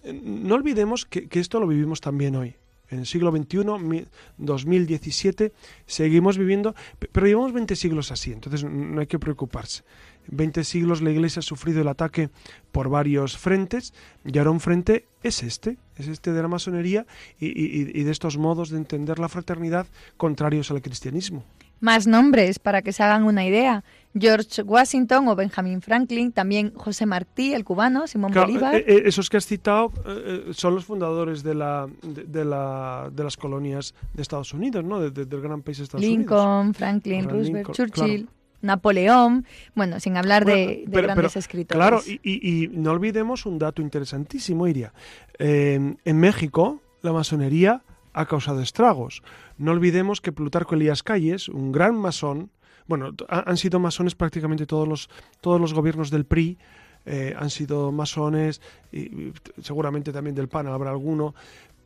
no 0.04 0.54
olvidemos 0.54 1.04
que, 1.04 1.28
esto 1.32 1.60
lo 1.60 1.66
vivimos 1.66 2.00
también 2.00 2.36
hoy. 2.36 2.54
En 2.94 3.00
el 3.00 3.06
siglo 3.06 3.32
XXI, 3.32 4.06
2017, 4.38 5.52
seguimos 5.84 6.38
viviendo, 6.38 6.74
pero 7.10 7.26
llevamos 7.26 7.52
20 7.52 7.74
siglos 7.74 8.12
así, 8.12 8.32
entonces 8.32 8.62
no 8.64 9.00
hay 9.00 9.08
que 9.08 9.18
preocuparse. 9.18 9.82
20 10.28 10.62
siglos 10.62 11.02
la 11.02 11.10
Iglesia 11.10 11.40
ha 11.40 11.42
sufrido 11.42 11.80
el 11.80 11.88
ataque 11.88 12.30
por 12.70 12.88
varios 12.88 13.36
frentes 13.36 13.92
y 14.24 14.38
ahora 14.38 14.52
un 14.52 14.60
frente 14.60 15.06
es 15.22 15.42
este, 15.42 15.76
es 15.96 16.06
este 16.06 16.32
de 16.32 16.40
la 16.40 16.48
masonería 16.48 17.04
y, 17.38 17.48
y 17.48 18.04
de 18.04 18.10
estos 18.10 18.38
modos 18.38 18.70
de 18.70 18.78
entender 18.78 19.18
la 19.18 19.28
fraternidad 19.28 19.86
contrarios 20.16 20.70
al 20.70 20.80
cristianismo. 20.80 21.44
Más 21.80 22.06
nombres 22.06 22.58
para 22.58 22.82
que 22.82 22.92
se 22.92 23.02
hagan 23.02 23.24
una 23.24 23.44
idea. 23.44 23.84
George 24.16 24.62
Washington 24.62 25.26
o 25.28 25.34
Benjamin 25.34 25.82
Franklin, 25.82 26.30
también 26.30 26.72
José 26.74 27.04
Martí, 27.04 27.52
el 27.52 27.64
cubano, 27.64 28.06
Simón 28.06 28.32
Bolívar. 28.32 28.76
Eh, 28.76 28.84
eh, 28.86 29.02
esos 29.06 29.28
que 29.28 29.38
has 29.38 29.46
citado 29.46 29.92
eh, 30.06 30.50
son 30.52 30.76
los 30.76 30.84
fundadores 30.84 31.42
de, 31.42 31.54
la, 31.54 31.88
de, 32.02 32.44
la, 32.44 33.10
de 33.12 33.24
las 33.24 33.36
colonias 33.36 33.94
de 34.12 34.22
Estados 34.22 34.54
Unidos, 34.54 34.84
¿no? 34.84 35.00
del 35.00 35.40
gran 35.40 35.62
país 35.62 35.78
de 35.78 35.84
Estados 35.84 36.04
Unidos. 36.04 36.18
Lincoln, 36.18 36.74
Franklin, 36.74 37.28
Roosevelt, 37.28 37.72
Churchill. 37.72 38.28
Napoleón, 38.62 39.44
bueno, 39.74 40.00
sin 40.00 40.16
hablar 40.16 40.46
de, 40.46 40.84
grandes 40.86 41.36
escritores. 41.36 41.76
Claro, 41.76 42.00
y, 42.06 42.70
no 42.72 42.92
olvidemos 42.92 43.44
un 43.44 43.58
dato 43.58 43.82
interesantísimo, 43.82 44.66
Iria. 44.66 44.94
en 45.38 46.18
México, 46.18 46.80
la 47.02 47.12
masonería 47.12 47.82
ha 48.14 48.26
causado 48.26 48.62
estragos. 48.62 49.22
No 49.58 49.72
olvidemos 49.72 50.20
que 50.20 50.32
Plutarco 50.32 50.74
Elías 50.74 51.02
Calles, 51.02 51.48
un 51.48 51.72
gran 51.72 51.96
masón, 51.96 52.50
bueno, 52.86 53.12
han 53.28 53.56
sido 53.56 53.78
masones 53.78 54.14
prácticamente 54.14 54.66
todos 54.66 54.88
los, 54.88 55.10
todos 55.40 55.60
los 55.60 55.74
gobiernos 55.74 56.10
del 56.10 56.24
PRI, 56.24 56.58
eh, 57.06 57.34
han 57.38 57.50
sido 57.50 57.92
masones, 57.92 58.60
y, 58.92 59.32
seguramente 59.60 60.12
también 60.12 60.34
del 60.34 60.48
PAN 60.48 60.66
habrá 60.68 60.90
alguno, 60.90 61.34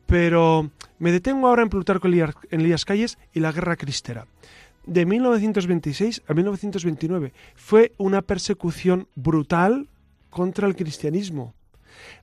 pero 0.05 0.71
me 0.97 1.11
detengo 1.11 1.47
ahora 1.47 1.63
en 1.63 1.69
Plutarco 1.69 2.07
Elías, 2.07 2.85
Calles 2.85 3.17
y 3.33 3.39
la 3.41 3.51
Guerra 3.51 3.75
Cristera. 3.75 4.27
De 4.85 5.05
1926 5.05 6.23
a 6.27 6.33
1929 6.33 7.33
fue 7.55 7.93
una 7.97 8.21
persecución 8.21 9.07
brutal 9.15 9.87
contra 10.29 10.67
el 10.67 10.75
cristianismo. 10.75 11.53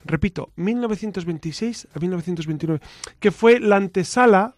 Repito, 0.05 0.51
1926 0.55 1.87
a 1.93 1.99
1929, 1.99 2.81
que 3.19 3.31
fue 3.31 3.59
la 3.59 3.77
antesala 3.77 4.55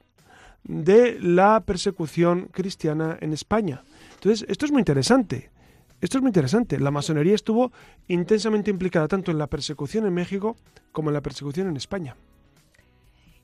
de 0.64 1.18
la 1.20 1.62
persecución 1.62 2.50
cristiana 2.52 3.18
en 3.22 3.34
España. 3.34 3.84
Entonces, 4.16 4.46
esto 4.50 4.66
es 4.66 4.72
muy 4.72 4.80
interesante. 4.80 5.50
Esto 6.02 6.18
es 6.18 6.22
muy 6.22 6.30
interesante. 6.30 6.80
La 6.80 6.92
masonería 6.92 7.36
estuvo 7.36 7.72
intensamente 8.08 8.72
implicada 8.72 9.08
tanto 9.08 9.32
en 9.32 9.38
la 9.38 9.48
persecución 9.48 10.06
en 10.06 10.14
México 10.14 10.56
como 10.92 11.10
en 11.10 11.14
la 11.14 11.22
persecución 11.22 11.68
en 11.68 11.78
España. 11.78 12.16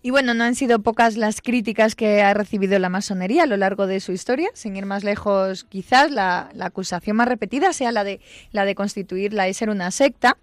Y 0.06 0.12
bueno, 0.12 0.36
no 0.36 0.44
han 0.44 0.54
sido 0.54 0.84
pocas 0.84 1.18
las 1.18 1.42
críticas 1.42 1.96
que 1.96 2.22
ha 2.22 2.34
recibido 2.36 2.78
la 2.78 2.90
masonería 2.90 3.42
a 3.42 3.48
lo 3.48 3.58
largo 3.58 3.88
de 3.88 4.00
su 4.00 4.12
historia. 4.12 4.50
Sin 4.54 4.78
ir 4.78 4.86
más 4.86 5.04
lejos, 5.04 5.64
quizás 5.64 6.12
la, 6.12 6.52
acusación 6.60 7.18
más 7.18 7.28
repetida 7.28 7.74
sea 7.74 7.92
la 7.92 8.04
de, 8.04 8.22
la 8.52 8.66
de 8.66 8.76
constituirla 8.76 9.50
y 9.50 9.56
ser 9.56 9.72
una 9.72 9.90
secta. 9.90 10.38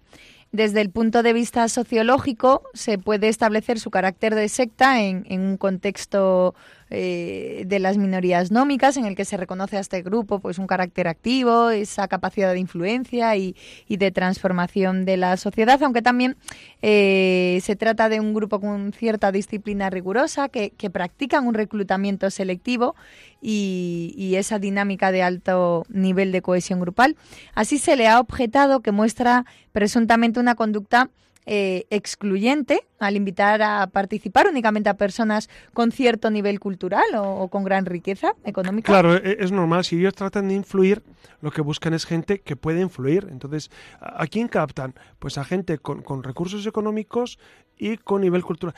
Desde 0.53 0.81
el 0.81 0.91
punto 0.91 1.23
de 1.23 1.33
vista 1.33 1.67
sociológico, 1.67 2.61
se 2.75 2.99
puede 2.99 3.27
establecer 3.27 3.79
su 3.79 3.89
carácter 3.89 4.35
de 4.35 4.47
secta 4.49 5.01
en, 5.01 5.25
un 5.27 5.57
contexto 5.57 6.53
eh, 6.95 7.63
de 7.65 7.79
las 7.79 7.97
minorías 7.97 8.51
nómicas, 8.51 8.97
en 8.97 9.05
el 9.05 9.15
que 9.15 9.25
se 9.25 9.35
reconoce 9.35 9.77
a 9.77 9.79
este 9.79 10.03
grupo 10.03 10.39
pues 10.39 10.59
un 10.59 10.67
carácter 10.67 11.07
activo, 11.07 11.71
esa 11.71 12.07
capacidad 12.07 12.53
de 12.53 12.59
influencia 12.59 13.35
y, 13.35 13.55
de 13.89 14.11
transformación 14.11 15.03
de 15.03 15.17
la 15.17 15.37
sociedad, 15.37 15.81
aunque 15.81 16.03
también 16.03 16.35
eh, 16.83 17.59
se 17.63 17.75
trata 17.75 18.09
de 18.09 18.19
un 18.19 18.35
grupo 18.35 18.59
con 18.59 18.93
cierta 18.93 19.31
disciplina 19.31 19.89
rigurosa 19.89 20.49
que, 20.49 20.69
que 20.71 20.91
practican 20.91 21.47
un 21.47 21.55
reclutamiento 21.55 22.29
selectivo 22.29 22.95
y, 23.43 24.35
esa 24.35 24.57
dinámica 24.57 25.11
de 25.11 25.21
alto 25.21 25.85
nivel 25.89 26.31
de 26.31 26.41
cohesión 26.41 26.79
grupal. 26.79 27.15
Así 27.53 27.77
se 27.77 27.95
le 27.95 28.07
ha 28.07 28.19
objetado 28.19 28.81
que 28.81 28.91
muestra 28.91 29.45
presuntamente 29.71 30.39
una 30.39 30.55
conducta 30.55 31.09
eh, 31.45 31.85
excluyente 31.89 32.85
al 32.99 33.15
invitar 33.15 33.61
a 33.61 33.87
participar 33.87 34.47
únicamente 34.47 34.89
a 34.89 34.93
personas 34.95 35.49
con 35.73 35.91
cierto 35.91 36.31
nivel 36.31 36.59
cultural 36.59 37.03
o, 37.17 37.47
con 37.49 37.63
gran 37.63 37.85
riqueza 37.85 38.35
económica. 38.45 38.91
Claro, 38.91 39.15
e, 39.15 39.37
es 39.39 39.51
normal. 39.51 39.83
Si 39.83 39.97
ellos 39.97 40.13
tratan 40.13 40.47
de 40.47 40.55
influir, 40.55 41.03
lo 41.41 41.51
que 41.51 41.61
buscan 41.61 41.93
es 41.93 42.05
gente 42.05 42.39
que 42.39 42.55
puede 42.55 42.81
influir. 42.81 43.27
Entonces, 43.29 43.71
¿a 43.99 44.25
quién 44.27 44.47
captan? 44.47 44.95
Pues 45.19 45.37
a 45.37 45.43
gente 45.43 45.77
con, 45.79 46.23
recursos 46.23 46.65
económicos 46.65 47.39
y 47.77 47.97
con 47.97 48.21
nivel 48.21 48.43
cultural. 48.43 48.75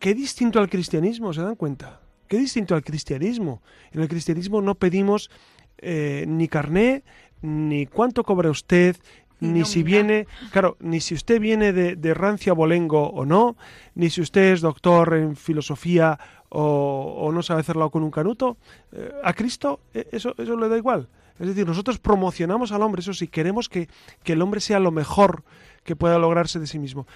¿Qué 0.00 0.14
distinto 0.14 0.58
al 0.58 0.68
cristianismo? 0.68 1.32
¿Se 1.32 1.42
dan 1.42 1.54
cuenta? 1.54 2.00
Qué 2.26 2.38
distinto 2.38 2.74
al 2.74 2.82
cristianismo. 2.82 3.62
En 3.92 4.02
el 4.02 4.08
cristianismo 4.08 4.60
no 4.60 4.74
pedimos 4.74 5.30
eh, 5.78 6.24
ni 6.26 6.48
carné, 6.48 7.04
ni 7.40 7.86
cuánto 7.86 8.24
cobra 8.24 8.50
usted, 8.50 8.96
ni 9.40 9.64
si 9.64 9.82
viene, 9.82 10.26
claro, 10.50 10.76
ni 10.80 11.00
si 11.00 11.14
usted 11.14 11.40
viene 11.40 11.72
de, 11.72 11.96
de 11.96 12.14
rancia 12.14 12.52
bolengo 12.52 13.08
o 13.08 13.24
no, 13.24 13.56
ni 13.94 14.10
si 14.10 14.20
usted 14.20 14.52
es 14.52 14.60
doctor 14.60 15.14
en 15.14 15.36
filosofía 15.36 16.18
o, 16.50 17.30
no 17.32 17.42
sabe 17.42 17.60
hacerlo 17.60 17.90
con 17.90 18.02
un 18.02 18.10
canuto. 18.10 18.56
Eh, 18.92 19.12
a 19.22 19.32
Cristo 19.32 19.80
eh, 19.94 20.08
eso, 20.12 20.34
eso 20.38 20.56
le 20.56 20.68
da 20.68 20.76
igual. 20.76 21.08
Es 21.38 21.46
decir, 21.46 21.66
nosotros 21.66 21.98
promocionamos 21.98 22.72
al 22.72 22.82
hombre, 22.82 23.00
eso 23.00 23.14
sí, 23.14 23.28
queremos 23.28 23.68
que, 23.68 23.88
que 24.24 24.32
el 24.32 24.42
hombre 24.42 24.60
sea 24.60 24.80
lo 24.80 24.90
mejor 24.90 25.44
que 25.84 25.94
pueda 25.94 26.18
lograrse 26.18 26.58
de 26.58 26.66
sí 26.66 26.78
mismo, 26.78 27.06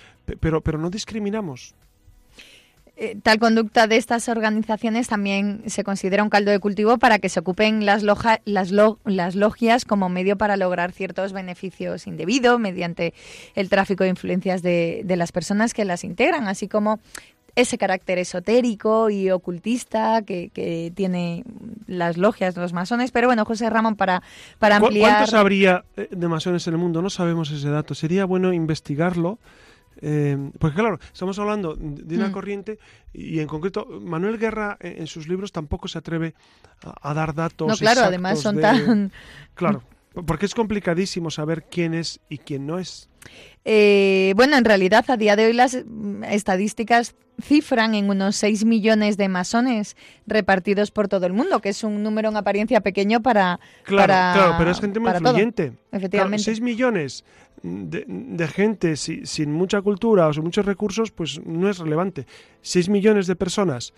pero, 0.40 0.60
pero 0.60 0.78
no 0.78 0.90
discriminamos. 0.90 1.74
Eh, 2.94 3.16
tal 3.22 3.38
conducta 3.38 3.86
de 3.86 3.96
estas 3.96 4.28
organizaciones 4.28 5.08
también 5.08 5.62
se 5.66 5.82
considera 5.82 6.22
un 6.22 6.28
caldo 6.28 6.50
de 6.50 6.58
cultivo 6.58 6.98
para 6.98 7.18
que 7.18 7.30
se 7.30 7.40
ocupen 7.40 7.86
las, 7.86 8.02
las, 8.02 8.70
las 9.04 9.34
logias 9.34 9.84
como 9.86 10.10
medio 10.10 10.36
para 10.36 10.58
lograr 10.58 10.92
ciertos 10.92 11.32
beneficios 11.32 12.06
indebidos 12.06 12.60
mediante 12.60 13.14
el 13.54 13.70
tráfico 13.70 14.04
de 14.04 14.10
influencias 14.10 14.60
de, 14.60 15.02
de 15.04 15.16
las 15.16 15.32
personas 15.32 15.72
que 15.72 15.86
las 15.86 16.04
integran, 16.04 16.48
así 16.48 16.68
como 16.68 17.00
ese 17.54 17.78
carácter 17.78 18.18
esotérico 18.18 19.10
y 19.10 19.30
ocultista 19.30 20.22
que, 20.22 20.50
que, 20.50 20.92
tiene 20.94 21.44
las 21.86 22.16
logias, 22.16 22.56
los 22.56 22.72
masones. 22.72 23.10
Pero 23.10 23.28
bueno, 23.28 23.44
José 23.44 23.68
Ramón, 23.68 23.96
para, 23.96 24.22
para 24.58 24.76
ampliar... 24.76 25.16
¿Cuántos 25.16 25.34
habría 25.34 25.84
eh, 25.96 26.08
de 26.10 26.28
masones 26.28 26.66
en 26.66 26.74
el 26.74 26.78
mundo? 26.78 27.02
No 27.02 27.10
sabemos 27.10 27.50
ese 27.50 27.68
dato. 27.68 27.94
Sería 27.94 28.24
bueno 28.24 28.52
investigarlo 28.52 29.38
eh, 30.02 30.50
porque 30.58 30.76
claro, 30.76 30.98
estamos 31.12 31.38
hablando 31.38 31.76
de 31.76 32.16
una 32.16 32.28
mm. 32.28 32.32
corriente 32.32 32.78
y 33.12 33.38
en 33.38 33.46
concreto 33.46 33.86
Manuel 33.86 34.36
Guerra 34.36 34.76
en, 34.80 35.06
sus 35.06 35.28
libros 35.28 35.52
tampoco 35.52 35.86
se 35.86 35.98
atreve 35.98 36.34
a, 36.82 37.14
dar 37.14 37.34
datos. 37.34 37.68
No, 37.68 37.76
claro, 37.76 38.02
además 38.02 38.40
son 38.40 38.60
tan... 38.60 39.12
Claro, 39.54 39.82
porque 40.26 40.46
es 40.46 40.54
complicadísimo 40.54 41.30
saber 41.30 41.64
quién 41.64 41.94
es 41.94 42.20
y 42.28 42.38
quién 42.38 42.66
no 42.66 42.78
es. 42.78 43.08
Eh, 43.64 44.32
bueno, 44.36 44.56
en 44.56 44.64
realidad 44.64 45.04
a 45.08 45.16
día 45.16 45.36
de 45.36 45.46
hoy 45.46 45.52
las 45.52 45.84
mm, 45.86 46.24
estadísticas 46.24 47.14
cifran 47.40 47.94
en 47.94 48.10
unos 48.10 48.36
6 48.36 48.64
millones 48.64 49.16
de 49.16 49.28
masones 49.28 49.96
repartidos 50.26 50.90
por 50.90 51.08
todo 51.08 51.26
el 51.26 51.32
mundo, 51.32 51.60
que 51.60 51.70
es 51.70 51.82
un 51.84 52.02
número 52.02 52.28
en 52.28 52.36
apariencia 52.36 52.80
pequeño 52.80 53.22
para... 53.22 53.58
Claro, 53.84 54.06
claro 54.06 54.54
pero 54.58 54.70
es 54.70 54.80
gente 54.80 55.00
muy 55.00 55.10
influyente. 55.10 55.72
efectivamente. 55.92 56.44
6 56.44 56.60
millones 56.60 57.24
de, 57.62 58.48
gente 58.48 58.96
sin 58.96 59.52
mucha 59.52 59.80
cultura 59.80 60.26
o 60.26 60.32
sin 60.32 60.42
muchos 60.42 60.66
recursos, 60.66 61.10
pues 61.10 61.40
no 61.44 61.70
es 61.70 61.78
relevante. 61.78 62.26
6 62.62 62.88
millones 62.88 63.26
de 63.26 63.36
personas 63.36 63.94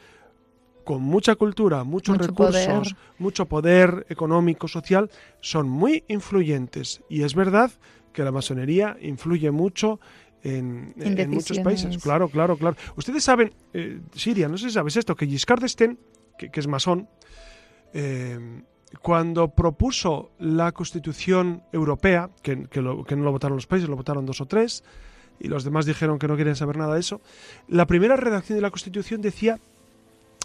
con 0.85 1.03
mucha 1.03 1.35
cultura, 1.35 1.83
muchos 1.85 2.19
recursos, 2.19 2.95
mucho 3.19 3.47
poder 3.47 4.07
económico, 4.09 4.69
social, 4.69 5.11
son 5.41 5.69
muy 5.69 6.05
influyentes. 6.09 7.03
Y 7.09 7.23
es 7.23 7.35
verdad 7.35 7.71
que 8.13 8.23
la 8.23 8.31
masonería 8.31 8.97
influye 9.01 9.51
mucho 9.51 9.99
en, 10.43 10.95
muchos 11.29 11.59
países. 11.61 11.99
Claro, 12.03 12.29
claro, 12.29 12.57
claro. 12.57 12.77
Ustedes 12.97 13.25
saben, 13.25 13.53
eh, 13.73 14.01
Siria, 14.15 14.49
no 14.49 14.59
sé 14.59 14.69
si 14.69 14.75
sabes 14.75 14.97
esto, 14.97 15.17
que 15.17 15.27
Giscard 15.27 15.61
d'Estaing, 15.61 15.99
que, 16.39 16.51
es 16.53 16.67
masón, 16.67 17.09
eh, 17.95 18.63
cuando 19.01 19.49
propuso 19.49 20.33
la 20.39 20.73
Constitución 20.73 21.63
Europea, 21.73 22.31
que, 22.43 22.69
que, 22.69 22.83
no 22.83 23.05
lo 23.05 23.33
votaron 23.33 23.57
los 23.57 23.67
países, 23.67 23.89
lo 23.89 23.97
votaron 23.97 24.27
dos 24.27 24.41
o 24.41 24.47
tres, 24.47 24.85
y 25.41 25.49
los 25.49 25.65
demás 25.65 25.87
dijeron 25.87 26.19
que 26.19 26.29
no 26.29 26.37
querían 26.37 26.57
saber 26.57 26.77
nada 26.77 26.95
de 26.95 27.01
eso, 27.01 27.21
la 27.67 27.87
primera 27.87 28.17
redacción 28.17 28.57
de 28.57 28.63
la 28.63 28.71
Constitución 28.71 29.21
decía 29.21 29.59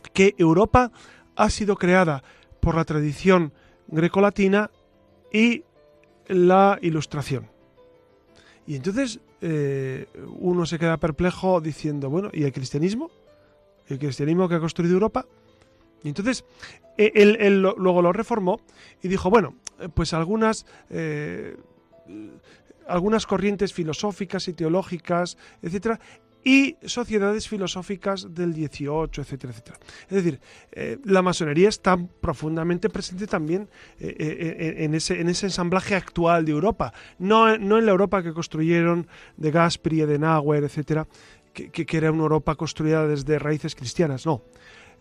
que 0.01 0.35
Europa 0.37 0.91
ha 1.35 1.49
sido 1.49 1.75
creada 1.75 2.23
por 2.59 2.75
la 2.75 2.85
tradición 2.85 3.53
grecolatina 3.87 4.69
y 5.31 5.63
la 6.27 6.77
ilustración. 6.81 7.49
Y 8.67 8.75
entonces 8.75 9.19
eh, 9.41 10.07
uno 10.39 10.65
se 10.65 10.77
queda 10.77 10.97
perplejo 10.97 11.61
diciendo, 11.61 12.09
bueno, 12.09 12.29
¿y 12.33 12.43
el 12.43 12.51
cristianismo? 12.51 13.09
¿El 13.87 13.97
cristianismo 13.97 14.47
que 14.47 14.55
ha 14.55 14.59
construido 14.59 14.93
Europa? 14.93 15.25
Y 16.03 16.09
entonces 16.09 16.45
e, 16.97 17.11
él, 17.15 17.61
luego 17.61 18.01
lo 18.01 18.13
reformó 18.13 18.59
y 19.01 19.07
dijo, 19.07 19.29
bueno, 19.29 19.55
pues 19.93 20.13
algunas, 20.13 20.65
eh, 20.89 21.57
algunas 22.87 23.25
corrientes 23.25 23.73
filosóficas 23.73 24.47
y 24.47 24.53
teológicas, 24.53 25.37
etcétera, 25.61 25.99
y 26.43 26.77
sociedades 26.85 27.47
filosóficas 27.47 28.33
del 28.33 28.53
18, 28.53 29.21
etcétera, 29.21 29.51
etcétera. 29.51 29.77
Es 30.03 30.15
decir, 30.23 30.39
eh, 30.71 30.97
la 31.03 31.21
masonería 31.21 31.69
está 31.69 31.97
profundamente 32.21 32.89
presente 32.89 33.27
también 33.27 33.69
eh, 33.99 34.15
eh, 34.17 34.75
en, 34.83 34.95
ese, 34.95 35.19
en 35.19 35.29
ese 35.29 35.47
ensamblaje 35.47 35.95
actual 35.95 36.45
de 36.45 36.51
Europa, 36.51 36.93
no, 37.17 37.57
no 37.57 37.77
en 37.77 37.85
la 37.85 37.91
Europa 37.91 38.23
que 38.23 38.33
construyeron 38.33 39.07
de 39.37 39.51
Gasperi, 39.51 40.01
de 40.05 40.19
Nauer, 40.19 40.63
etcétera, 40.63 41.07
que, 41.53 41.69
que 41.71 41.97
era 41.97 42.11
una 42.11 42.23
Europa 42.23 42.55
construida 42.55 43.05
desde 43.07 43.39
raíces 43.39 43.75
cristianas, 43.75 44.25
no. 44.25 44.43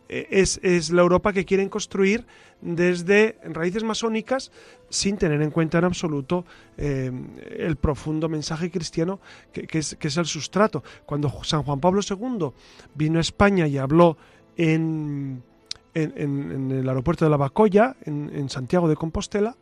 Eh, 0.09 0.27
es, 0.31 0.91
la 0.91 1.03
Europa 1.03 1.33
que 1.33 1.45
quieren 1.45 1.69
construir 1.69 2.27
desde 2.61 3.37
raíces 3.45 3.85
masónicas 3.85 4.51
sin 4.89 5.17
tener 5.17 5.43
en 5.43 5.51
cuenta 5.51 5.79
en 5.79 5.85
absoluto 5.85 6.45
eh, 6.77 7.13
el 7.59 7.77
profundo 7.77 8.29
mensaje 8.29 8.71
cristiano 8.71 9.21
que, 9.53 9.67
es, 9.79 10.17
el 10.17 10.27
sustrato. 10.27 10.83
Cuando 11.05 11.33
San 11.45 11.63
Juan 11.63 11.81
Pablo 11.81 12.01
II 12.09 12.51
vino 12.95 13.19
a 13.19 13.21
España 13.21 13.67
y 13.67 13.79
habló 13.79 14.17
en, 14.57 15.43
el 15.95 16.89
aeropuerto 16.89 17.25
de 17.25 17.31
la 17.31 17.37
Bacoya, 17.37 17.97
en 18.05 18.49
Santiago 18.49 18.89
de 18.89 18.95
Compostela, 18.95 19.57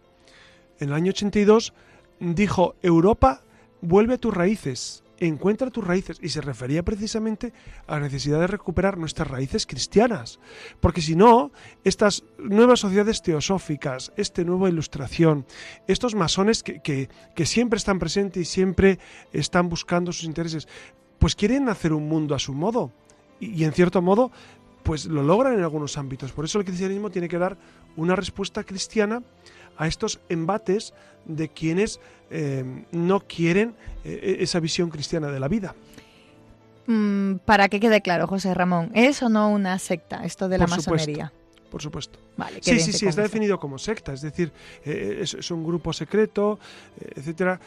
en 0.79 0.89
el 0.89 0.95
año 0.95 1.11
82, 1.11 1.73
dijo, 2.21 2.75
Europa, 2.83 3.41
vuelve 3.81 4.15
a 4.15 4.19
tus 4.19 4.35
raíces 4.35 5.03
encuentra 5.19 5.71
tus 5.71 5.85
raíces 5.85 6.19
y 6.21 6.29
se 6.29 6.41
refería 6.41 6.83
precisamente 6.83 7.53
a 7.87 7.95
la 7.95 8.01
necesidad 8.01 8.41
de 8.41 8.47
recuperar 8.47 8.99
nuestras 8.99 9.29
raíces 9.29 9.67
cristianas, 9.67 10.39
porque 10.81 11.01
si 11.01 11.17
no, 11.17 11.53
estas 11.85 12.25
nuevas 12.39 12.81
sociedades 12.81 13.23
teosóficas, 13.23 14.13
esta 14.17 14.45
nueva 14.45 14.69
ilustración, 14.69 15.47
estos 15.87 16.15
masones 16.15 16.63
que, 16.63 16.81
que, 16.81 17.47
siempre 17.47 17.79
están 17.79 17.99
presentes 17.99 18.43
y 18.43 18.45
siempre 18.45 18.99
están 19.33 19.69
buscando 19.69 20.13
sus 20.13 20.25
intereses, 20.25 20.69
pues 21.19 21.35
quieren 21.35 21.69
hacer 21.69 21.93
un 21.93 22.09
mundo 22.09 22.35
a 22.35 22.39
su 22.39 22.53
modo 22.53 22.93
y, 23.41 23.63
y 23.63 23.65
en 23.65 23.73
cierto 23.73 24.03
modo 24.03 24.31
pues 24.83 25.07
lo 25.07 25.23
logran 25.23 25.55
en 25.55 25.65
algunos 25.65 25.99
ámbitos. 25.99 26.31
Por 26.31 26.45
eso 26.45 26.61
el 26.61 26.65
cristianismo 26.65 27.11
tiene 27.11 27.29
que 27.29 27.39
dar 27.39 27.57
una 27.97 28.15
respuesta 28.15 28.63
cristiana 28.63 29.23
a 29.77 29.87
estos 29.87 30.21
embates 30.29 30.95
de 31.25 31.49
quienes 31.49 32.01
eh, 32.31 32.85
no 32.93 33.21
quieren 33.21 33.75
eh, 34.05 34.39
esa 34.41 34.61
visión 34.61 34.91
cristiana 34.91 35.29
de 35.29 35.41
la 35.41 35.49
vida. 35.49 35.75
Mm, 36.87 37.37
para 37.45 37.69
que 37.69 37.81
quede 37.81 38.01
claro, 38.01 38.27
José 38.27 38.55
Ramón, 38.55 38.91
¿es 38.95 39.23
o 39.23 39.29
no 39.29 39.51
una 39.51 39.79
secta 39.79 40.25
esto 40.25 40.49
de 40.49 40.59
la 40.59 40.67
masonería? 40.67 41.33
Por 41.77 41.83
supuesto. 41.83 42.19
sí, 42.63 42.81
sí, 42.81 42.91
sí, 42.91 43.07
está 43.07 43.21
definido 43.21 43.61
como 43.61 43.77
secta, 43.77 44.15
es 44.15 44.23
decir, 44.23 44.51
eh, 44.83 45.19
es, 45.21 45.51
un 45.51 45.63
grupo 45.63 45.93
secreto, 45.93 46.59
etcétera, 46.99 47.61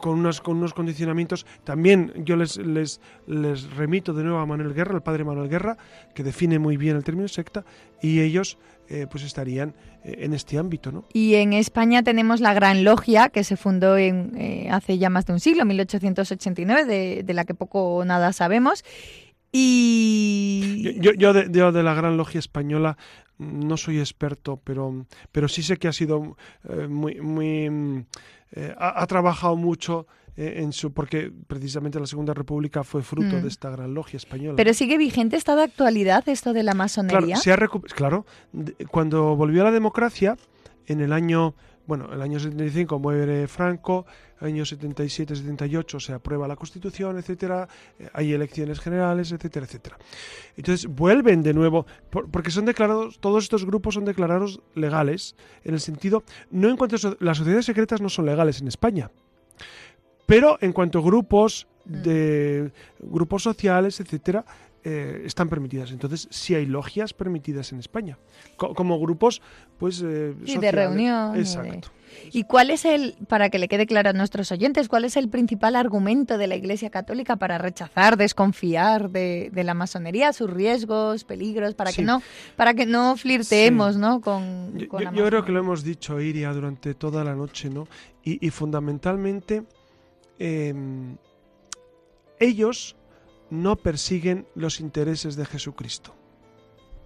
con, 0.00 0.20
unos, 0.20 0.40
con 0.40 0.56
unos 0.56 0.72
condicionamientos. 0.72 1.44
También 1.62 2.24
yo 2.24 2.36
les, 2.36 2.56
les, 2.56 3.02
les 3.26 3.70
remito 3.76 4.14
de 4.14 4.24
nuevo 4.24 4.38
a 4.38 4.46
Manuel 4.46 4.72
Guerra, 4.72 4.94
el 4.94 5.02
padre 5.02 5.24
Manuel 5.24 5.50
Guerra, 5.50 5.76
que 6.14 6.22
define 6.22 6.58
muy 6.58 6.78
bien 6.78 6.96
el 6.96 7.04
término 7.04 7.28
secta, 7.28 7.66
y 8.00 8.22
ellos 8.22 8.56
eh, 8.88 9.06
pues 9.10 9.24
estarían 9.24 9.74
eh, 10.04 10.16
en 10.20 10.32
este 10.32 10.56
ámbito. 10.56 10.90
¿no? 10.90 11.04
Y 11.12 11.34
en 11.34 11.52
España 11.52 12.02
tenemos 12.02 12.40
la 12.40 12.54
Gran 12.54 12.82
Logia, 12.82 13.28
que 13.28 13.44
se 13.44 13.58
fundó 13.58 13.98
en, 13.98 14.32
eh, 14.38 14.68
hace 14.70 14.96
ya 14.96 15.10
más 15.10 15.26
de 15.26 15.34
un 15.34 15.40
siglo, 15.40 15.66
1889, 15.66 16.86
de, 16.86 17.22
de 17.22 17.34
la 17.34 17.44
que 17.44 17.52
poco 17.52 17.96
o 17.96 18.04
nada 18.06 18.32
sabemos. 18.32 18.84
Y... 19.56 20.98
Yo, 21.00 21.12
yo, 21.12 21.32
de, 21.32 21.48
de, 21.48 21.82
la 21.82 21.94
Gran 21.94 22.16
Logia 22.16 22.40
Española 22.40 22.98
no 23.38 23.76
soy 23.76 24.00
experto, 24.00 24.60
pero, 24.64 25.06
pero 25.30 25.46
sí 25.46 25.62
sé 25.62 25.76
que 25.76 25.86
ha 25.86 25.92
sido 25.92 26.36
muy... 26.88 27.20
muy 27.20 27.70
mm, 27.70 28.06
ha, 28.76 29.06
trabajado 29.06 29.56
mucho 29.56 30.06
eh, 30.36 30.54
en 30.58 30.72
su 30.72 30.92
porque 30.92 31.32
precisamente 31.46 32.00
la 32.00 32.06
Segunda 32.06 32.34
República 32.34 32.82
fue 32.82 33.02
fruto 33.02 33.36
de 33.36 33.42
mm. 33.42 33.46
esta 33.46 33.70
gran 33.70 33.94
logia 33.94 34.16
española. 34.16 34.56
Pero 34.56 34.74
sigue 34.74 34.98
vigente 34.98 35.36
está 35.36 35.54
de 35.54 35.62
actualidad 35.62 36.28
esto 36.28 36.52
de 36.52 36.64
la 36.64 36.74
masonería. 36.74 37.36
Claro, 37.42 37.70
claro 37.94 38.26
cuando 38.90 39.36
volvió 39.36 39.62
a 39.62 39.66
la 39.66 39.70
democracia 39.70 40.36
en 40.86 41.00
el 41.00 41.12
año 41.12 41.54
bueno, 41.86 42.12
el 42.12 42.22
año 42.22 42.40
75 42.40 42.98
muere 42.98 43.46
Franco, 43.46 44.06
año 44.40 44.64
77, 44.64 45.36
78 45.36 46.00
se 46.00 46.12
aprueba 46.12 46.48
la 46.48 46.56
Constitución, 46.56 47.18
etcétera, 47.18 47.68
eh, 47.98 48.08
hay 48.12 48.32
elecciones 48.32 48.80
generales, 48.80 49.32
etcétera, 49.32 49.66
etcétera. 49.66 49.98
Entonces 50.56 50.86
vuelven 50.86 51.42
de 51.42 51.54
nuevo, 51.54 51.86
porque 52.10 52.50
son 52.50 52.64
declarados, 52.64 53.18
todos 53.20 53.44
estos 53.44 53.64
grupos 53.64 53.94
son 53.94 54.04
declarados 54.04 54.60
legales, 54.74 55.36
en 55.64 55.74
el 55.74 55.80
sentido, 55.80 56.24
no 56.50 56.68
en 56.68 56.76
cuanto 56.76 56.96
a, 56.96 57.16
las 57.20 57.38
sociedades 57.38 57.66
secretas 57.66 58.00
no 58.00 58.08
son 58.08 58.26
legales 58.26 58.60
en 58.60 58.68
España, 58.68 59.10
pero 60.26 60.58
en 60.60 60.72
cuanto 60.72 60.98
a 60.98 61.02
grupos 61.02 61.66
mm. 61.84 62.02
de 62.02 62.72
grupos 63.00 63.42
sociales, 63.42 64.00
etcétera, 64.00 64.44
eh, 64.84 65.22
están 65.24 65.48
permitidas. 65.48 65.90
Entonces, 65.90 66.28
sí 66.30 66.54
hay 66.54 66.66
logias 66.66 67.12
permitidas 67.12 67.72
en 67.72 67.78
España, 67.78 68.18
como 68.56 69.00
grupos, 69.00 69.42
pues. 69.78 70.02
Eh, 70.04 70.34
y 70.44 70.58
de 70.58 70.72
reunión. 70.72 71.36
Exacto. 71.36 71.90
¿Y 72.32 72.44
cuál 72.44 72.70
es 72.70 72.84
el, 72.84 73.16
para 73.28 73.50
que 73.50 73.58
le 73.58 73.66
quede 73.66 73.86
claro 73.86 74.10
a 74.10 74.12
nuestros 74.12 74.52
oyentes, 74.52 74.88
cuál 74.88 75.04
es 75.04 75.16
el 75.16 75.28
principal 75.28 75.74
argumento 75.74 76.38
de 76.38 76.46
la 76.46 76.54
Iglesia 76.54 76.88
Católica 76.88 77.34
para 77.34 77.58
rechazar, 77.58 78.16
desconfiar 78.16 79.10
de, 79.10 79.50
la 79.52 79.74
masonería, 79.74 80.32
sus 80.32 80.48
riesgos, 80.48 81.24
peligros, 81.24 81.74
para 81.74 81.92
que 81.92 82.02
no, 82.02 82.22
para 82.54 82.74
que 82.74 82.86
no 82.86 83.16
flirteemos, 83.16 83.96
¿no? 83.96 84.20
Con, 84.20 84.78
yo, 84.78 84.86
yo 85.12 85.26
creo 85.26 85.44
que 85.44 85.50
lo 85.50 85.58
hemos 85.58 85.82
dicho, 85.82 86.20
Iria, 86.20 86.52
durante 86.52 86.94
toda 86.94 87.24
la 87.24 87.34
noche, 87.34 87.68
¿no? 87.68 87.88
y 88.26 88.48
fundamentalmente 88.48 89.64
Em, 90.38 91.16
ellos 92.40 92.96
no 93.62 93.76
persiguen 93.76 94.46
los 94.54 94.80
intereses 94.80 95.36
de 95.36 95.46
Jesucristo. 95.46 96.14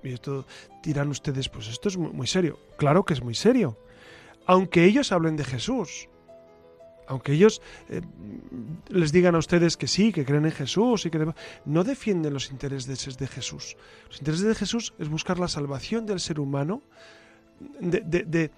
Y 0.03 0.13
esto 0.13 0.47
dirán 0.83 1.09
ustedes, 1.09 1.49
pues 1.49 1.69
esto 1.69 1.89
es 1.89 1.97
muy, 1.97 2.27
serio. 2.27 2.59
Claro 2.77 3.05
que 3.05 3.15
es 3.15 3.23
muy 3.23 3.35
serio. 3.35 3.77
Aunque 4.47 4.85
ellos 4.85 5.13
hablen 5.13 5.37
de 5.37 5.45
Jesús, 5.45 6.09
aunque 7.07 7.33
ellos 7.33 7.61
eh, 7.89 8.01
les 8.89 9.13
digan 9.13 9.35
a 9.35 9.39
ustedes 9.39 9.77
que 9.77 9.87
sí, 9.87 10.13
que 10.13 10.25
creen 10.25 10.47
en 10.47 10.53
Jesús 10.53 11.07
y 11.07 11.11
que 11.11 11.33
no 11.65 11.85
defienden 11.85 12.35
los 12.35 12.51
intereses 12.51 13.19
de 13.19 13.27
Jesús. 13.27 13.77
Los 14.09 14.19
intereses 14.19 14.47
de 14.47 14.55
Jesús 14.55 14.95
es 14.99 15.09
buscar 15.09 15.39
la 15.39 15.49
salvación 15.49 16.07
del 16.07 16.21
ser 16.21 16.39
humano, 16.39 16.83
de 17.81 18.51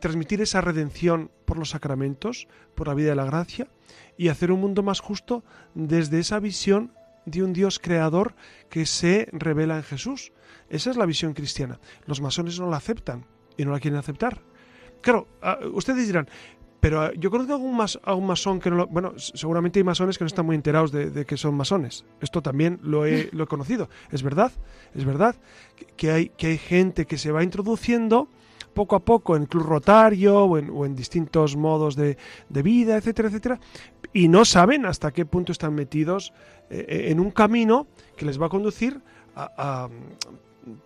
transmitir 0.00 0.40
esa 0.40 0.62
redención 0.62 1.30
por 1.44 1.58
los 1.58 1.70
sacramentos, 1.70 2.48
por 2.74 2.88
la 2.88 2.94
vida 2.94 3.10
de 3.10 3.16
la 3.16 3.26
gracia, 3.26 3.68
y 4.16 4.28
hacer 4.28 4.50
un 4.50 4.60
mundo 4.60 4.82
más 4.82 5.00
justo 5.00 5.44
desde 5.74 6.20
esa 6.20 6.40
visión 6.40 6.92
de 7.26 7.42
un 7.42 7.52
Dios 7.52 7.78
creador 7.78 8.34
que 8.70 8.86
se 8.86 9.28
revela 9.32 9.76
en 9.76 9.82
Jesús. 9.82 10.32
Esa 10.70 10.90
es 10.90 10.96
la 10.96 11.06
visión 11.06 11.34
cristiana. 11.34 11.78
Los 12.06 12.20
masones 12.20 12.58
no 12.58 12.70
la 12.70 12.78
aceptan 12.78 13.26
y 13.56 13.64
no 13.64 13.72
la 13.72 13.80
quieren 13.80 13.98
aceptar. 13.98 14.40
Claro, 15.02 15.28
ah, 15.42 15.58
ustedes 15.72 16.06
dirán, 16.06 16.28
pero 16.80 17.02
ah, 17.02 17.12
yo 17.16 17.30
creo 17.30 17.46
que 17.46 17.52
algún, 17.52 17.78
algún 18.02 18.26
masón 18.26 18.60
que 18.60 18.70
no 18.70 18.76
lo... 18.76 18.86
Bueno, 18.86 19.12
seguramente 19.18 19.78
hay 19.78 19.84
masones 19.84 20.18
que 20.18 20.24
no 20.24 20.28
están 20.28 20.46
muy 20.46 20.56
enterados 20.56 20.92
de, 20.92 21.24
que 21.26 21.36
son 21.36 21.54
masones. 21.54 22.04
Esto 22.20 22.42
también 22.42 22.78
lo 22.82 23.06
he, 23.06 23.28
lo 23.32 23.44
he, 23.44 23.46
conocido. 23.46 23.88
Es 24.10 24.22
verdad, 24.22 24.52
es 24.94 25.04
verdad 25.04 25.36
que 25.96 26.10
hay, 26.10 26.28
que 26.30 26.48
hay 26.48 26.58
gente 26.58 27.06
que 27.06 27.18
se 27.18 27.32
va 27.32 27.42
introduciendo 27.42 28.28
poco 28.76 28.94
a 28.94 29.00
poco 29.00 29.36
en 29.36 29.46
club 29.46 29.64
rotario 29.64 30.44
o 30.44 30.84
en, 30.84 30.94
distintos 30.94 31.56
modos 31.56 31.96
de, 31.96 32.16
vida, 32.50 32.98
etcétera, 32.98 33.28
etcétera, 33.28 33.58
y 34.16 34.28
no 34.28 34.46
saben 34.46 34.86
hasta 34.86 35.12
qué 35.12 35.26
punto 35.26 35.52
están 35.52 35.74
metidos 35.74 36.32
eh, 36.70 36.86
eh, 36.88 37.10
en 37.10 37.20
un 37.20 37.30
camino 37.30 37.86
que 38.16 38.24
les 38.24 38.40
va 38.40 38.46
a 38.46 38.48
conducir 38.48 39.02
a, 39.36 39.90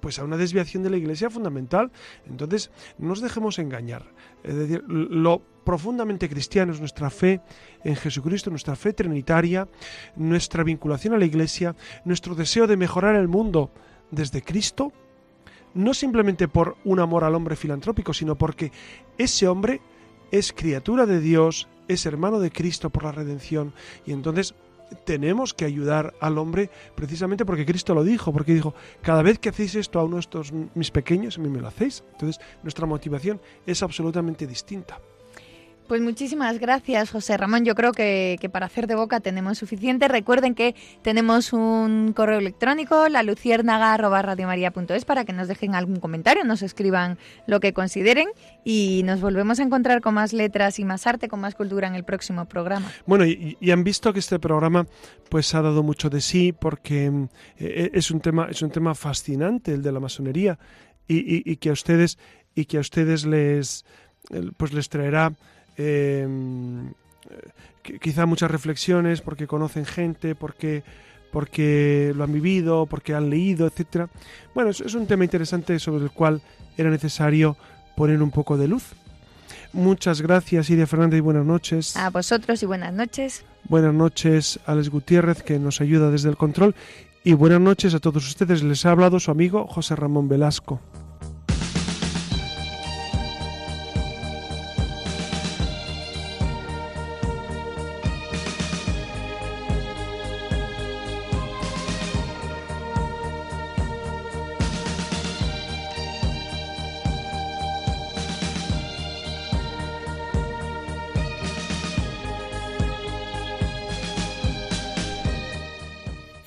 pues 0.01 0.19
a 0.19 0.25
una 0.25 0.37
desviación 0.37 0.83
de 0.83 0.91
la 0.91 0.97
iglesia 0.97 1.31
fundamental. 1.31 1.93
Entonces, 2.27 2.73
no 2.99 3.11
nos 3.11 3.21
dejemos 3.21 3.61
engañar. 3.61 4.03
Es 4.43 4.57
decir, 4.57 4.83
lo 4.89 5.41
profundamente 5.63 6.29
cristiano 6.29 6.73
es 6.73 6.81
nuestra 6.81 7.09
fe 7.09 7.41
en 7.85 7.95
Jesucristo, 7.95 8.51
nuestra 8.51 8.75
fe 8.75 8.93
trinitaria, 8.93 9.69
nuestra 10.17 10.65
vinculación 10.65 11.15
a 11.15 11.19
la 11.19 11.25
iglesia, 11.25 11.77
nuestro 12.05 12.35
deseo 12.35 12.67
de 12.67 12.77
mejorar 12.77 13.15
el 13.15 13.29
mundo 13.29 13.71
desde 14.11 14.43
Cristo 14.43 14.93
no 15.73 15.95
simplemente 15.95 16.49
por 16.49 16.77
un 16.85 16.99
amor 16.99 17.23
al 17.23 17.37
hombre 17.37 17.55
filantrópico, 17.55 18.13
sino 18.13 18.35
porque 18.35 18.73
ese 19.19 19.47
hombre 19.47 19.81
es 20.33 20.53
criatura 20.53 21.07
de 21.07 21.21
Dios, 21.21 21.69
es 21.93 22.07
hermano 22.07 22.39
de 22.39 22.51
Cristo 22.51 22.91
por 22.91 23.05
la 23.05 23.13
redención, 23.13 23.73
y 24.07 24.13
entonces 24.13 24.55
tenemos 25.05 25.55
que 25.55 25.65
ayudar 25.65 26.15
al 26.21 26.39
hombre 26.39 26.71
precisamente 26.95 27.45
porque 27.45 27.67
Cristo 27.67 27.95
lo 27.95 28.05
dijo, 28.05 28.33
porque 28.33 28.55
dijo, 28.55 28.75
cada 29.03 29.23
vez 29.23 29.39
que 29.39 29.49
hacéis 29.49 29.75
esto 29.75 29.99
a 29.99 30.05
uno 30.05 30.17
de 30.17 30.21
estos 30.21 30.53
mis 30.75 30.91
pequeños, 30.91 31.39
a 31.39 31.41
mí 31.41 31.49
me 31.49 31.61
lo 31.61 31.69
hacéis. 31.69 32.05
Entonces 32.13 32.41
nuestra 32.63 32.87
motivación 32.87 33.41
es 33.67 33.83
absolutamente 33.83 34.47
distinta. 34.47 35.01
Pues 35.91 36.03
muchísimas 36.03 36.61
gracias, 36.61 37.11
José 37.11 37.37
Ramón. 37.37 37.65
Yo 37.65 37.75
creo 37.75 37.91
que, 37.91 38.39
para 38.53 38.67
hacer 38.67 38.87
de 38.87 38.95
boca 38.95 39.19
tenemos 39.19 39.59
suficiente. 39.59 40.07
Recuerden 40.07 40.55
que 40.55 40.77
tenemos 41.03 41.53
un 41.53 42.13
correo 42.13 42.39
electrónico, 42.39 43.09
la 43.09 43.25
para 45.05 45.25
que 45.25 45.33
nos 45.33 45.49
dejen 45.49 45.75
algún 45.75 45.99
comentario, 45.99 46.45
nos 46.45 46.63
escriban 46.63 47.19
lo 47.49 47.59
que 47.59 47.73
consideren 47.73 48.29
y 48.65 49.03
nos 49.05 49.21
volvemos 49.21 49.59
a 49.59 49.65
encontrar 49.65 50.01
con 50.01 50.15
más 50.15 50.33
letras 50.33 50.79
y 50.79 50.85
más 50.85 51.09
arte, 51.09 51.27
con 51.27 51.41
más 51.41 51.57
cultura 51.57 51.89
en 51.89 51.97
el 51.97 52.05
próximo 52.05 52.45
programa. 52.47 52.87
Bueno, 53.05 53.27
y, 53.27 53.57
han 53.73 53.83
visto 53.83 54.13
que 54.13 54.21
este 54.21 54.39
programa 54.39 54.87
pues 55.29 55.53
ha 55.57 55.61
dado 55.61 55.83
mucho 55.83 56.09
de 56.09 56.21
sí 56.21 56.53
porque 56.53 57.11
mm, 57.11 57.29
e, 57.59 57.67
e, 57.67 57.91
es 57.95 58.13
un 58.13 58.21
tema 58.21 58.47
es 58.49 58.63
un 58.63 58.71
tema 58.71 58.95
fascinante 58.95 59.73
el 59.73 59.83
de 59.83 59.91
la 59.91 59.99
masonería 59.99 60.57
y, 61.09 61.51
y 61.51 61.57
que 61.57 61.71
a 61.71 61.73
ustedes 61.73 62.17
y 62.55 62.67
que 62.67 62.77
a 62.77 62.81
ustedes 62.81 63.27
les 63.27 63.85
pues 64.57 64.73
les 64.73 64.89
traerá 64.89 65.33
Em, 65.77 66.93
quizá 68.01 68.27
muchas 68.27 68.51
reflexiones 68.51 69.21
porque 69.21 69.47
conocen 69.47 69.85
gente, 69.85 70.35
porque, 70.35 70.83
porque 71.33 72.13
lo 72.15 72.25
han 72.25 72.33
vivido, 72.33 72.87
porque 72.87 73.15
han 73.15 73.31
leído, 73.31 73.67
etcétera. 73.67 74.09
Bueno, 74.55 74.71
es, 74.71 74.81
es 74.81 74.95
un 74.95 75.07
tema 75.07 75.25
interesante 75.25 75.79
sobre 75.79 76.05
el 76.05 76.11
cual 76.11 76.43
era 76.77 76.91
necesario 76.91 77.57
poner 77.97 78.23
un 78.23 78.31
poco 78.31 78.57
de 78.57 78.69
luz. 78.69 78.95
Muchas 79.73 80.21
gracias, 80.21 80.69
Iria 80.71 80.87
Fernández, 80.87 81.19
y 81.19 81.21
buenas 81.21 81.47
noches. 81.47 81.97
A 81.97 82.11
vosotros 82.11 82.63
y 82.63 82.67
buenas 82.67 82.93
noches. 82.93 83.45
Buenas 83.69 83.95
noches, 83.95 84.59
Alex 84.67 84.89
Gutiérrez, 84.89 85.43
que 85.43 85.59
nos 85.59 85.81
ayuda 85.81 86.11
desde 86.11 86.29
el 86.29 86.37
control. 86.37 86.75
Y 87.23 87.35
buenas 87.35 87.61
noches 87.61 87.95
a 87.95 88.01
todos 88.01 88.27
ustedes. 88.27 88.63
Les 88.63 88.85
ha 88.87 88.91
hablado 88.91 89.21
su 89.21 89.31
amigo 89.31 89.67
José 89.67 89.95
Ramón 89.95 90.29
Velasco. 90.29 90.81